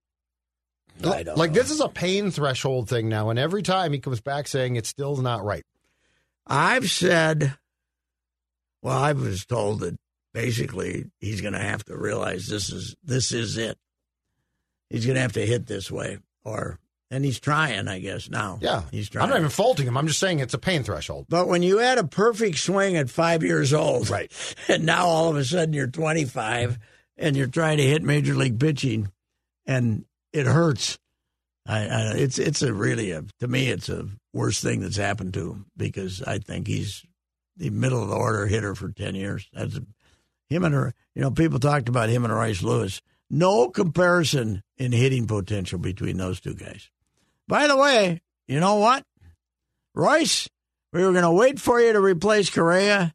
I 1.03 1.23
don't 1.23 1.37
like 1.37 1.51
know. 1.51 1.61
this 1.61 1.71
is 1.71 1.81
a 1.81 1.89
pain 1.89 2.31
threshold 2.31 2.87
thing 2.87 3.09
now, 3.09 3.29
and 3.29 3.39
every 3.39 3.63
time 3.63 3.91
he 3.91 3.99
comes 3.99 4.21
back 4.21 4.47
saying 4.47 4.75
it's 4.75 4.89
still 4.89 5.17
not 5.17 5.43
right. 5.43 5.65
I've 6.47 6.89
said, 6.89 7.57
well, 8.81 8.97
I 8.97 9.11
was 9.13 9.45
told 9.45 9.81
that 9.81 9.97
basically 10.33 11.05
he's 11.19 11.41
going 11.41 11.53
to 11.53 11.59
have 11.59 11.83
to 11.85 11.97
realize 11.97 12.47
this 12.47 12.69
is 12.71 12.95
this 13.03 13.31
is 13.31 13.57
it. 13.57 13.77
He's 14.89 15.05
going 15.05 15.15
to 15.15 15.21
have 15.21 15.33
to 15.33 15.45
hit 15.45 15.67
this 15.67 15.89
way, 15.89 16.19
or 16.43 16.79
and 17.09 17.25
he's 17.25 17.39
trying, 17.39 17.87
I 17.89 17.99
guess 17.99 18.29
now. 18.29 18.57
Yeah, 18.61 18.83
he's 18.91 19.09
trying. 19.09 19.23
I'm 19.23 19.29
not 19.29 19.39
even 19.39 19.49
faulting 19.49 19.85
him. 19.87 19.97
I'm 19.97 20.07
just 20.07 20.19
saying 20.19 20.39
it's 20.39 20.53
a 20.53 20.57
pain 20.59 20.83
threshold. 20.83 21.25
But 21.29 21.47
when 21.47 21.61
you 21.61 21.79
had 21.79 21.97
a 21.97 22.05
perfect 22.05 22.57
swing 22.59 22.95
at 22.95 23.09
five 23.09 23.43
years 23.43 23.73
old, 23.73 24.09
Right. 24.09 24.31
and 24.69 24.85
now 24.85 25.05
all 25.07 25.29
of 25.29 25.35
a 25.35 25.43
sudden 25.43 25.73
you're 25.73 25.87
25 25.87 26.79
and 27.17 27.35
you're 27.35 27.47
trying 27.47 27.77
to 27.77 27.83
hit 27.83 28.01
major 28.03 28.33
league 28.33 28.59
pitching, 28.59 29.11
and 29.65 30.05
it 30.31 30.45
hurts. 30.45 30.97
I, 31.67 31.87
I 31.87 32.01
it's 32.15 32.39
it's 32.39 32.61
a 32.63 32.73
really 32.73 33.11
a 33.11 33.23
to 33.39 33.47
me 33.47 33.67
it's 33.67 33.89
a 33.89 34.07
worst 34.33 34.63
thing 34.63 34.79
that's 34.79 34.97
happened 34.97 35.33
to 35.35 35.51
him 35.51 35.65
because 35.77 36.23
I 36.23 36.39
think 36.39 36.65
he's 36.67 37.05
the 37.57 37.69
middle 37.69 38.01
of 38.01 38.09
the 38.09 38.15
order 38.15 38.47
hitter 38.47 38.73
for 38.73 38.89
10 38.89 39.13
years. 39.13 39.47
That's 39.53 39.75
a, 39.77 39.83
him 40.49 40.63
and 40.63 40.73
her. 40.73 40.93
You 41.13 41.21
know, 41.21 41.31
people 41.31 41.59
talked 41.59 41.89
about 41.89 42.09
him 42.09 42.23
and 42.23 42.33
Royce 42.33 42.63
Lewis. 42.63 43.01
No 43.33 43.69
comparison 43.69 44.61
in 44.77 44.91
hitting 44.91 45.25
potential 45.25 45.79
between 45.79 46.17
those 46.17 46.41
two 46.41 46.53
guys. 46.53 46.89
By 47.47 47.67
the 47.67 47.77
way, 47.77 48.21
you 48.47 48.59
know 48.59 48.75
what? 48.75 49.05
Royce, 49.95 50.49
we 50.91 51.01
were 51.03 51.11
going 51.13 51.23
to 51.23 51.31
wait 51.31 51.57
for 51.59 51.79
you 51.79 51.93
to 51.93 52.01
replace 52.01 52.49
Correa. 52.49 53.13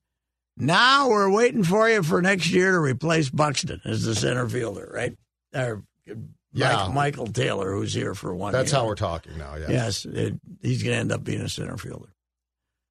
Now 0.57 1.11
we're 1.11 1.31
waiting 1.31 1.65
for 1.65 1.87
you 1.89 2.03
for 2.03 2.23
next 2.23 2.49
year 2.51 2.73
to 2.73 2.79
replace 2.79 3.29
Buxton 3.29 3.83
as 3.85 4.05
the 4.05 4.15
center 4.15 4.49
fielder, 4.49 4.91
right? 4.93 5.15
Or 5.55 5.83
Yeah. 6.07 6.73
Michael, 6.73 6.93
Michael 6.95 7.27
Taylor, 7.27 7.73
who's 7.73 7.93
here 7.93 8.15
for 8.15 8.35
one 8.35 8.53
That's 8.55 8.73
year. 8.73 8.81
how 8.81 8.87
we're 8.87 8.95
talking 8.95 9.37
now. 9.37 9.57
Yeah. 9.57 9.67
Yes, 9.69 10.07
it, 10.07 10.41
he's 10.63 10.83
going 10.83 10.95
to 10.95 11.01
end 11.01 11.13
up 11.13 11.25
being 11.25 11.43
a 11.43 11.49
center 11.51 11.77
fielder. 11.77 12.09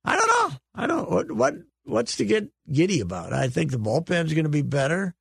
I 0.04 0.16
don't 0.16 0.28
know. 0.28 0.58
I 0.76 0.86
don't 0.86 1.10
what 1.10 1.32
what 1.32 1.56
what's 1.86 2.18
to 2.18 2.26
get 2.26 2.52
giddy 2.72 2.99
about. 2.99 3.34
I 3.34 3.47
think 3.49 3.72
the 3.72 3.80
bullpen's 3.80 4.34
going 4.34 4.43
to 4.45 4.49
be 4.49 4.62
better. 4.62 5.16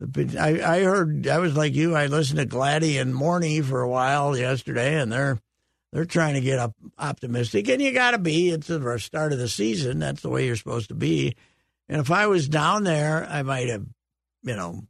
I 0.00 0.60
I 0.62 0.82
heard 0.84 1.26
I 1.26 1.38
was 1.38 1.56
like 1.56 1.74
you. 1.74 1.96
I 1.96 2.06
listened 2.06 2.38
to 2.38 2.46
Gladdy 2.46 2.98
and 2.98 3.14
Morneau 3.14 3.64
for 3.64 3.80
a 3.80 3.88
while 3.88 4.36
yesterday, 4.36 5.00
and 5.00 5.10
they're 5.10 5.38
they're 5.92 6.04
trying 6.04 6.34
to 6.34 6.40
get 6.40 6.58
up 6.58 6.74
optimistic, 6.98 7.68
and 7.68 7.82
you 7.82 7.92
got 7.92 8.12
to 8.12 8.18
be. 8.18 8.50
It's 8.50 8.68
the 8.68 8.98
start 8.98 9.32
of 9.32 9.38
the 9.38 9.48
season. 9.48 9.98
That's 9.98 10.22
the 10.22 10.28
way 10.28 10.46
you're 10.46 10.56
supposed 10.56 10.88
to 10.88 10.94
be. 10.94 11.34
And 11.88 12.00
if 12.00 12.10
I 12.10 12.26
was 12.26 12.48
down 12.48 12.84
there, 12.84 13.26
I 13.28 13.42
might 13.42 13.68
have, 13.68 13.86
you 14.42 14.54
know, 14.54 14.82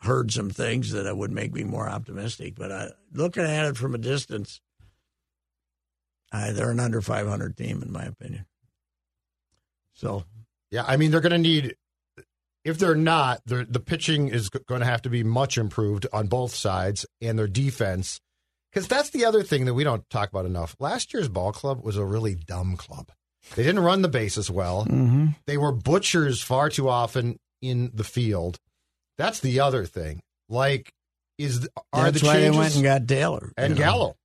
heard 0.00 0.32
some 0.32 0.50
things 0.50 0.90
that 0.92 1.16
would 1.16 1.30
make 1.30 1.54
me 1.54 1.62
more 1.62 1.88
optimistic. 1.88 2.56
But 2.56 2.72
uh, 2.72 2.88
looking 3.12 3.44
at 3.44 3.66
it 3.66 3.76
from 3.76 3.94
a 3.94 3.98
distance, 3.98 4.60
uh, 6.32 6.52
they're 6.52 6.70
an 6.70 6.80
under 6.80 7.00
500 7.00 7.56
team, 7.56 7.82
in 7.82 7.92
my 7.92 8.04
opinion. 8.04 8.46
So, 9.94 10.24
Yeah, 10.70 10.84
I 10.86 10.96
mean 10.96 11.10
they're 11.10 11.20
going 11.20 11.32
to 11.32 11.38
need. 11.38 11.76
If 12.64 12.78
they're 12.78 12.94
not, 12.94 13.40
they're, 13.46 13.64
the 13.64 13.80
pitching 13.80 14.28
is 14.28 14.50
going 14.50 14.80
to 14.80 14.86
have 14.86 15.02
to 15.02 15.10
be 15.10 15.22
much 15.24 15.56
improved 15.56 16.06
on 16.12 16.26
both 16.26 16.54
sides, 16.54 17.06
and 17.20 17.38
their 17.38 17.48
defense, 17.48 18.20
because 18.70 18.86
that's 18.86 19.10
the 19.10 19.24
other 19.24 19.42
thing 19.42 19.64
that 19.64 19.74
we 19.74 19.84
don't 19.84 20.08
talk 20.10 20.28
about 20.28 20.46
enough. 20.46 20.76
Last 20.78 21.14
year's 21.14 21.28
ball 21.28 21.52
club 21.52 21.82
was 21.82 21.96
a 21.96 22.04
really 22.04 22.34
dumb 22.34 22.76
club. 22.76 23.10
They 23.56 23.62
didn't 23.62 23.82
run 23.82 24.02
the 24.02 24.08
bases 24.08 24.50
well. 24.50 24.84
mm-hmm. 24.84 25.28
They 25.46 25.56
were 25.56 25.72
butchers 25.72 26.42
far 26.42 26.68
too 26.68 26.88
often 26.88 27.38
in 27.62 27.90
the 27.94 28.04
field. 28.04 28.58
That's 29.16 29.40
the 29.40 29.60
other 29.60 29.86
thing. 29.86 30.20
Like, 30.48 30.92
is 31.38 31.68
are 31.92 32.10
that's 32.10 32.20
the 32.20 32.26
why 32.26 32.34
changes 32.34 32.52
they 32.52 32.58
went 32.58 32.74
and 32.74 32.84
got 32.84 33.08
Taylor 33.08 33.52
and 33.56 33.70
you 33.70 33.80
know. 33.80 33.90
Gallo 33.90 34.16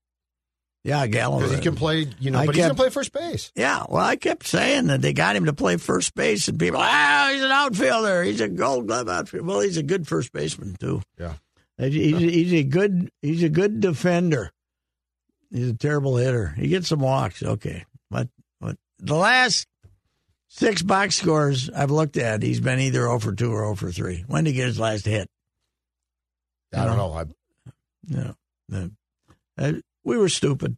Yeah, 0.86 1.08
Gallo. 1.08 1.40
because 1.40 1.56
he 1.56 1.62
can 1.62 1.76
play. 1.76 2.08
You 2.20 2.30
know, 2.30 2.38
I 2.38 2.46
but 2.46 2.54
he's 2.54 2.62
going 2.62 2.70
kept- 2.70 2.78
to 2.78 2.84
play 2.84 2.90
first 2.92 3.12
base. 3.12 3.52
Yeah, 3.56 3.86
well, 3.90 4.06
I 4.06 4.18
kept 4.18 4.46
saying 4.46 4.86
that 4.88 5.02
they 5.02 5.14
got 5.14 5.36
him 5.36 5.46
to 5.46 5.54
play 5.54 5.78
first 5.78 6.14
base, 6.14 6.48
and 6.48 6.60
people, 6.60 6.80
ah, 6.80 7.30
he's 7.34 7.42
an 7.42 7.50
outfielder. 7.50 8.22
He's 8.22 8.40
a 8.40 8.48
Gold 8.48 8.86
Glove 8.86 9.10
outfielder. 9.10 9.48
Well, 9.48 9.62
he's 9.62 9.78
a 9.78 9.84
good 9.84 10.08
first 10.08 10.32
baseman 10.32 10.76
too. 10.80 11.02
Yeah. 11.20 11.34
He's, 11.80 11.94
he's 12.20 12.54
a 12.54 12.64
good 12.64 13.10
he's 13.24 13.42
a 13.42 13.50
good 13.50 13.80
defender. 13.80 14.52
He's 15.52 15.70
a 15.70 15.74
terrible 15.74 16.18
hitter. 16.18 16.50
He 16.50 16.68
gets 16.68 16.88
some 16.88 17.00
walks, 17.00 17.42
okay, 17.42 17.86
but 18.12 18.30
but 18.62 18.78
the 19.00 19.16
last 19.16 19.68
six 20.50 20.84
box 20.84 21.16
scores 21.16 21.68
I've 21.72 21.90
looked 21.90 22.16
at, 22.18 22.44
he's 22.44 22.60
been 22.60 22.80
either 22.80 23.00
0 23.02 23.18
for 23.18 23.34
two 23.34 23.52
or 23.52 23.64
0 23.64 23.76
for 23.76 23.92
three. 23.92 24.24
When 24.28 24.44
did 24.44 24.52
he 24.52 24.56
get 24.58 24.68
his 24.68 24.80
last 24.80 25.06
hit? 25.08 25.28
I 26.72 26.86
don't 26.86 26.98
know. 26.98 27.12
I, 27.14 27.26
No, 28.08 28.36
no. 28.70 28.90
Uh, 29.58 29.74
we 30.06 30.18
were 30.18 30.30
stupid. 30.30 30.78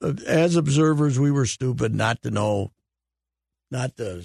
Uh, 0.00 0.12
As 0.26 0.54
observers, 0.54 1.18
we 1.18 1.30
were 1.32 1.46
stupid 1.46 1.94
not 1.94 2.22
to 2.22 2.30
know, 2.30 2.70
not 3.70 3.96
to 3.96 4.22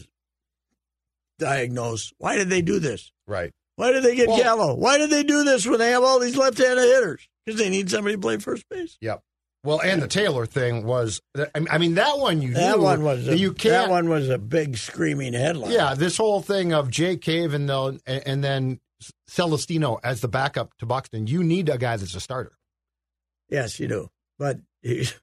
diagnose. 1.39 2.12
Why 2.18 2.36
did 2.36 2.49
they 2.49 2.62
do 2.62 2.80
this? 2.80 3.12
right. 3.28 3.52
Why 3.78 3.91
did 3.93 4.04
they 4.04 4.16
get 4.16 4.28
Well- 4.28 4.38
Gallo? 4.38 4.76
Why 4.76 4.99
did 4.99 5.10
they 5.10 5.24
do 5.24 5.43
this 5.43 5.66
when 5.66 5.80
they 5.80 5.89
have 5.91 6.04
all 6.04 6.20
these 6.20 6.36
left-handed 6.36 6.84
hitters? 6.84 7.28
Because 7.45 7.60
they 7.60 7.70
need 7.70 7.89
somebody 7.89 8.16
to 8.16 8.22
play 8.22 8.38
first 8.38 8.68
base. 8.70 8.95
Yep. 9.02 9.24
Well, 9.64 9.80
and 9.82 10.02
the 10.02 10.08
Taylor 10.08 10.45
thing 10.45 10.84
was. 10.86 11.20
I 11.56 11.78
mean, 11.80 11.95
that 11.95 12.20
one 12.20 12.41
you 12.43 12.54
That 12.54 12.78
knew 12.78 12.84
one 12.84 13.04
was 13.04 13.28
a, 13.28 13.32
that 13.32 13.39
you 13.39 13.54
can't. 13.54 13.88
that 13.88 13.89
one 13.89 14.10
was 14.10 14.30
a 14.30 14.38
big 14.38 14.78
screaming 14.78 15.34
headline. 15.34 15.72
Yeah, 15.72 15.95
this 15.95 16.18
whole 16.18 16.41
thing 16.41 16.74
of 16.74 16.91
Jake 16.91 17.22
Cave 17.22 17.54
and, 17.54 17.70
the, 17.70 17.99
and, 18.06 18.28
and 18.28 18.43
then 18.43 18.80
Celestino 19.30 19.99
as 20.04 20.22
the 20.22 20.28
backup 20.28 20.78
to 20.80 20.86
Buxton. 20.86 21.26
You 21.28 21.43
need 21.43 21.70
a 21.70 21.78
guy 21.78 21.95
that's 21.97 22.14
a 22.14 22.20
starter. 22.20 22.52
Yes, 23.49 23.80
you 23.80 23.88
do. 23.88 24.10
But 24.42 24.58
he's 24.82 25.14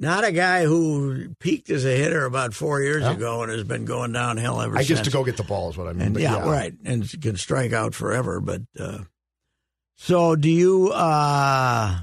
not 0.00 0.24
a 0.24 0.32
guy 0.32 0.64
who 0.64 1.32
peaked 1.38 1.70
as 1.70 1.84
a 1.84 1.96
hitter 1.96 2.24
about 2.24 2.54
four 2.54 2.82
years 2.82 3.02
Yeah. 3.02 3.12
ago 3.12 3.44
and 3.44 3.52
has 3.52 3.62
been 3.62 3.84
going 3.84 4.10
downhill 4.10 4.60
ever 4.60 4.76
I 4.76 4.82
since. 4.82 4.98
I 4.98 5.02
guess 5.02 5.04
to 5.12 5.12
go 5.12 5.22
get 5.22 5.36
the 5.36 5.44
ball 5.44 5.70
is 5.70 5.76
what 5.76 5.86
I 5.86 5.92
mean. 5.92 6.12
But 6.12 6.22
yeah, 6.22 6.40
right, 6.48 6.74
and 6.84 7.08
can 7.22 7.36
strike 7.36 7.72
out 7.72 7.94
forever. 7.94 8.40
But 8.40 8.62
uh, 8.76 8.98
so, 9.96 10.34
do 10.34 10.50
you? 10.50 10.88
Uh, 10.92 12.00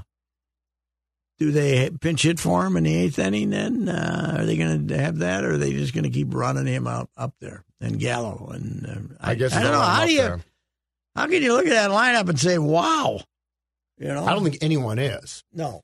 do 1.38 1.50
they 1.52 1.90
pinch 2.00 2.22
hit 2.22 2.40
for 2.40 2.64
him 2.64 2.78
in 2.78 2.84
the 2.84 2.96
eighth 2.96 3.18
inning? 3.18 3.50
Then 3.50 3.90
uh, 3.90 4.36
are 4.38 4.46
they 4.46 4.56
going 4.56 4.88
to 4.88 4.96
have 4.98 5.18
that, 5.18 5.44
or 5.44 5.52
are 5.52 5.58
they 5.58 5.72
just 5.74 5.92
going 5.92 6.04
to 6.04 6.10
keep 6.10 6.32
running 6.32 6.64
him 6.64 6.86
out 6.86 7.10
up 7.18 7.34
there 7.38 7.64
and 7.82 8.00
Gallo? 8.00 8.50
And 8.54 8.86
uh, 8.86 9.14
I 9.20 9.34
guess 9.34 9.52
I 9.52 9.62
don't 9.62 9.72
know 9.72 9.80
how 9.80 10.06
do 10.06 10.12
you 10.12 10.22
there. 10.22 10.40
how 11.14 11.26
can 11.26 11.42
you 11.42 11.52
look 11.52 11.66
at 11.66 11.72
that 11.72 11.90
lineup 11.90 12.30
and 12.30 12.40
say, 12.40 12.56
"Wow"? 12.56 13.20
You 13.98 14.08
know, 14.08 14.24
I 14.24 14.32
don't 14.32 14.42
think 14.42 14.56
anyone 14.62 14.98
is. 14.98 15.44
no. 15.52 15.82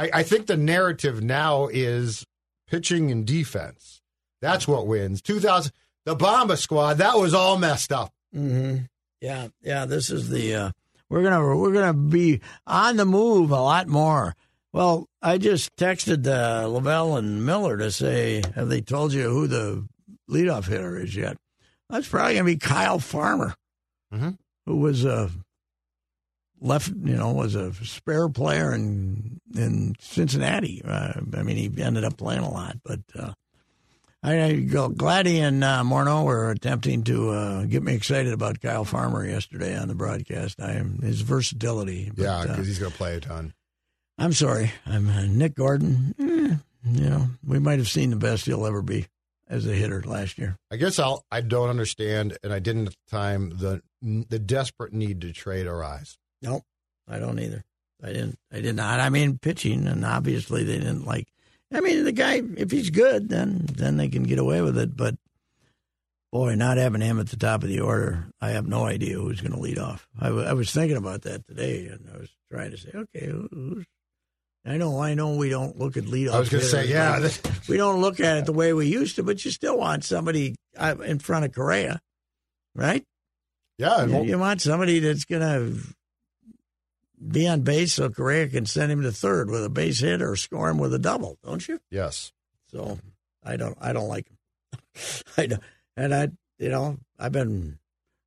I, 0.00 0.10
I 0.20 0.22
think 0.22 0.46
the 0.46 0.56
narrative 0.56 1.22
now 1.22 1.68
is 1.70 2.24
pitching 2.68 3.10
and 3.10 3.26
defense. 3.26 4.00
That's 4.40 4.66
what 4.66 4.86
wins. 4.86 5.20
2000, 5.22 5.72
the 6.06 6.14
Bomba 6.14 6.56
squad, 6.56 6.94
that 6.98 7.18
was 7.18 7.34
all 7.34 7.58
messed 7.58 7.92
up. 7.92 8.10
hmm 8.32 8.76
Yeah, 9.20 9.48
yeah. 9.62 9.84
This 9.84 10.08
is 10.10 10.30
the 10.30 10.54
uh, 10.54 10.70
we're 11.10 11.22
gonna 11.22 11.44
we're 11.56 11.72
gonna 11.72 11.92
be 11.94 12.40
on 12.66 12.96
the 12.96 13.04
move 13.04 13.50
a 13.50 13.60
lot 13.60 13.86
more. 13.88 14.34
Well, 14.72 15.06
I 15.20 15.36
just 15.38 15.74
texted 15.76 16.26
uh, 16.26 16.68
La 16.68 16.80
Velle 16.80 17.16
and 17.16 17.44
Miller 17.44 17.76
to 17.76 17.90
say, 17.90 18.42
have 18.54 18.68
they 18.68 18.80
told 18.80 19.12
you 19.12 19.28
who 19.28 19.46
the 19.48 19.86
leadoff 20.30 20.68
hitter 20.68 20.96
is 20.98 21.14
yet? 21.16 21.36
That's 21.90 22.08
probably 22.08 22.34
gonna 22.34 22.44
be 22.44 22.56
Kyle 22.56 23.00
Farmer, 23.00 23.54
Mhm. 24.14 24.38
who 24.64 24.76
was 24.76 25.04
a 25.04 25.30
left, 26.60 26.88
you 26.88 27.16
know, 27.16 27.32
was 27.32 27.54
a 27.54 27.72
spare 27.84 28.28
player 28.28 28.72
in 28.72 29.40
in 29.54 29.94
Cincinnati. 30.00 30.82
Uh, 30.84 31.14
I 31.36 31.42
mean, 31.42 31.56
he 31.56 31.82
ended 31.82 32.04
up 32.04 32.16
playing 32.16 32.42
a 32.42 32.50
lot, 32.50 32.76
but. 32.84 33.00
Uh, 33.18 33.32
I, 34.22 34.42
I 34.42 34.60
go. 34.60 34.90
Gladdy 34.90 35.38
and 35.38 35.64
uh, 35.64 35.82
Morneau 35.82 36.24
were 36.24 36.50
attempting 36.50 37.04
to 37.04 37.30
uh, 37.30 37.64
get 37.64 37.82
me 37.82 37.94
excited 37.94 38.34
about 38.34 38.60
Kyle 38.60 38.84
Farmer 38.84 39.26
yesterday 39.26 39.74
on 39.78 39.88
the 39.88 39.94
broadcast. 39.94 40.60
I 40.60 40.72
am 40.72 40.98
his 41.00 41.22
versatility. 41.22 42.12
but, 42.14 42.24
Yeah, 42.24 42.36
uh, 42.36 42.46
because 42.48 42.66
he's 42.66 42.78
going 42.78 42.92
to 42.92 42.98
play 42.98 43.16
a 43.16 43.20
ton. 43.20 43.54
I'm 44.18 44.34
sorry. 44.34 44.72
I'm 44.84 45.08
uh, 45.08 45.24
Nick 45.24 45.54
Gordon. 45.54 46.14
eh, 46.18 46.56
you 46.84 47.08
know, 47.08 47.28
we 47.46 47.58
might 47.58 47.78
have 47.78 47.88
seen 47.88 48.10
the 48.10 48.16
best 48.16 48.44
he'll 48.44 48.66
ever 48.66 48.82
be 48.82 49.06
as 49.48 49.66
a 49.66 49.72
hitter 49.72 50.02
last 50.02 50.36
year. 50.36 50.56
I 50.70 50.76
guess 50.76 50.98
I'll, 50.98 51.24
I 51.30 51.40
don't 51.40 51.70
understand, 51.70 52.36
and 52.42 52.52
I 52.52 52.58
didn't 52.58 52.88
at 52.88 52.92
the 53.06 53.16
time, 53.16 53.54
the 53.56 53.80
the 54.02 54.38
desperate 54.38 54.92
need 54.92 55.22
to 55.22 55.32
trade 55.32 55.66
Arraez. 55.66 56.18
Nope, 56.42 56.64
I 57.08 57.18
don't 57.18 57.38
either. 57.38 57.64
I 58.02 58.08
didn't. 58.08 58.38
I 58.52 58.60
did 58.60 58.76
not. 58.76 59.00
I 59.00 59.10
mean, 59.10 59.38
pitching, 59.38 59.86
and 59.86 60.04
obviously 60.04 60.64
they 60.64 60.78
didn't 60.78 61.04
like. 61.04 61.28
I 61.72 61.80
mean, 61.80 62.04
the 62.04 62.12
guy, 62.12 62.42
if 62.56 62.70
he's 62.70 62.90
good, 62.90 63.28
then 63.28 63.66
then 63.76 63.96
they 63.96 64.08
can 64.08 64.22
get 64.24 64.38
away 64.38 64.62
with 64.62 64.78
it. 64.78 64.96
But 64.96 65.16
boy, 66.32 66.54
not 66.54 66.78
having 66.78 67.00
him 67.02 67.20
at 67.20 67.28
the 67.28 67.36
top 67.36 67.62
of 67.62 67.68
the 67.68 67.80
order, 67.80 68.26
I 68.40 68.50
have 68.50 68.66
no 68.66 68.84
idea 68.86 69.16
who's 69.16 69.40
going 69.40 69.52
to 69.52 69.60
lead 69.60 69.78
off. 69.78 70.08
I, 70.18 70.26
w- 70.28 70.46
I 70.46 70.52
was 70.54 70.72
thinking 70.72 70.96
about 70.96 71.22
that 71.22 71.46
today, 71.46 71.86
and 71.86 72.08
I 72.12 72.18
was 72.18 72.30
trying 72.50 72.70
to 72.70 72.78
say, 72.78 72.90
okay, 72.94 73.26
who's. 73.26 73.84
I 74.64 74.76
know, 74.76 75.00
I 75.00 75.14
know, 75.14 75.36
we 75.36 75.48
don't 75.48 75.78
look 75.78 75.96
at 75.96 76.04
leadoff. 76.04 76.34
I 76.34 76.38
was 76.40 76.50
going 76.50 76.62
to 76.62 76.68
say, 76.68 76.86
yeah, 76.86 77.26
we 77.66 77.78
don't 77.78 78.02
look 78.02 78.20
at 78.20 78.36
it 78.36 78.44
the 78.44 78.52
way 78.52 78.74
we 78.74 78.88
used 78.88 79.16
to. 79.16 79.22
But 79.22 79.42
you 79.42 79.50
still 79.50 79.78
want 79.78 80.04
somebody 80.04 80.54
in 81.04 81.18
front 81.18 81.46
of 81.46 81.52
Correa, 81.54 81.98
right? 82.74 83.02
yeah, 83.78 84.04
You, 84.04 84.22
you 84.24 84.38
want 84.38 84.60
somebody 84.60 84.98
that's 84.98 85.24
going 85.24 85.40
to 85.40 85.80
be 87.26 87.46
on 87.46 87.62
base 87.62 87.94
so 87.94 88.08
Correa 88.08 88.48
can 88.48 88.66
send 88.66 88.90
him 88.90 89.02
to 89.02 89.12
third 89.12 89.50
with 89.50 89.64
a 89.64 89.68
base 89.68 90.00
hit 90.00 90.22
or 90.22 90.36
score 90.36 90.70
him 90.70 90.78
with 90.78 90.94
a 90.94 90.98
double, 90.98 91.38
don't 91.44 91.66
you? 91.66 91.80
yes. 91.90 92.32
So 92.68 92.98
I 93.42 93.56
don't, 93.56 93.76
I 93.80 93.92
don't 93.92 94.08
like 94.08 94.28
him. 94.28 94.38
I 95.36 95.46
don't, 95.46 95.62
and 95.96 96.14
I, 96.14 96.28
you 96.58 96.68
know, 96.68 96.98
I've 97.18 97.32
been 97.32 97.78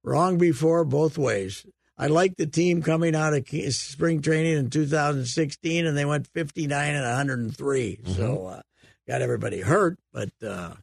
wrong 0.03 0.37
before 0.37 0.83
both 0.83 1.17
ways. 1.17 1.65
I 1.97 2.07
like 2.07 2.35
the 2.35 2.47
team 2.47 2.81
coming 2.81 3.15
out 3.15 3.33
of 3.33 3.47
spring 3.73 4.21
training 4.21 4.57
in 4.57 4.69
2016, 4.69 5.85
and 5.85 5.97
they 5.97 6.05
went 6.05 6.27
59 6.27 6.95
and 6.95 7.05
103. 7.05 7.99
So 8.05 8.47
uh, 8.47 8.61
got 9.07 9.21
everybody 9.21 9.61
hurt, 9.61 9.97
but 10.11 10.31
uh, 10.45 10.73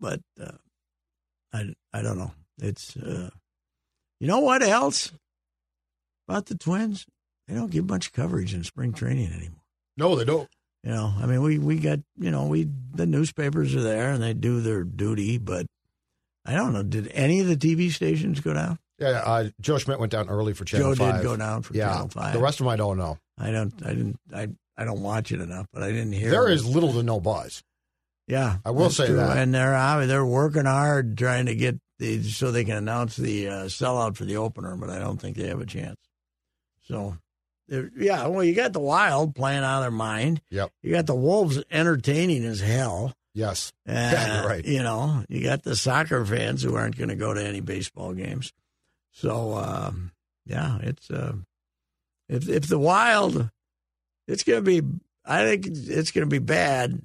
but 0.00 0.20
uh, 0.40 0.52
I 1.52 1.74
I 1.92 2.02
don't 2.02 2.18
know. 2.18 2.32
It's 2.58 2.96
uh, 2.96 3.30
you 4.20 4.28
know 4.28 4.40
what 4.40 4.62
else 4.62 5.12
about 6.28 6.46
the 6.46 6.56
Twins? 6.56 7.06
They 7.48 7.54
don't 7.54 7.70
give 7.70 7.88
much 7.88 8.12
coverage 8.12 8.54
in 8.54 8.64
spring 8.64 8.92
training 8.92 9.32
anymore. 9.32 9.62
No, 9.96 10.16
they 10.16 10.24
don't. 10.24 10.48
You 10.82 10.90
know, 10.90 11.14
I 11.18 11.26
mean, 11.26 11.40
we 11.42 11.58
we 11.58 11.78
got 11.78 12.00
you 12.18 12.30
know 12.30 12.46
we 12.46 12.68
the 12.92 13.06
newspapers 13.06 13.74
are 13.74 13.82
there 13.82 14.10
and 14.10 14.22
they 14.22 14.34
do 14.34 14.60
their 14.60 14.84
duty, 14.84 15.38
but 15.38 15.66
I 16.44 16.54
don't 16.54 16.74
know. 16.74 16.82
Did 16.82 17.10
any 17.12 17.40
of 17.40 17.46
the 17.46 17.56
TV 17.56 17.90
stations 17.90 18.40
go 18.40 18.52
down? 18.52 18.78
Yeah, 18.98 19.22
uh, 19.24 19.48
Joe 19.60 19.76
Schmit 19.76 19.98
went 19.98 20.12
down 20.12 20.28
early 20.28 20.52
for 20.52 20.64
Channel 20.64 20.94
Joe 20.94 21.04
5. 21.04 21.14
did 21.14 21.22
go 21.22 21.36
down 21.36 21.62
for 21.62 21.74
yeah, 21.74 21.92
Channel 21.92 22.08
Five. 22.08 22.32
the 22.34 22.38
rest 22.38 22.60
of 22.60 22.64
them 22.64 22.72
I 22.72 22.76
don't 22.76 22.98
know. 22.98 23.18
I 23.38 23.50
don't. 23.50 23.72
I 23.82 23.88
didn't. 23.88 24.20
I 24.32 24.48
I 24.76 24.84
don't 24.84 25.00
watch 25.00 25.32
it 25.32 25.40
enough, 25.40 25.66
but 25.72 25.82
I 25.82 25.90
didn't 25.90 26.12
hear. 26.12 26.30
There 26.30 26.48
is 26.48 26.66
little 26.66 26.92
to 26.92 27.02
no 27.02 27.18
buzz. 27.18 27.62
Yeah, 28.26 28.58
I 28.64 28.70
will 28.70 28.90
say 28.90 29.06
true. 29.06 29.16
that. 29.16 29.36
and 29.36 29.54
they're 29.54 29.74
uh, 29.74 30.06
they're 30.06 30.24
working 30.24 30.64
hard 30.66 31.16
trying 31.16 31.46
to 31.46 31.54
get 31.54 31.78
the 31.98 32.22
so 32.22 32.50
they 32.50 32.64
can 32.64 32.76
announce 32.76 33.16
the 33.16 33.48
uh, 33.48 33.52
sellout 33.64 34.16
for 34.16 34.24
the 34.24 34.36
opener, 34.36 34.76
but 34.76 34.90
I 34.90 34.98
don't 34.98 35.20
think 35.20 35.36
they 35.36 35.48
have 35.48 35.60
a 35.60 35.66
chance. 35.66 35.96
So, 36.84 37.16
yeah, 37.68 38.26
well, 38.26 38.44
you 38.44 38.54
got 38.54 38.72
the 38.72 38.80
Wild 38.80 39.34
playing 39.34 39.64
out 39.64 39.78
of 39.78 39.84
their 39.84 39.90
mind. 39.90 40.40
Yep. 40.50 40.70
You 40.82 40.92
got 40.92 41.06
the 41.06 41.14
Wolves 41.14 41.62
entertaining 41.70 42.44
as 42.44 42.60
hell. 42.60 43.12
Yes. 43.34 43.72
Uh, 43.88 43.92
Yeah, 43.92 44.44
right. 44.46 44.64
You 44.64 44.82
know, 44.82 45.24
you 45.28 45.42
got 45.42 45.62
the 45.62 45.76
soccer 45.76 46.24
fans 46.24 46.62
who 46.62 46.76
aren't 46.76 46.96
going 46.96 47.08
to 47.08 47.16
go 47.16 47.32
to 47.34 47.42
any 47.44 47.60
baseball 47.60 48.12
games. 48.12 48.52
So, 49.12 49.54
um, 49.54 50.12
yeah, 50.44 50.78
it's 50.82 51.10
uh, 51.10 51.34
if 52.28 52.48
if 52.48 52.66
the 52.68 52.78
Wild, 52.78 53.50
it's 54.28 54.42
going 54.44 54.64
to 54.64 54.80
be. 54.80 54.86
I 55.24 55.44
think 55.44 55.66
it's 55.66 56.10
going 56.10 56.28
to 56.28 56.30
be 56.30 56.38
bad 56.38 57.00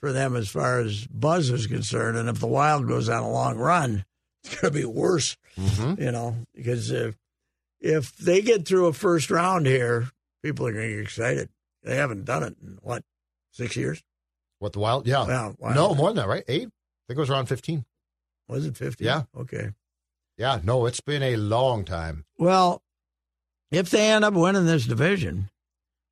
for 0.00 0.12
them 0.12 0.36
as 0.36 0.48
far 0.50 0.80
as 0.80 1.06
buzz 1.06 1.48
is 1.48 1.66
concerned. 1.66 2.18
And 2.18 2.28
if 2.28 2.38
the 2.38 2.46
Wild 2.46 2.86
goes 2.86 3.08
on 3.08 3.22
a 3.22 3.30
long 3.30 3.56
run, 3.56 4.04
it's 4.42 4.60
going 4.60 4.72
to 4.72 4.78
be 4.78 4.84
worse. 4.84 5.36
Mm-hmm. 5.56 6.02
You 6.02 6.12
know, 6.12 6.36
because 6.54 6.90
if 6.90 7.16
if 7.84 8.16
they 8.16 8.40
get 8.40 8.66
through 8.66 8.86
a 8.86 8.92
first 8.94 9.30
round 9.30 9.66
here, 9.66 10.08
people 10.42 10.66
are 10.66 10.72
going 10.72 10.88
to 10.88 10.94
get 10.96 11.02
excited. 11.02 11.50
They 11.82 11.96
haven't 11.96 12.24
done 12.24 12.42
it 12.42 12.56
in 12.62 12.78
what 12.80 13.04
six 13.52 13.76
years? 13.76 14.02
What 14.58 14.72
the 14.72 14.78
Wild? 14.78 15.06
Yeah. 15.06 15.26
Well, 15.26 15.54
Wild. 15.58 15.76
No, 15.76 15.94
more 15.94 16.08
than 16.08 16.16
that, 16.16 16.28
right? 16.28 16.44
Eight? 16.48 16.68
I 16.68 17.04
think 17.06 17.18
it 17.18 17.18
was 17.18 17.28
around 17.30 17.46
15. 17.46 17.84
Was 18.48 18.66
it 18.66 18.76
fifty? 18.76 19.04
Yeah. 19.04 19.22
Okay. 19.38 19.70
Yeah, 20.36 20.60
no, 20.62 20.86
it's 20.86 21.00
been 21.00 21.22
a 21.22 21.36
long 21.36 21.84
time. 21.84 22.24
Well, 22.38 22.82
if 23.70 23.90
they 23.90 24.10
end 24.10 24.24
up 24.24 24.34
winning 24.34 24.66
this 24.66 24.86
division, 24.86 25.48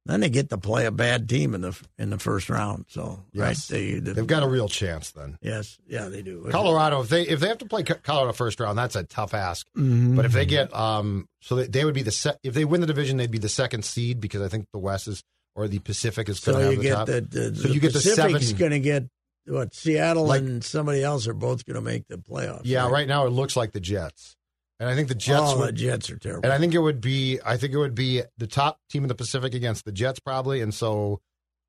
then 0.07 0.21
they 0.21 0.29
get 0.29 0.51
to 0.51 0.59
play 0.59 0.87
a 0.87 0.91
bad 0.91 1.29
team 1.29 1.55
in 1.55 1.61
the 1.61 1.79
in 1.99 2.11
the 2.11 2.19
first 2.19 2.49
round. 2.51 2.87
So 2.89 3.25
Yes. 3.33 3.71
right, 3.71 3.79
they 3.79 3.99
They've 4.01 4.27
got 4.27 4.43
a 4.43 4.49
real 4.49 4.69
chance 4.69 5.11
then. 5.13 5.37
yes, 5.43 5.79
yeah, 5.87 6.09
they 6.09 6.23
do. 6.23 6.47
Colorado, 6.51 7.03
if 7.03 7.09
they 7.09 7.23
if 7.23 7.41
they 7.41 7.49
have 7.49 7.59
to 7.59 7.67
play 7.67 7.83
Colorado 7.85 8.33
first 8.33 8.59
round, 8.61 8.77
that's 8.79 8.97
a 8.97 9.05
tough 9.05 9.33
ask. 9.35 9.67
Mhm. 9.77 10.17
But 10.17 10.25
if 10.25 10.33
they 10.33 10.47
get 10.47 10.75
um, 10.75 11.29
so 11.41 11.57
they, 11.57 11.67
they 11.67 11.85
would 11.85 11.95
be 11.95 12.03
the 12.03 12.11
se- 12.11 12.39
if 12.43 12.55
they 12.55 12.65
win 12.65 12.81
the 12.81 12.87
division, 12.87 13.17
they'd 13.17 13.31
be 13.31 13.39
the 13.39 13.49
second 13.49 13.85
seed 13.85 14.21
because 14.21 14.43
I 14.43 14.49
think 14.49 14.67
the 14.73 14.79
West 14.79 15.07
is 15.09 15.23
or 15.55 15.69
the 15.69 15.79
Pacific 15.81 16.29
is 16.29 16.41
going 16.41 16.55
so 16.57 16.59
to 16.61 16.65
have 16.65 16.73
you 16.73 16.79
the 16.79 16.83
get 16.83 16.95
top. 16.95 17.07
the, 17.07 17.21
the, 17.21 17.55
So 17.57 17.69
the 17.69 17.75
you 17.75 17.81
get 17.81 17.93
the 17.93 17.99
Pacific's 17.99 18.47
seven- 18.47 18.59
going 18.59 18.71
to 18.73 18.81
get 18.81 19.05
what 19.47 19.75
Seattle 19.75 20.25
Like- 20.27 20.41
and 20.41 20.65
somebody 20.65 21.03
else 21.05 21.27
are 21.29 21.35
both 21.35 21.67
going 21.67 21.75
to 21.75 21.81
make 21.83 22.07
the 22.09 22.17
playoffs. 22.17 22.63
yeah, 22.65 22.89
right 22.89 23.07
now 23.07 23.27
it 23.27 23.31
looks 23.31 23.55
like 23.57 23.73
the 23.73 23.81
Jets, 23.81 24.35
and 24.83 24.91
I 24.91 24.97
think 24.97 25.07
the 25.09 25.15
Jets 25.15 25.41
oh, 25.45 25.65
the. 25.65 25.73
Jets 25.73 26.11
are 26.11 26.19
terrible. 26.19 26.43
And 26.45 26.53
I 26.53 26.59
think 26.59 26.75
it 26.75 26.81
would 26.81 27.01
be, 27.01 27.39
I 27.45 27.57
think 27.57 27.73
it 27.73 27.79
would 27.79 27.95
be 27.95 28.23
the 28.37 28.49
top 28.49 28.81
team 28.91 29.05
in 29.05 29.09
the 29.09 29.15
Pacific 29.15 29.55
against 29.55 29.85
the 29.85 29.93
Jets 29.93 30.19
probably, 30.19 30.61
and 30.61 30.75
so 30.75 31.21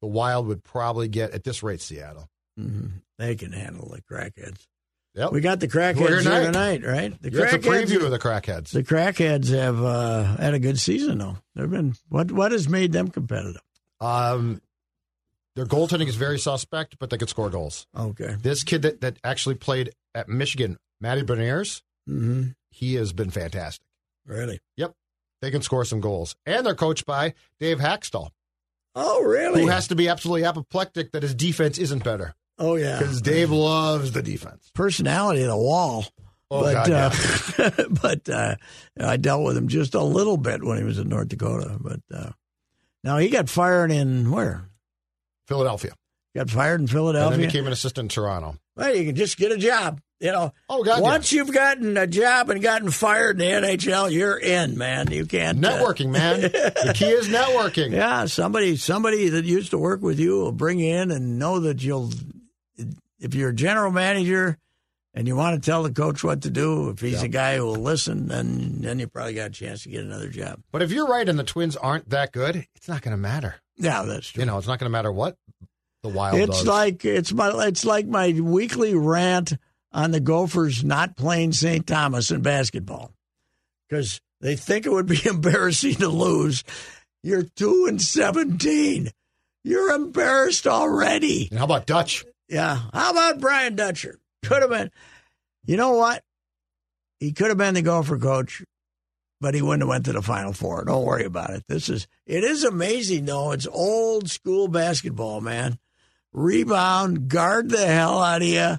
the 0.01 0.07
Wild 0.07 0.47
would 0.47 0.63
probably 0.63 1.07
get 1.07 1.31
at 1.31 1.43
this 1.43 1.61
rate 1.61 1.79
Seattle. 1.81 2.27
Mhm. 2.59 3.01
They 3.19 3.35
can 3.35 3.51
handle 3.51 3.89
the 3.89 4.01
crackheads. 4.01 4.65
Yep, 5.15 5.31
We 5.31 5.41
got 5.41 5.59
the 5.59 5.67
crackheads 5.67 5.97
here 6.07 6.21
tonight. 6.23 6.45
tonight, 6.45 6.83
right? 6.83 7.21
The 7.21 7.31
yeah, 7.31 7.43
it's 7.43 7.53
a 7.53 7.59
crackheads- 7.59 7.85
preview 7.85 8.03
of 8.03 8.09
the 8.09 8.17
crackheads. 8.17 8.71
The 8.71 8.83
crackheads 8.83 9.49
have 9.49 9.79
uh, 9.83 10.37
had 10.37 10.55
a 10.55 10.59
good 10.59 10.79
season, 10.79 11.19
though. 11.19 11.37
They've 11.55 11.69
been 11.69 11.93
what? 12.09 12.31
What 12.31 12.51
has 12.51 12.67
made 12.67 12.93
them 12.93 13.09
competitive? 13.09 13.61
Um, 14.01 14.59
their 15.55 15.67
goaltending 15.67 16.07
is 16.07 16.15
very 16.15 16.39
suspect, 16.39 16.97
but 16.97 17.11
they 17.11 17.17
could 17.19 17.29
score 17.29 17.51
goals. 17.51 17.85
Okay. 17.95 18.35
This 18.41 18.63
kid 18.63 18.81
that, 18.81 19.01
that 19.01 19.17
actually 19.23 19.53
played 19.55 19.91
at 20.15 20.27
Michigan, 20.27 20.77
Matty 20.99 21.21
Beniers, 21.21 21.83
hmm 22.07 22.47
he 22.73 22.95
has 22.95 23.13
been 23.13 23.29
fantastic. 23.29 23.85
Really? 24.25 24.59
Yep. 24.77 24.93
They 25.41 25.51
can 25.51 25.61
score 25.61 25.83
some 25.85 25.99
goals, 25.99 26.35
and 26.45 26.65
they're 26.65 26.75
coached 26.75 27.05
by 27.05 27.33
Dave 27.59 27.77
Hakstol, 27.79 28.29
Oh, 28.95 29.21
really? 29.23 29.61
who 29.61 29.67
has 29.67 29.87
to 29.89 29.95
be 29.95 30.07
absolutely 30.07 30.45
apoplectic 30.45 31.11
that 31.11 31.23
his 31.23 31.35
defense 31.35 31.77
isn't 31.77 32.03
better 32.03 32.33
oh, 32.57 32.75
yeah. 32.75 32.97
because 32.99 33.21
Dave 33.21 33.51
loves 33.51 34.11
the 34.13 34.21
defense. 34.21 34.71
personality 34.73 35.43
of 35.43 35.51
a 35.51 35.57
wall. 35.57 36.05
Oh, 36.49 36.61
but 36.61 36.87
God, 36.87 37.15
uh, 37.59 37.71
but 38.01 38.29
uh, 38.29 38.55
I 38.99 39.17
dealt 39.17 39.43
with 39.43 39.57
him 39.57 39.67
just 39.67 39.95
a 39.95 40.03
little 40.03 40.37
bit 40.37 40.63
when 40.63 40.77
he 40.77 40.83
was 40.83 40.99
in 40.99 41.09
North 41.09 41.27
Dakota. 41.27 41.77
But 41.79 41.99
uh, 42.13 42.29
now 43.03 43.17
he 43.17 43.29
got 43.29 43.49
fired 43.49 43.91
in 43.91 44.29
where? 44.31 44.69
Philadelphia, 45.47 45.93
Got 46.35 46.49
fired 46.51 46.79
in 46.79 46.87
Philadelphia. 46.87 47.33
and 47.33 47.41
then 47.43 47.49
became 47.49 47.65
an 47.67 47.73
assistant 47.73 48.05
in 48.05 48.09
Toronto. 48.09 48.57
Well, 48.75 48.95
you 48.95 49.05
can 49.05 49.15
just 49.15 49.37
get 49.37 49.51
a 49.51 49.57
job. 49.57 50.01
You 50.19 50.31
know, 50.31 50.53
Oh 50.69 50.83
once 51.01 51.33
you've 51.33 51.51
gotten 51.51 51.97
a 51.97 52.07
job 52.07 52.49
and 52.49 52.61
gotten 52.61 52.91
fired 52.91 53.41
in 53.41 53.61
the 53.61 53.67
NHL, 53.67 54.09
you're 54.09 54.37
in, 54.37 54.77
man. 54.77 55.11
You 55.11 55.25
can't 55.25 55.63
uh, 55.65 55.69
networking, 55.69 56.11
man. 56.11 56.39
the 56.41 56.93
key 56.95 57.09
is 57.09 57.27
networking. 57.27 57.91
Yeah, 57.93 58.25
somebody 58.27 58.77
somebody 58.77 59.27
that 59.29 59.43
used 59.43 59.71
to 59.71 59.77
work 59.77 60.01
with 60.01 60.19
you 60.19 60.37
will 60.37 60.53
bring 60.53 60.79
you 60.79 60.95
in 60.95 61.11
and 61.11 61.37
know 61.39 61.59
that 61.59 61.83
you'll. 61.83 62.09
If 63.19 63.35
you're 63.35 63.49
a 63.49 63.55
general 63.55 63.91
manager 63.91 64.57
and 65.13 65.27
you 65.27 65.35
want 65.35 65.61
to 65.61 65.65
tell 65.69 65.83
the 65.83 65.91
coach 65.91 66.23
what 66.23 66.41
to 66.43 66.49
do, 66.49 66.89
if 66.89 66.99
he's 66.99 67.19
Yeah. 67.21 67.25
a 67.25 67.29
guy 67.29 67.57
who 67.57 67.65
will 67.65 67.75
listen, 67.75 68.27
then 68.27 68.77
then 68.81 68.99
you 68.99 69.07
probably 69.07 69.33
got 69.33 69.47
a 69.47 69.53
chance 69.53 69.83
to 69.83 69.89
get 69.89 70.03
another 70.05 70.29
job. 70.29 70.61
But 70.71 70.81
if 70.81 70.91
you're 70.91 71.07
right 71.07 71.27
and 71.27 71.37
the 71.37 71.43
Twins 71.43 71.75
aren't 71.75 72.09
that 72.09 72.31
good, 72.31 72.65
it's 72.75 72.87
not 72.87 73.01
going 73.01 73.11
to 73.11 73.17
matter. 73.21 73.55
Yeah, 73.77 74.03
that's 74.03 74.29
true. 74.29 74.41
You 74.41 74.45
know, 74.45 74.57
it's 74.57 74.67
not 74.67 74.79
going 74.79 74.87
to 74.89 74.91
matter 74.93 75.11
what 75.11 75.35
the 76.03 76.09
Wild 76.09 76.37
it's 76.37 76.65
like 76.65 77.03
it's 77.05 77.31
my 77.33 77.67
it's 77.67 77.85
like 77.85 78.05
my 78.05 78.31
weekly 78.39 78.93
rant 78.93 79.53
on 79.91 80.11
the 80.11 80.19
Gophers 80.19 80.83
not 80.83 81.15
playing 81.15 81.53
St. 81.53 81.87
Thomas 81.87 82.29
in 82.29 82.41
basketball 82.41 83.11
because 83.89 84.19
they 84.41 84.55
think 84.55 84.85
it 84.85 84.91
would 84.91 85.07
be 85.07 85.21
embarrassing 85.25 85.95
to 85.95 86.09
lose. 86.09 86.63
You're 87.23 87.43
two 87.43 87.85
and 87.87 88.01
seventeen. 88.01 89.11
You're 89.63 89.91
embarrassed 89.91 90.67
already. 90.67 91.47
and 91.49 91.57
how 91.59 91.65
about 91.65 91.85
Dutch? 91.87 92.25
Yeah. 92.49 92.79
How 92.93 93.11
about 93.11 93.39
Brian 93.39 93.75
Dutcher? 93.75 94.19
Could 94.43 94.61
have 94.61 94.71
been. 94.71 94.91
You 95.65 95.77
know 95.77 95.93
what? 95.93 96.21
He 97.21 97.31
could 97.31 97.47
have 97.47 97.57
been 97.57 97.75
the 97.75 97.81
Gopher 97.81 98.17
coach, 98.17 98.61
but 99.39 99.55
he 99.55 99.61
wouldn't 99.61 99.83
have 99.83 99.87
went 99.89 100.03
to 100.05 100.11
the 100.11 100.21
Final 100.21 100.51
Four. 100.51 100.83
Don't 100.83 101.05
worry 101.05 101.23
about 101.23 101.51
it. 101.51 101.63
This 101.69 101.87
is 101.87 102.07
it 102.25 102.43
is 102.43 102.65
amazing 102.65 103.23
though. 103.23 103.53
It's 103.53 103.67
old 103.67 104.29
school 104.29 104.67
basketball, 104.67 105.39
man. 105.39 105.79
Rebound, 106.33 107.29
guard 107.29 107.69
the 107.69 107.85
hell 107.85 108.21
out 108.21 108.41
of 108.41 108.47
you. 108.47 108.77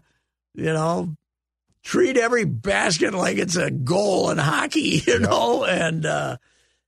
You 0.54 0.72
know, 0.72 1.16
treat 1.82 2.16
every 2.16 2.44
basket 2.44 3.14
like 3.14 3.38
it's 3.38 3.56
a 3.56 3.70
goal 3.70 4.30
in 4.30 4.38
hockey. 4.38 5.02
You 5.06 5.20
know, 5.20 5.64
and 5.64 6.04
uh, 6.04 6.36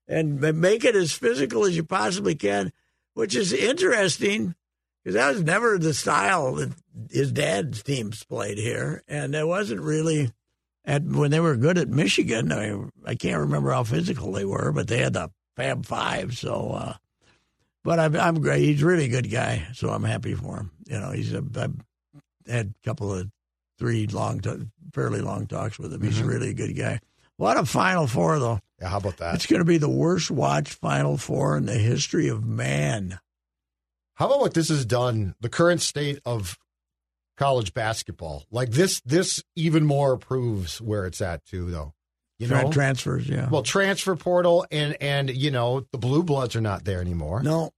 and 0.08 0.40
make 0.40 0.84
it 0.84 0.96
as 0.96 1.12
physical 1.12 1.64
as 1.64 1.76
you 1.76 1.84
possibly 1.84 2.34
can, 2.34 2.72
which 3.14 3.34
is 3.34 3.52
interesting 3.52 4.54
because 5.02 5.14
that 5.14 5.34
was 5.34 5.42
never 5.42 5.78
the 5.78 5.94
style 5.94 6.54
that 6.54 6.72
his 7.10 7.30
dad's 7.30 7.82
teams 7.82 8.24
played 8.24 8.58
here, 8.58 9.02
and 9.06 9.34
it 9.34 9.46
wasn't 9.46 9.80
really 9.80 10.32
at 10.84 11.02
when 11.04 11.30
they 11.30 11.40
were 11.40 11.56
good 11.56 11.78
at 11.78 11.88
Michigan. 11.88 12.52
I 12.52 12.76
I 13.08 13.14
can't 13.14 13.40
remember 13.40 13.70
how 13.70 13.84
physical 13.84 14.32
they 14.32 14.44
were, 14.44 14.72
but 14.72 14.88
they 14.88 14.98
had 14.98 15.12
the 15.12 15.30
Fab 15.56 15.86
Five. 15.86 16.36
So, 16.36 16.72
uh, 16.72 16.94
but 17.86 18.00
I'm 18.00 18.16
I'm 18.16 18.40
great. 18.40 18.64
He's 18.64 18.82
a 18.82 18.86
really 18.86 19.06
good 19.06 19.30
guy, 19.30 19.68
so 19.72 19.90
I'm 19.90 20.02
happy 20.02 20.34
for 20.34 20.56
him. 20.56 20.72
You 20.86 20.98
know, 20.98 21.12
he's 21.12 21.32
a 21.32 21.38
I've 21.38 21.74
had 22.46 22.74
a 22.74 22.84
couple 22.84 23.14
of 23.14 23.30
three 23.78 24.08
long, 24.08 24.40
to, 24.40 24.66
fairly 24.92 25.20
long 25.20 25.46
talks 25.46 25.78
with 25.78 25.94
him. 25.94 26.02
He's 26.02 26.18
a 26.18 26.22
mm-hmm. 26.22 26.30
really 26.30 26.52
good 26.52 26.76
guy. 26.76 27.00
What 27.36 27.56
a 27.56 27.64
Final 27.64 28.08
Four 28.08 28.40
though! 28.40 28.58
Yeah, 28.80 28.88
how 28.88 28.96
about 28.96 29.18
that? 29.18 29.36
It's 29.36 29.46
going 29.46 29.60
to 29.60 29.64
be 29.64 29.78
the 29.78 29.88
worst 29.88 30.32
watched 30.32 30.74
Final 30.74 31.16
Four 31.16 31.56
in 31.56 31.66
the 31.66 31.78
history 31.78 32.26
of 32.26 32.44
man. 32.44 33.20
How 34.14 34.26
about 34.26 34.40
what 34.40 34.54
this 34.54 34.68
has 34.68 34.84
done? 34.84 35.36
The 35.40 35.48
current 35.48 35.80
state 35.80 36.18
of 36.24 36.58
college 37.36 37.72
basketball, 37.72 38.46
like 38.50 38.70
this, 38.70 39.00
this 39.02 39.44
even 39.54 39.84
more 39.84 40.16
proves 40.16 40.80
where 40.80 41.06
it's 41.06 41.20
at 41.20 41.44
too, 41.44 41.70
though. 41.70 41.92
You 42.38 42.48
Tra- 42.48 42.64
know, 42.64 42.70
transfers, 42.72 43.26
yeah. 43.28 43.48
well, 43.48 43.62
transfer 43.62 44.14
portal 44.16 44.66
and 44.70 44.96
and 45.00 45.30
you 45.30 45.50
know 45.50 45.86
the 45.92 45.98
blue 45.98 46.22
bloods 46.22 46.54
are 46.54 46.60
not 46.60 46.84
there 46.84 47.00
anymore. 47.00 47.42
No. 47.42 47.70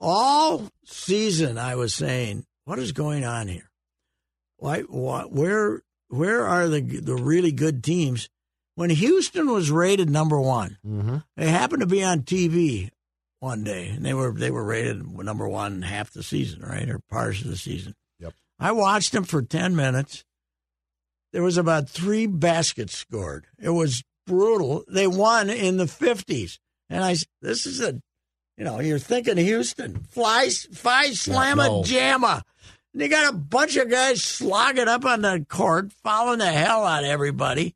All 0.00 0.68
season 0.84 1.58
I 1.58 1.76
was 1.76 1.94
saying, 1.94 2.44
what 2.64 2.78
is 2.78 2.92
going 2.92 3.24
on 3.24 3.48
here? 3.48 3.70
Why, 4.56 4.80
why 4.80 5.22
where 5.22 5.82
where 6.08 6.44
are 6.46 6.68
the 6.68 6.80
the 6.80 7.14
really 7.14 7.52
good 7.52 7.82
teams? 7.84 8.28
When 8.76 8.90
Houston 8.90 9.52
was 9.52 9.70
rated 9.70 10.10
number 10.10 10.40
1, 10.40 10.78
Mm-hmm. 10.84 11.16
they 11.36 11.48
happened 11.48 11.80
to 11.80 11.86
be 11.86 12.02
on 12.02 12.22
TV 12.22 12.90
one 13.38 13.62
day 13.62 13.88
and 13.90 14.04
they 14.04 14.14
were 14.14 14.32
they 14.32 14.50
were 14.50 14.64
rated 14.64 15.06
number 15.06 15.48
1 15.48 15.82
half 15.82 16.10
the 16.12 16.24
season, 16.24 16.60
right? 16.62 16.88
Or 16.88 16.98
parts 17.10 17.42
of 17.42 17.48
the 17.48 17.56
season. 17.56 17.94
Yep. 18.18 18.34
I 18.58 18.72
watched 18.72 19.12
them 19.12 19.22
for 19.24 19.42
10 19.42 19.76
minutes. 19.76 20.24
There 21.34 21.42
was 21.42 21.58
about 21.58 21.90
3 21.90 22.28
baskets 22.28 22.96
scored. 22.96 23.48
It 23.58 23.70
was 23.70 24.04
brutal. 24.24 24.84
They 24.86 25.08
won 25.08 25.50
in 25.50 25.78
the 25.78 25.86
50s. 25.86 26.58
And 26.88 27.02
I 27.02 27.16
this 27.42 27.66
is 27.66 27.80
a 27.80 28.00
you 28.56 28.64
know, 28.64 28.78
you're 28.78 29.00
thinking 29.00 29.36
Houston, 29.36 30.06
fly, 30.10 30.48
fly, 30.48 31.08
slamma, 31.08 31.66
no. 31.66 31.82
jamma. 31.82 32.42
And 32.92 33.02
you 33.02 33.08
got 33.08 33.34
a 33.34 33.36
bunch 33.36 33.74
of 33.74 33.90
guys 33.90 34.22
slogging 34.22 34.86
up 34.86 35.04
on 35.04 35.22
the 35.22 35.44
court, 35.48 35.92
fouling 36.04 36.38
the 36.38 36.52
hell 36.52 36.84
out 36.84 37.02
of 37.02 37.10
everybody, 37.10 37.74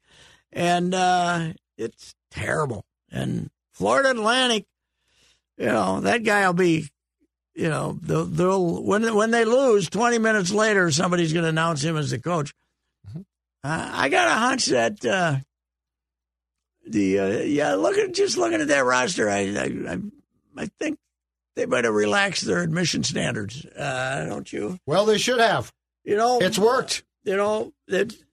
and 0.53 0.95
uh, 0.95 1.49
it's 1.77 2.15
terrible. 2.31 2.85
And 3.11 3.51
Florida 3.73 4.11
Atlantic, 4.11 4.67
you 5.57 5.67
know, 5.67 6.01
that 6.03 6.23
guy 6.23 6.47
will 6.47 6.55
be, 6.55 6.89
you 7.57 7.69
know, 7.69 7.99
they'll, 8.01 8.25
they'll 8.25 8.85
when 8.85 9.13
when 9.17 9.33
they 9.33 9.45
lose, 9.45 9.91
twenty 9.91 10.19
minutes 10.19 10.53
later, 10.53 10.93
somebody's 10.93 11.33
going 11.33 11.43
to 11.43 11.49
announce 11.49 11.83
him 11.83 11.97
as 11.97 12.13
the 12.13 12.21
coach. 12.21 12.55
I 13.71 14.09
got 14.09 14.29
a 14.29 14.35
hunch 14.35 14.67
that. 14.67 15.05
Uh, 15.05 15.37
the 16.87 17.19
uh, 17.19 17.27
yeah, 17.41 17.75
look 17.75 17.97
at 17.99 18.15
just 18.15 18.39
looking 18.39 18.61
at 18.61 18.69
that 18.69 18.85
roster, 18.85 19.29
I 19.29 19.41
I, 19.41 19.99
I 20.57 20.67
think 20.79 20.99
they 21.55 21.67
better 21.67 21.93
relax 21.93 22.41
their 22.41 22.63
admission 22.63 23.05
standards, 23.05 23.65
uh, 23.67 24.25
don't 24.27 24.51
you? 24.53 24.79
Well, 24.87 25.05
they 25.05 25.19
should 25.19 25.41
have. 25.41 25.73
You 26.05 26.17
know, 26.17 26.39
It's 26.41 26.59
worked. 26.59 27.05
You 27.25 27.37
know, 27.37 27.73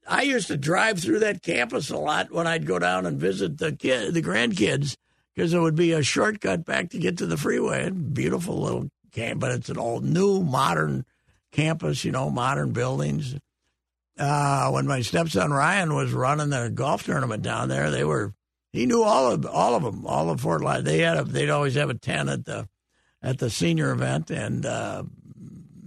I 0.08 0.22
used 0.22 0.48
to 0.48 0.58
drive 0.58 1.00
through 1.00 1.20
that 1.20 1.42
campus 1.42 1.90
a 1.90 1.98
lot 1.98 2.32
when 2.32 2.48
I'd 2.48 2.66
go 2.66 2.80
down 2.80 3.06
and 3.06 3.20
visit 3.20 3.58
the 3.58 3.74
kid, 3.74 4.14
the 4.14 4.22
grandkids, 4.22 4.96
because 5.34 5.54
it 5.54 5.60
would 5.60 5.76
be 5.76 5.92
a 5.92 6.02
shortcut 6.04 6.64
back 6.64 6.92
to 6.92 6.98
get 6.98 7.18
to 7.18 7.26
the 7.26 7.36
freeway. 7.36 7.90
Beautiful 7.90 8.62
little 8.62 8.90
camp, 9.12 9.42
but 9.42 9.52
it's 9.52 9.70
an 9.70 9.78
old, 9.78 10.06
new, 10.06 10.42
modern 10.42 11.04
campus, 11.52 12.06
you 12.06 12.12
know, 12.12 12.30
modern 12.30 12.72
buildings. 12.72 13.36
Uh, 14.18 14.70
when 14.72 14.88
my 14.88 15.02
stepson 15.02 15.52
Ryan 15.52 15.94
was 15.94 16.14
running 16.14 16.50
the 16.50 16.70
golf 16.70 17.04
tournament 17.04 17.44
down 17.44 17.68
there, 17.68 17.92
they 17.92 18.04
were 18.06 18.34
he 18.72 18.86
knew 18.86 19.04
all 19.04 19.32
of 19.32 19.46
all 19.46 19.76
of 19.76 19.84
them, 19.84 20.06
all 20.06 20.30
of 20.30 20.42
Fort 20.42 20.62
Lauderdale. 20.62 20.84
They 20.84 21.00
had 21.00 21.18
a 21.18 21.24
they'd 21.24 21.50
always 21.50 21.76
have 21.76 21.90
a 21.90 21.96
tent 21.96 22.30
at 22.30 22.46
the 22.46 22.68
at 23.22 23.40
the 23.40 23.50
senior 23.50 23.92
event, 23.92 24.30
and 24.32 24.66
uh, 24.66 25.04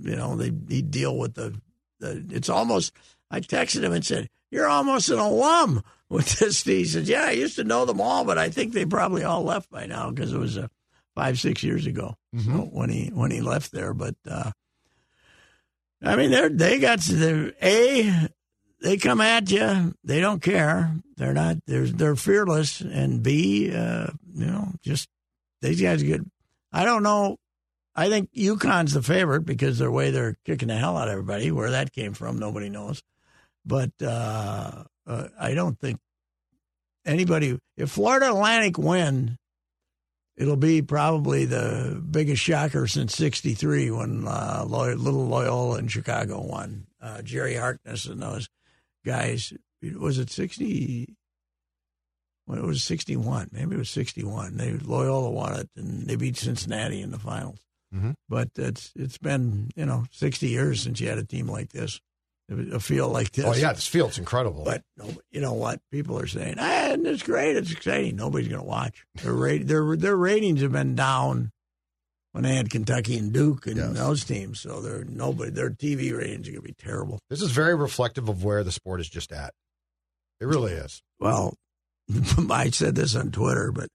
you 0.01 0.17
know 0.17 0.37
they 0.37 0.53
he'd 0.69 0.91
deal 0.91 1.17
with 1.17 1.35
the, 1.35 1.59
the. 2.01 2.25
It's 2.31 2.49
almost. 2.49 2.93
I 3.31 3.41
texted 3.41 3.83
him 3.83 3.93
and 3.93 4.05
said, 4.05 4.29
"You're 4.51 4.69
almost 4.69 5.11
an 5.11 5.19
alum 5.19 5.83
with 6.09 6.39
this." 6.39 6.65
He 6.65 6.85
said, 6.85 7.07
"Yeah, 7.09 7.25
I 7.25 7.33
used 7.33 7.57
to 7.57 7.65
know 7.65 7.85
them 7.85 8.01
all, 8.01 8.25
but 8.25 8.39
I 8.39 8.49
think 8.49 8.73
they 8.73 8.87
probably 8.87 9.23
all 9.23 9.43
left 9.43 9.71
by 9.71 9.87
now 9.87 10.11
because 10.11 10.33
it 10.33 10.39
was 10.39 10.57
uh, 10.59 10.69
five 11.15 11.39
six 11.39 11.63
years 11.63 11.87
ago 11.87 12.15
so 12.45 12.51
when 12.73 12.91
he 12.91 13.11
when 13.13 13.31
he 13.31 13.41
left 13.41 13.73
there." 13.73 13.93
But 13.95 14.17
uh, 14.29 14.53
I 16.03 16.17
mean, 16.17 16.31
they're 16.31 16.49
they 16.49 16.79
got 16.79 17.01
the 17.01 17.55
a 17.63 18.29
they 18.81 18.97
come 18.97 19.21
at 19.21 19.51
you. 19.51 19.95
They 20.05 20.21
don't 20.21 20.41
care. 20.41 20.95
They're 21.17 21.35
not. 21.35 21.57
They're 21.67 21.87
they're 21.87 22.17
fearless. 22.17 22.81
And 22.81 23.23
B, 23.23 23.73
uh, 23.75 24.09
you 24.33 24.47
know, 24.47 24.73
just 24.83 25.09
these 25.61 25.81
guys 25.81 26.03
get. 26.03 26.21
I 26.73 26.85
don't 26.85 27.03
know. 27.03 27.39
I 27.97 28.09
think 28.09 28.33
UConn's 28.33 28.95
the 28.95 29.03
favorite 29.03 29.45
because 29.45 29.79
their 29.79 29.91
way 29.91 30.11
they're 30.11 30.37
kicking 30.45 30.69
the 30.69 30.77
hell 30.77 30.97
out 30.97 31.09
of 31.09 31.13
everybody. 31.13 31.51
Where 31.51 31.73
that 31.73 31.93
came 31.93 32.15
from, 32.15 32.39
nobody 32.39 32.69
knows. 32.69 33.03
But 33.67 33.91
uh, 34.01 34.85
uh, 35.07 35.29
I 35.39 35.55
don't 35.55 35.79
think 35.81 35.99
anybody. 37.05 37.59
If 37.77 37.91
Florida 37.91 38.29
Atlantic 38.29 38.79
win, 38.79 39.37
it'll 40.39 40.57
be 40.57 40.81
probably 40.81 41.45
the 41.45 42.03
biggest 42.11 42.43
shocker 42.43 42.87
since 42.87 43.15
'63 43.17 43.91
when 43.91 44.27
uh, 44.27 44.65
Loy- 44.67 44.95
Little 44.95 45.27
Loyola 45.27 45.79
in 45.79 45.89
Chicago 45.89 46.41
won. 46.41 46.87
Uh, 47.01 47.21
Jerry 47.23 47.55
Harkness 47.55 48.07
and 48.07 48.23
those 48.23 48.49
guys. 49.05 49.53
Was 49.99 50.19
it 50.19 50.31
60? 50.31 51.15
Well, 52.47 52.59
it 52.59 52.65
was 52.65 52.83
61. 52.83 53.51
Maybe 53.53 53.75
it 53.75 53.79
was 53.79 53.91
61. 53.91 54.57
They 54.57 54.73
Loyola 54.73 55.31
won 55.31 55.61
it, 55.61 55.69
and 55.77 56.07
they 56.07 56.17
beat 56.17 56.37
Cincinnati 56.37 57.03
in 57.03 57.11
the 57.11 57.19
finals. 57.19 57.61
Mhm. 57.95 58.15
But 58.29 58.49
it's 58.57 58.93
it's 58.97 59.19
been 59.19 59.71
you 59.77 59.87
know 59.87 60.05
60 60.13 60.49
years 60.49 60.83
since 60.83 61.01
you 61.01 61.09
had 61.09 61.19
a 61.19 61.25
team 61.25 61.47
like 61.49 61.71
this, 61.73 62.01
a 62.51 62.81
field 62.81 63.13
like 63.13 63.33
this. 63.33 63.45
Oh 63.45 63.55
yeah, 63.55 63.73
this 63.73 63.87
field's 63.87 64.19
incredible. 64.19 64.65
But 64.65 64.83
you 65.31 65.41
know 65.41 65.53
what? 65.53 65.81
People 65.93 66.19
are 66.19 66.27
saying, 66.27 66.57
ah, 66.59 66.97
it's 66.99 67.23
great, 67.23 67.57
it's 67.57 67.71
exciting. 67.73 68.17
Nobody's 68.17 68.49
going 68.49 68.61
to 68.63 68.67
watch. 68.67 69.05
Their, 69.23 69.33
rate, 69.35 69.67
their 69.67 69.97
their 69.97 70.17
ratings 70.17 70.63
have 70.63 70.73
been 70.73 70.95
down 70.95 71.51
when 72.33 72.45
they 72.45 72.57
had 72.57 72.71
Kentucky 72.71 73.19
and 73.19 73.33
Duke 73.33 73.67
and 73.67 73.77
Yes. 73.77 73.93
those 73.93 74.25
teams. 74.25 74.61
So 74.61 74.81
they're 74.81 75.05
nobody. 75.05 75.51
Their 75.51 75.71
TV 75.71 76.17
ratings 76.17 76.49
are 76.49 76.53
going 76.53 76.63
to 76.63 76.69
be 76.69 76.75
terrible. 76.75 77.19
this 77.29 77.43
is 77.43 77.51
very 77.51 77.75
reflective 77.75 78.29
of 78.29 78.43
where 78.45 78.65
the 78.65 78.73
sport 78.73 79.01
is 79.01 79.09
just 79.09 79.31
at. 79.33 79.53
It 80.41 80.47
really 80.47 80.73
is. 80.73 81.03
Well, 81.21 81.55
I 82.51 82.71
said 82.71 82.95
this 82.95 83.15
on 83.15 83.31
Twitter, 83.31 83.73
but 83.73 83.89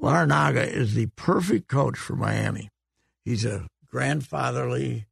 Larrañaga 0.00 0.66
is 0.66 0.94
the 0.94 1.06
perfect 1.16 1.68
coach 1.68 1.98
for 1.98 2.16
Miami. 2.16 2.68
He's 3.24 3.44
a 3.44 3.66
grandfatherly, 3.88 5.06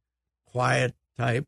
quiet 0.47 0.93
type. 1.17 1.45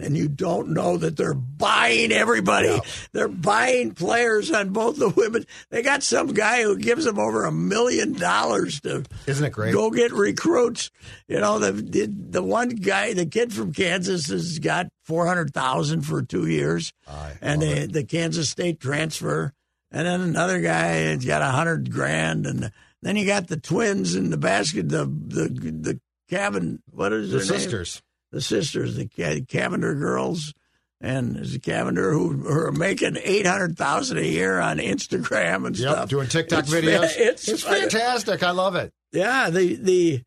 And 0.00 0.16
you 0.16 0.28
don't 0.28 0.70
know 0.70 0.96
that 0.96 1.16
they're 1.16 1.34
buying 1.34 2.10
everybody. 2.10 2.80
They're 3.12 3.28
buying 3.28 3.94
players 3.94 4.50
on 4.50 4.70
both 4.70 4.98
the 4.98 5.08
women. 5.08 5.46
They 5.70 5.82
got 5.82 6.02
some 6.02 6.34
guy 6.34 6.64
who 6.64 6.76
gives 6.76 7.04
them 7.04 7.18
over 7.18 7.44
a 7.44 7.52
million 7.52 8.12
dollars 8.14 8.80
to 8.80 9.04
Isn't 9.26 9.44
it 9.44 9.50
great? 9.52 9.72
go 9.72 9.90
get 9.90 10.10
recruits. 10.12 10.90
You 11.28 11.38
know, 11.38 11.60
the 11.60 11.70
the, 12.06 12.42
one 12.42 12.70
guy, 12.70 13.12
the 13.14 13.24
kid 13.24 13.52
from 13.52 13.72
Kansas, 13.72 14.26
has 14.26 14.58
got 14.58 14.88
four 15.04 15.26
hundred 15.26 15.54
thousand 15.54 16.02
for 16.02 16.22
two 16.22 16.48
years, 16.48 16.92
I 17.06 17.34
and 17.40 17.62
the, 17.62 17.86
the 17.86 18.04
Kansas 18.04 18.50
State 18.50 18.80
transfer, 18.80 19.52
and 19.92 20.06
then 20.08 20.20
another 20.22 20.60
guy 20.60 20.86
has 20.86 21.24
got 21.24 21.40
a 21.40 21.46
hundred 21.52 21.92
grand, 21.92 22.46
and 22.46 22.72
then 23.00 23.16
you 23.16 23.26
got 23.26 23.46
the 23.46 23.60
twins 23.60 24.16
in 24.16 24.30
the 24.30 24.36
basket, 24.36 24.88
the 24.88 25.04
the 25.04 25.48
the 25.48 26.00
Cavan, 26.28 26.82
what 26.90 27.12
is 27.12 27.30
the 27.30 27.38
their 27.38 27.46
name? 27.46 28.00
The 28.34 28.40
sisters, 28.40 28.96
the 28.96 29.06
Cavinder 29.06 29.96
girls, 29.96 30.52
and 31.00 31.36
is 31.36 31.54
it 31.54 31.62
Cavinder 31.62 32.12
who, 32.12 32.32
who 32.32 32.48
are 32.66 32.72
making 32.72 33.16
eight 33.22 33.46
hundred 33.46 33.78
thousand 33.78 34.18
a 34.18 34.26
year 34.26 34.58
on 34.58 34.78
Instagram 34.78 35.66
and 35.68 35.78
Yep, 35.78 35.92
stuff, 35.92 36.08
doing 36.08 36.26
TikTok 36.26 36.64
It's 36.64 36.70
videos. 36.74 37.12
fa- 37.12 37.22
It's, 37.28 37.48
It's 37.48 37.62
fantastic. 37.62 38.42
I 38.42 38.50
love 38.50 38.74
it. 38.74 38.92
yeah, 39.12 39.50
the 39.50 39.76
the 39.76 40.22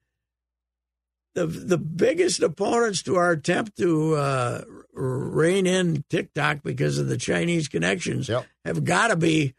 the 1.35 1.47
the 1.47 1.77
biggest 1.77 2.41
opponents 2.41 3.03
to 3.03 3.17
our 3.17 3.31
attempt 3.31 3.77
to 3.79 4.15
uh, 4.15 4.61
rein 4.93 5.67
in 5.67 6.05
TikTok 6.09 6.63
because 6.63 6.97
of 6.99 7.09
the 7.09 7.17
Chinese 7.17 7.67
connections 7.67 8.29
Yep. 8.29 8.45
have 8.63 8.85
got 8.85 9.09
to 9.09 9.17
be 9.17 9.53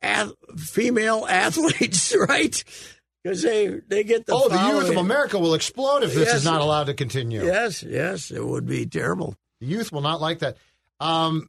ath- 0.00 0.32
female 0.56 1.26
athletes, 1.30 2.14
right? 2.28 2.62
Because 3.26 3.42
they 3.42 3.80
they 3.88 4.04
get 4.04 4.24
the 4.24 4.32
oh, 4.34 4.48
the 4.48 4.68
youth 4.78 4.90
of. 4.90 4.96
America 4.98 5.36
will 5.38 5.54
explode 5.54 6.04
if 6.04 6.14
this 6.14 6.28
Yes. 6.28 6.36
is 6.36 6.44
not 6.44 6.60
allowed 6.60 6.84
to 6.84 6.94
continue. 6.94 7.44
Yes, 7.44 7.82
yes, 7.82 8.30
it 8.30 8.44
would 8.46 8.66
be 8.66 8.86
terrible. 8.86 9.34
The 9.60 9.66
youth 9.66 9.90
will 9.90 10.00
not 10.02 10.20
like 10.20 10.38
that. 10.40 10.56
Um, 11.00 11.48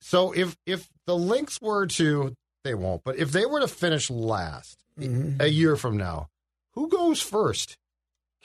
so 0.00 0.30
if 0.32 0.56
if 0.66 0.88
the 1.06 1.16
Lynx 1.16 1.60
were 1.60 1.86
to, 1.88 2.32
they 2.62 2.74
won't. 2.74 3.02
But 3.04 3.16
if 3.18 3.32
they 3.32 3.44
were 3.44 3.58
to 3.60 3.66
finish 3.68 4.08
last 4.08 4.78
Mhm. 5.00 5.40
a 5.40 5.48
year 5.48 5.74
from 5.74 5.96
now, 5.96 6.28
who 6.74 6.88
goes 6.88 7.20
first? 7.20 7.76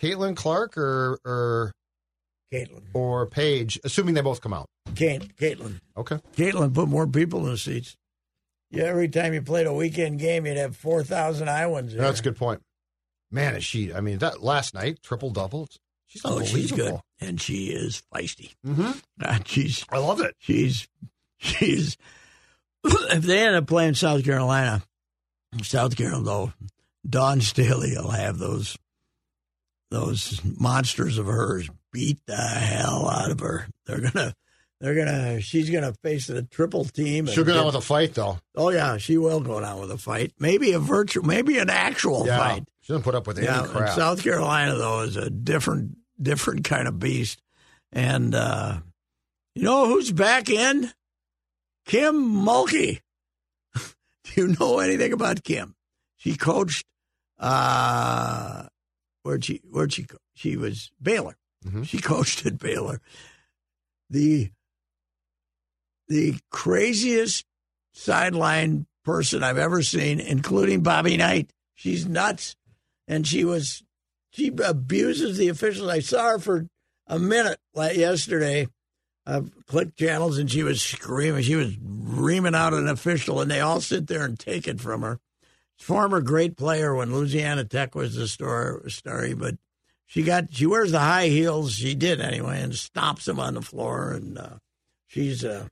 Caitlin 0.02 0.36
Clark 0.36 0.76
or 0.76 1.20
or 1.24 1.72
Caitlin, 2.52 2.82
or 2.93 3.28
Paige? 3.28 3.80
Assuming 3.84 4.16
they 4.16 4.22
both 4.22 4.41
come 4.41 4.54
out. 4.54 4.66
Cait- 4.95 5.36
Caitlin, 5.38 5.82
Okay. 5.95 6.18
Caitlin 6.36 6.74
put 6.74 6.88
more 6.88 7.06
people 7.06 7.45
in 7.45 7.52
the 7.52 7.58
seats. 7.60 7.95
Yeah, 8.72 8.84
every 8.84 9.09
time 9.09 9.34
you 9.34 9.41
played 9.41 9.67
a 9.67 9.74
weekend 9.74 10.20
game, 10.20 10.45
you'd 10.45 10.57
have 10.57 10.76
four 10.76 11.03
thousand 11.03 11.49
Iowans. 11.49 11.93
There. 11.93 12.01
That's 12.01 12.20
a 12.20 12.24
good 12.24 12.36
point. 12.38 12.61
Man, 13.32 13.55
is 13.55 13.63
she? 13.63 13.93
I 13.93 14.01
mean, 14.01 14.20
that 14.20 14.41
last 14.43 14.74
night 14.74 15.01
triple 15.03 15.32
double. 15.32 15.67
She's 16.07 16.22
Oh, 16.26 16.43
she's 16.43 16.72
good, 16.72 16.99
and 17.20 17.39
she 17.39 17.67
is 17.67 18.01
feisty. 18.13 18.55
Mm-hmm. 18.65 18.91
Uh, 19.22 19.39
she's 19.45 19.86
I 19.91 19.99
love 19.99 20.22
it. 20.22 20.36
she's 20.39 20.88
she's. 21.38 21.97
if 22.84 23.24
they 23.24 23.45
end 23.45 23.55
up 23.55 23.67
playing 23.67 23.93
South 23.93 24.24
Carolina, 24.24 24.82
South 25.61 25.95
Carolina 25.95 26.24
though, 26.24 26.53
Dawn 27.07 27.41
Staley 27.41 27.93
will 27.95 28.09
have 28.11 28.39
those 28.39 28.78
those 29.91 30.41
monsters 30.43 31.17
of 31.17 31.26
hers 31.26 31.70
beat 31.91 32.20
the 32.26 32.36
hell 32.36 33.09
out 33.09 33.32
of 33.32 33.39
her. 33.39 33.67
They're 33.86 34.01
gonna. 34.01 34.34
They're 34.82 34.95
gonna. 34.95 35.41
She's 35.41 35.69
gonna 35.69 35.93
face 36.03 36.27
the 36.27 36.43
triple 36.43 36.86
team. 36.86 37.25
She'll 37.25 37.43
go 37.43 37.53
down 37.53 37.65
with 37.65 37.75
a 37.75 37.82
fight, 37.82 38.13
though. 38.13 38.39
Oh 38.55 38.69
yeah, 38.69 38.97
she 38.97 39.17
will 39.17 39.41
go 39.41 39.59
down 39.59 39.80
with 39.82 39.91
a 39.91 39.97
fight. 39.97 40.32
Maybe 40.39 40.71
a 40.71 40.80
virtual, 40.80 41.25
maybe 41.25 41.57
an 41.57 41.69
actual 41.69 42.25
yeah, 42.25 42.38
fight. 42.38 42.63
she 42.82 42.93
doesn't 42.93 43.03
put 43.03 43.13
up 43.15 43.27
with 43.27 43.38
any 43.38 43.47
Yeah, 43.47 43.63
and 43.63 43.69
crap. 43.71 43.89
South 43.95 44.23
Carolina 44.23 44.75
though 44.75 45.01
is 45.01 45.17
a 45.17 45.30
different, 45.30 45.97
different 46.21 46.63
kind 46.63 46.88
of 46.88 46.97
beast. 46.97 47.41
And 47.91 48.34
uh, 48.34 48.80
you 49.53 49.63
know 49.63 49.88
who's 49.88 50.11
back 50.13 50.49
in? 50.49 50.89
Kim 51.86 52.15
Mulkey. 52.45 53.01
Do 53.75 54.32
you 54.36 54.55
know 54.59 54.80
anything 54.80 55.11
about 55.11 55.43
Kim? 55.43 55.75
She 56.15 56.36
coached. 56.38 56.86
Uh, 57.38 58.63
where'd 59.23 59.43
she? 59.43 59.61
Where'd 59.69 59.91
she? 59.91 60.05
She 60.36 60.55
was 60.55 60.91
Baylor. 61.01 61.36
Mhm. 61.65 61.86
She 61.86 61.97
coached 62.01 62.45
at 62.45 62.59
Baylor. 62.59 63.01
The 64.09 64.51
the 66.10 66.38
craziest 66.51 67.45
sideline 67.93 68.88
person 69.05 69.43
I've 69.43 69.57
ever 69.57 69.82
seen, 69.82 70.20
including 70.20 70.82
Bobby 70.82 71.18
Knight. 71.18 71.51
She's 71.76 72.07
nuts, 72.07 72.55
and 73.07 73.26
she 73.26 73.45
was 73.45 73.84
she 74.32 74.51
abuses 74.64 75.38
the 75.38 75.47
officials. 75.47 75.89
I 75.89 75.99
saw 75.99 76.32
her 76.32 76.39
for 76.39 76.68
a 77.07 77.18
minute 77.18 77.60
yesterday. 77.76 78.68
I 79.26 79.41
clicked 79.68 79.97
channels, 79.97 80.38
and 80.38 80.49
she 80.49 80.64
was 80.64 80.82
screaming. 80.82 81.43
She 81.43 81.55
was 81.55 81.76
reaming 81.82 82.55
out 82.55 82.74
an 82.74 82.88
official, 82.88 83.41
and 83.41 83.49
they 83.49 83.62
all 83.62 83.82
sit 83.82 84.07
there 84.07 84.26
and 84.26 84.38
take 84.38 84.68
it 84.68 84.82
from 84.82 85.03
her. 85.03 85.20
Former 85.78 86.20
great 86.20 86.57
player 86.57 86.93
when 86.93 87.14
Louisiana 87.14 87.64
Tech 87.64 87.95
was 87.95 88.16
the 88.16 88.28
story, 88.28 89.34
but 89.34 89.55
she 90.05 90.24
got 90.24 90.53
she 90.53 90.66
wears 90.66 90.91
the 90.91 90.99
high 90.99 91.28
heels. 91.28 91.74
She 91.74 91.95
did 91.95 92.20
anyway, 92.20 92.62
and 92.62 92.74
stomps 92.74 93.26
them 93.26 93.39
on 93.39 93.53
the 93.53 93.62
floor. 93.62 94.12
And 94.12 94.38
uh, 94.38 94.57
she's 95.07 95.43
a 95.43 95.70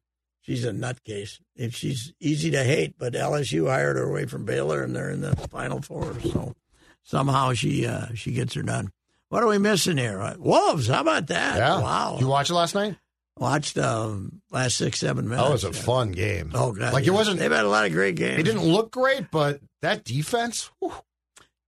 she's 0.48 0.66
a 0.66 0.72
nutcase. 0.72 1.40
If 1.56 1.76
she's 1.76 2.14
easy 2.20 2.50
to 2.52 2.64
hate, 2.64 2.96
but 2.98 3.14
LSU 3.14 3.68
hired 3.70 3.98
her 3.98 4.04
away 4.10 4.26
from 4.26 4.46
Baylor, 4.46 4.82
and 4.82 4.96
they're 4.96 5.12
in 5.12 5.22
the 5.22 5.36
Final 5.52 5.82
Four. 5.82 6.16
So 6.22 6.56
somehow 7.04 7.54
she 7.54 7.86
uh, 7.86 8.08
she 8.16 8.32
gets 8.32 8.56
her 8.56 8.64
done. 8.64 8.92
What 9.30 9.44
are 9.44 9.48
we 9.48 9.58
missing 9.58 9.98
here? 9.98 10.20
Uh, 10.22 10.36
Wolves. 10.40 10.88
How 10.88 11.02
about 11.02 11.28
that? 11.28 11.58
yeah. 11.58 11.82
Wow. 11.82 12.18
You 12.20 12.28
watch 12.28 12.50
it 12.50 12.54
last 12.56 12.74
night? 12.74 12.96
Watched 13.38 13.78
um, 13.78 14.42
last 14.50 14.78
six 14.78 14.98
seven 15.00 15.28
minutes. 15.30 15.46
That 15.46 15.52
was 15.52 15.64
a 15.66 15.78
Yeah. 15.78 15.84
fun 15.86 16.12
game. 16.12 16.52
Oh 16.56 16.72
god, 16.72 16.94
like 16.94 17.06
it 17.06 17.12
wasn't. 17.12 17.38
They've 17.40 17.52
had 17.52 17.66
a 17.66 17.70
lot 17.70 17.86
of 17.86 17.92
great 17.92 18.16
games. 18.16 18.40
It 18.40 18.44
didn't 18.44 18.64
look 18.64 18.90
great, 18.92 19.30
but 19.30 19.60
that 19.84 20.04
defense. 20.04 20.72
whew. 20.80 20.94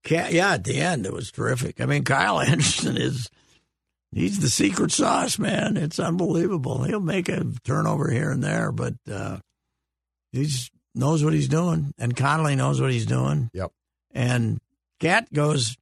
Yeah, 0.10 0.54
at 0.54 0.64
the 0.64 0.80
end 0.82 1.06
it 1.06 1.14
was 1.14 1.30
terrific. 1.32 1.80
I 1.82 1.86
mean, 1.86 2.04
Kyle 2.06 2.40
Anderson 2.42 2.98
is 2.98 3.30
he's 4.12 4.40
the 4.40 4.50
secret 4.50 4.92
sauce, 4.92 5.40
man. 5.40 5.78
It's 5.78 6.00
unbelievable. 6.00 6.84
He'll 6.84 7.00
make 7.00 7.30
a 7.30 7.46
turnover 7.64 8.10
here 8.10 8.32
and 8.32 8.44
there, 8.44 8.72
but 8.72 8.96
uh, 9.12 9.40
he 10.32 10.48
knows 10.96 11.24
what 11.24 11.34
he's 11.34 11.48
doing, 11.48 11.94
and 11.98 12.16
Conley 12.16 12.56
knows 12.56 12.82
what 12.82 12.92
he's 12.92 13.06
doing. 13.06 13.50
Yep. 13.54 13.72
And 14.14 14.60
Cat 15.00 15.32
goes 15.34 15.78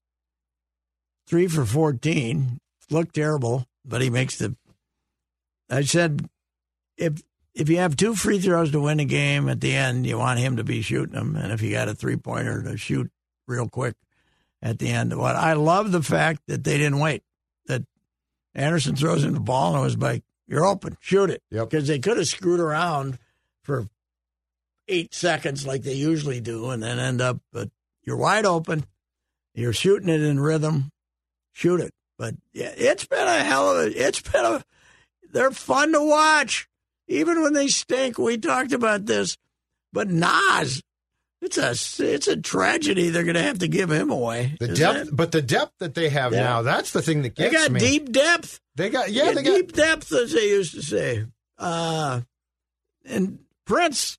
three 1.27 1.47
for 1.47 1.65
fourteen. 1.65 2.59
Looked 2.89 3.15
terrible, 3.15 3.65
but 3.83 4.01
he 4.01 4.09
makes 4.09 4.37
the. 4.37 4.55
I 5.69 5.81
said, 5.81 6.29
if 6.97 7.21
if 7.53 7.69
you 7.69 7.77
have 7.77 7.97
two 7.97 8.15
free 8.15 8.39
throws 8.39 8.71
to 8.71 8.79
win 8.79 8.99
a 8.99 9.05
game 9.05 9.49
at 9.49 9.59
the 9.59 9.73
end, 9.73 10.05
you 10.05 10.17
want 10.17 10.39
him 10.39 10.57
to 10.57 10.63
be 10.63 10.81
shooting 10.81 11.15
them, 11.15 11.35
and 11.35 11.51
if 11.51 11.61
you 11.61 11.71
got 11.71 11.89
a 11.89 11.95
three 11.95 12.15
pointer 12.15 12.63
to 12.63 12.77
shoot 12.77 13.09
real 13.47 13.67
quick 13.67 13.95
at 14.61 14.79
the 14.79 14.89
end. 14.89 15.17
What 15.17 15.35
I 15.35 15.53
love 15.53 15.91
the 15.91 16.03
fact 16.03 16.41
that 16.47 16.63
they 16.63 16.77
didn't 16.77 16.99
wait. 16.99 17.23
Anderson 18.57 18.95
throws 18.95 19.23
him 19.23 19.33
the 19.33 19.39
ball 19.39 19.73
and 19.73 19.81
it 19.81 19.85
was 19.85 19.97
like, 19.97 20.23
"You're 20.47 20.65
open, 20.65 20.97
shoot 20.99 21.29
it." 21.29 21.43
Yep. 21.51 21.69
Because 21.69 21.87
they 21.87 21.99
could 21.99 22.17
have 22.17 22.27
screwed 22.27 22.59
around 22.59 23.19
for 23.63 23.87
eight 24.87 25.13
seconds 25.13 25.65
like 25.65 25.83
they 25.83 25.93
usually 25.93 26.41
do, 26.41 26.71
and 26.71 26.81
then 26.81 26.99
end 26.99 27.21
up. 27.21 27.39
But 27.53 27.69
you're 28.03 28.17
wide 28.17 28.45
open. 28.45 28.85
You're 29.53 29.73
shooting 29.73 30.09
it 30.09 30.21
in 30.21 30.39
rhythm. 30.39 30.91
Shoot 31.53 31.81
it. 31.81 31.93
But 32.17 32.35
yeah, 32.51 32.73
it's 32.75 33.05
been 33.05 33.27
a 33.27 33.43
hell 33.43 33.71
of 33.71 33.87
a. 33.87 34.07
It's 34.07 34.21
been 34.21 34.43
a. 34.43 34.63
They're 35.31 35.51
fun 35.51 35.91
to 35.91 36.03
watch, 36.03 36.67
even 37.07 37.43
when 37.43 37.53
they 37.53 37.67
stink. 37.67 38.17
We 38.17 38.37
talked 38.37 38.73
about 38.73 39.05
this, 39.05 39.37
but 39.93 40.09
Nas, 40.09 40.81
it's 41.41 41.57
a 41.57 41.71
it's 42.15 42.27
a 42.27 42.35
tragedy. 42.37 43.09
They're 43.09 43.23
going 43.23 43.35
to 43.35 43.41
have 43.43 43.59
to 43.59 43.67
give 43.67 43.91
him 43.91 44.09
away. 44.11 44.55
The 44.59 44.69
depth, 44.69 45.09
but 45.13 45.31
the 45.31 45.41
depth 45.41 45.73
that 45.79 45.93
they 45.95 46.09
have 46.09 46.33
Yeah. 46.33 46.43
now, 46.43 46.61
that's 46.63 46.91
the 46.91 47.01
thing 47.01 47.21
that 47.23 47.35
gets 47.35 47.51
me. 47.53 47.57
they 47.57 47.63
got 47.63 47.71
me. 47.71 47.79
deep 47.79 48.11
depth. 48.11 48.59
They 48.75 48.89
got, 48.89 49.11
yeah, 49.11 49.25
Yeah, 49.25 49.31
they 49.33 49.43
got, 49.43 49.55
deep 49.55 49.71
depth, 49.73 50.11
as 50.13 50.31
they 50.33 50.49
used 50.49 50.73
to 50.75 50.81
say. 50.81 51.25
Uh, 51.57 52.21
and 53.05 53.39
Prince, 53.65 54.17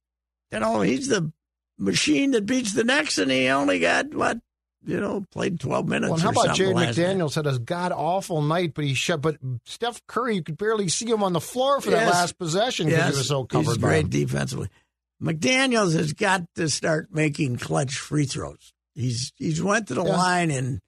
you 0.53 0.61
know, 0.61 0.81
he's 0.81 1.09
the 1.09 1.33
machine 1.79 2.33
that 2.33 2.47
beats 2.47 2.73
the 2.73 2.85
next, 2.85 3.19
and 3.19 3.31
he 3.31 3.49
only 3.49 3.79
got 3.79 4.13
what, 4.15 4.39
you 4.85 4.99
know, 5.01 5.25
played 5.31 5.61
twelve 5.61 5.87
minutes. 5.87 6.11
Well, 6.11 6.21
how 6.21 6.31
about 6.31 6.57
Jaden 6.57 6.75
last 6.75 6.97
night. 6.99 7.07
McDaniels 7.07 7.35
had 7.35 7.47
a 7.47 7.59
god 7.59 7.93
awful 7.93 8.43
night, 8.43 8.75
but 8.75 8.85
he 8.85 8.95
shut. 8.95 9.21
But 9.21 9.37
Steph 9.65 10.01
Curry, 10.07 10.37
you 10.37 10.43
could 10.43 10.57
barely 10.57 10.89
see 10.89 11.07
him 11.11 11.23
on 11.23 11.33
the 11.33 11.41
floor 11.41 11.81
for 11.81 11.91
that 11.91 12.09
last 12.11 12.39
possession 12.39 12.87
because 12.87 12.99
Yes, 13.05 13.15
he 13.15 13.19
was 13.19 13.29
so 13.29 13.43
he's 13.43 13.49
covered. 13.67 13.81
by 13.81 13.89
great 13.89 14.05
him. 14.05 14.11
defensively. 14.11 14.69
McDaniel's 15.23 15.95
has 15.95 16.13
got 16.13 16.43
to 16.55 16.69
start 16.69 17.09
making 17.13 17.57
clutch 17.57 17.99
free 17.99 18.25
throws. 18.25 18.73
He's 18.95 19.33
he's 19.37 19.63
went 19.63 19.89
to 19.89 19.95
the 19.95 20.05
Yeah. 20.05 20.17
line 20.17 20.51
and 20.51 20.81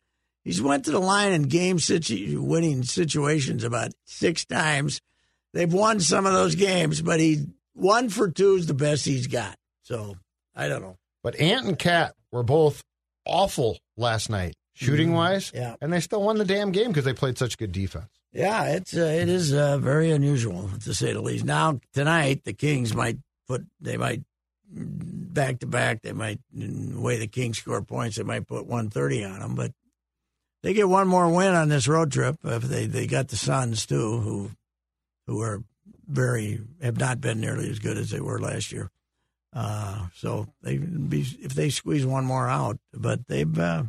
he's 0.44 0.60
went 0.62 0.84
to 0.86 0.90
the 0.92 1.00
line 1.00 1.32
in 1.32 1.42
game 1.42 1.78
situ- 1.78 2.40
winning 2.42 2.82
situations 2.84 3.64
about 3.64 3.92
six 4.04 4.44
times. 4.44 5.00
They've 5.52 5.72
won 5.72 6.00
some 6.00 6.26
of 6.26 6.32
those 6.32 6.54
games, 6.54 7.02
but 7.02 7.18
he 7.20 7.46
one 7.74 8.08
for 8.08 8.30
two 8.30 8.54
is 8.54 8.66
the 8.66 8.74
best 8.74 9.04
he's 9.04 9.26
got. 9.26 9.56
So 9.82 10.16
I 10.54 10.68
don't 10.68 10.82
know. 10.82 10.96
But 11.22 11.36
Ant 11.40 11.66
and 11.66 11.78
Cat 11.78 12.14
were 12.32 12.42
both 12.42 12.82
awful 13.26 13.78
last 13.96 14.30
night, 14.30 14.54
shooting 14.74 15.12
wise. 15.12 15.48
Mm-hmm. 15.48 15.56
Yeah. 15.58 15.74
and 15.80 15.92
they 15.92 16.00
still 16.00 16.22
won 16.22 16.38
the 16.38 16.44
damn 16.44 16.70
game 16.72 16.88
because 16.88 17.04
they 17.04 17.12
played 17.12 17.36
such 17.38 17.58
good 17.58 17.72
defense. 17.72 18.08
Yeah, 18.32 18.66
it's 18.74 18.96
uh, 18.96 19.00
it 19.00 19.28
is 19.28 19.52
uh, 19.52 19.78
very 19.78 20.10
unusual 20.12 20.70
to 20.84 20.94
say 20.94 21.12
the 21.12 21.20
least. 21.20 21.44
Now 21.44 21.80
tonight, 21.92 22.44
the 22.44 22.52
Kings 22.52 22.94
might 22.94 23.18
put 23.50 23.66
they 23.80 23.96
might 23.96 24.22
back 24.72 25.58
to 25.58 25.66
back. 25.66 26.02
They 26.02 26.12
might 26.12 26.38
the 26.52 27.00
way 27.00 27.18
the 27.18 27.26
Kings 27.26 27.58
score 27.58 27.82
points. 27.82 28.16
They 28.16 28.22
might 28.22 28.46
put 28.46 28.66
one 28.66 28.90
thirty 28.90 29.24
on 29.24 29.40
them, 29.40 29.54
but 29.56 29.72
they 30.62 30.72
get 30.72 30.88
one 30.88 31.08
more 31.08 31.28
win 31.28 31.54
on 31.54 31.68
this 31.68 31.88
road 31.88 32.12
trip. 32.12 32.36
If 32.44 32.62
they 32.62 32.86
they 32.86 33.06
got 33.08 33.28
the 33.28 33.36
Suns 33.36 33.86
too, 33.86 34.20
who 34.20 34.50
who 35.26 35.40
are 35.42 35.64
very 36.06 36.60
have 36.80 36.98
not 36.98 37.20
been 37.20 37.40
nearly 37.40 37.68
as 37.68 37.80
good 37.80 37.98
as 37.98 38.10
they 38.10 38.20
were 38.20 38.38
last 38.38 38.70
year. 38.70 38.90
Uh, 39.52 40.06
so 40.14 40.46
they 40.62 40.76
be 40.78 41.26
if 41.40 41.54
they 41.54 41.70
squeeze 41.70 42.06
one 42.06 42.24
more 42.24 42.48
out, 42.48 42.78
but 42.92 43.26
they've 43.26 43.58
uh, 43.58 43.82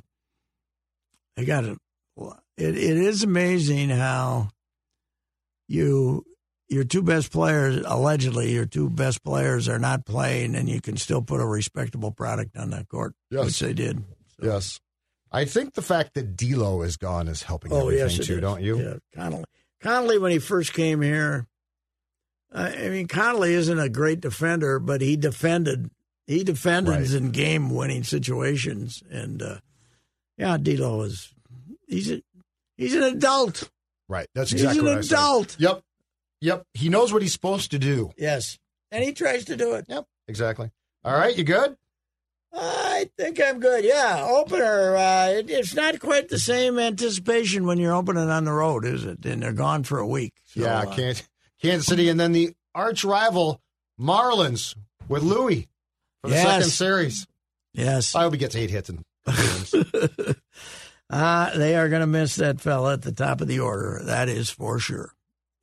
they 1.36 1.45
got 1.45 1.66
it. 1.66 1.78
It 2.57 2.76
it 2.76 2.97
is 2.97 3.24
amazing 3.24 3.89
how 3.89 4.49
you 5.68 6.26
your 6.72 6.84
two 6.86 7.02
best 7.04 7.32
players 7.32 7.84
allegedly 7.86 8.52
your 8.54 8.66
two 8.66 8.90
best 8.90 9.24
players 9.24 9.68
are 9.70 9.78
not 9.80 10.06
playing, 10.06 10.56
and 10.56 10.68
you 10.70 10.80
can 10.82 10.98
still 10.98 11.22
put 11.22 11.42
a 11.42 11.46
respectable 11.46 12.12
product 12.12 12.56
on 12.58 12.70
that 12.72 12.88
court, 12.88 13.14
Yes. 13.30 13.46
which 13.46 13.60
they 13.60 13.74
did. 13.74 14.04
So- 14.40 14.46
Yes, 14.48 14.80
I 15.32 15.46
think 15.46 15.74
the 15.74 15.82
fact 15.82 16.14
that 16.16 16.36
D'Lo 16.36 16.82
is 16.82 16.98
gone 16.98 17.28
is 17.28 17.44
helping 17.44 17.72
Oh 17.72 17.82
everything 17.90 18.18
yes, 18.18 18.26
too, 18.28 18.36
is. 18.36 18.42
don't 18.42 18.62
you? 18.64 18.80
Yeah, 18.80 18.94
Conley. 19.14 19.44
Conley, 19.82 20.18
when 20.18 20.32
he 20.32 20.40
first 20.40 20.74
came 20.74 21.02
here, 21.02 21.48
uh, 22.54 22.72
I 22.78 22.90
mean, 22.90 23.08
Conley 23.08 23.54
isn't 23.54 23.80
a 23.80 23.90
great 23.90 24.20
defender, 24.22 24.80
but 24.80 25.02
he 25.02 25.16
defended. 25.18 25.90
He 26.28 26.44
defended 26.44 26.94
Right. 26.94 27.12
in 27.12 27.32
game-winning 27.32 28.04
situations, 28.04 29.04
and 29.10 29.42
uh, 29.42 29.58
yeah, 30.38 30.58
D'Lo 30.58 31.02
is. 31.04 31.34
He's 31.88 32.10
a, 32.12 32.22
he's 32.78 32.94
an 32.96 33.04
adult. 33.04 33.70
Right. 34.08 34.28
That's 34.36 34.52
exactly. 34.54 34.76
He's 34.76 34.80
an 34.82 34.86
what 34.86 34.98
I 34.98 35.02
said. 35.02 35.14
adult. 35.18 35.56
Yep. 35.60 35.82
Yep. 36.42 36.66
He 36.74 36.89
knows 36.89 37.14
what 37.14 37.22
he's 37.22 37.34
supposed 37.34 37.72
to 37.72 37.80
do. 37.80 38.12
Yes, 38.18 38.58
and 38.92 39.04
he 39.04 39.14
tries 39.14 39.46
to 39.46 39.56
do 39.56 39.74
it. 39.76 39.86
Yep. 39.88 40.06
Exactly. 40.28 40.72
All 41.04 41.14
right. 41.18 41.38
You 41.38 41.44
good? 41.44 41.78
I 42.54 43.10
think 43.18 43.39
I'm 43.42 43.60
good. 43.60 43.86
Yeah, 43.86 44.28
opener. 44.30 44.96
Uh, 44.98 45.28
it, 45.30 45.50
it's 45.50 45.74
not 45.74 46.00
quite 46.00 46.28
the 46.30 46.38
same 46.39 46.78
anticipation 46.80 47.66
when 47.66 47.78
you're 47.80 47.94
opening 47.96 48.30
on 48.30 48.44
the 48.44 48.52
road, 48.52 48.84
is 48.86 49.06
it? 49.06 49.26
And 49.26 49.42
they're 49.42 49.54
gone 49.54 49.84
for 49.84 50.00
a 50.00 50.06
week. 50.08 50.34
So, 50.46 50.62
yeah. 50.62 50.80
uh, 50.80 50.94
Kansas, 50.94 51.28
Kansas 51.62 51.88
City, 51.88 52.10
and 52.10 52.20
then 52.20 52.34
the 52.34 52.54
arch 52.76 53.04
rival 53.06 53.62
Marlins 54.00 54.76
with 55.08 55.24
Luis 55.24 55.66
for 56.22 56.30
the 56.30 56.36
Yes. 56.36 56.46
second 56.48 56.70
series. 56.70 57.28
yes. 57.74 58.16
I 58.16 58.24
hope 58.24 58.34
he 58.34 58.39
gets 58.39 58.56
eight 58.56 58.70
hits 58.70 58.89
in 58.89 59.04
games. 59.26 59.74
Uh, 61.10 61.58
they 61.58 61.76
are 61.76 61.89
going 61.89 62.00
to 62.00 62.08
miss 62.08 62.38
that 62.38 62.62
fella 62.62 62.94
at 62.94 63.02
the 63.02 63.12
top 63.12 63.42
of 63.42 63.48
the 63.50 63.60
order. 63.60 64.00
That 64.06 64.30
is 64.30 64.50
for 64.50 64.80
sure. 64.80 65.12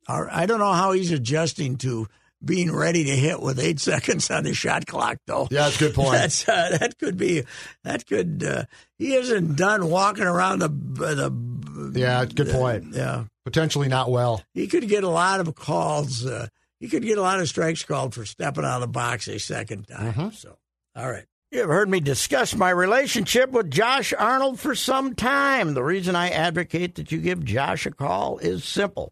I 0.09 0.45
don't 0.45 0.59
know 0.59 0.73
how 0.73 0.91
he's 0.91 1.11
adjusting 1.11 1.77
to 1.77 2.07
being 2.43 2.73
ready 2.73 3.03
to 3.05 3.15
hit 3.15 3.41
with 3.41 3.59
eight 3.59 3.79
seconds 3.89 4.29
on 4.31 4.43
the 4.43 4.53
shot 4.53 4.85
clock, 4.85 5.17
though. 5.25 5.47
Yeah, 5.51 5.63
that's 5.63 5.75
a 5.77 5.79
good 5.79 5.93
point. 5.93 6.11
That's 6.13 6.47
uh, 6.47 6.77
that 6.79 6.97
could 6.97 7.17
be 7.17 7.43
that 7.83 8.05
could. 8.07 8.43
Uh, 8.43 8.63
he 8.97 9.13
isn't 9.15 9.55
done 9.55 9.89
walking 9.89 10.23
around 10.25 10.59
the 10.59 10.69
the. 10.69 11.99
Yeah, 11.99 12.25
good 12.25 12.49
point. 12.49 12.93
Yeah, 12.93 13.25
Potentially 13.45 13.87
not 13.87 14.11
well. 14.11 14.43
he 14.53 14.67
could 14.67 14.87
get 14.87 15.03
a 15.03 15.09
lot 15.09 15.39
of 15.39 15.53
calls. 15.55 16.25
Uh, 16.25 16.47
he 16.79 16.87
could 16.87 17.03
get 17.03 17.17
a 17.17 17.21
lot 17.21 17.39
of 17.39 17.49
strikes 17.49 17.83
called 17.83 18.13
for 18.13 18.25
stepping 18.25 18.63
out 18.63 18.75
of 18.75 18.81
the 18.81 18.87
box 18.87 19.27
a 19.27 19.37
second 19.37 19.87
time. 19.87 20.13
Mm-hmm. 20.13 20.29
So, 20.31 20.57
all 20.95 21.09
right. 21.09 21.25
You've 21.51 21.67
heard 21.67 21.89
me 21.89 21.99
discuss 21.99 22.55
my 22.55 22.69
relationship 22.69 23.49
with 23.49 23.71
Josh 23.71 24.13
Arnold 24.13 24.59
for 24.59 24.75
some 24.75 25.15
time. 25.15 25.73
The 25.73 25.83
reason 25.83 26.15
I 26.15 26.29
advocate 26.29 26.93
that 26.95 27.11
you 27.11 27.17
give 27.17 27.43
Josh 27.43 27.87
a 27.87 27.91
call 27.91 28.37
is 28.37 28.63
simple 28.63 29.11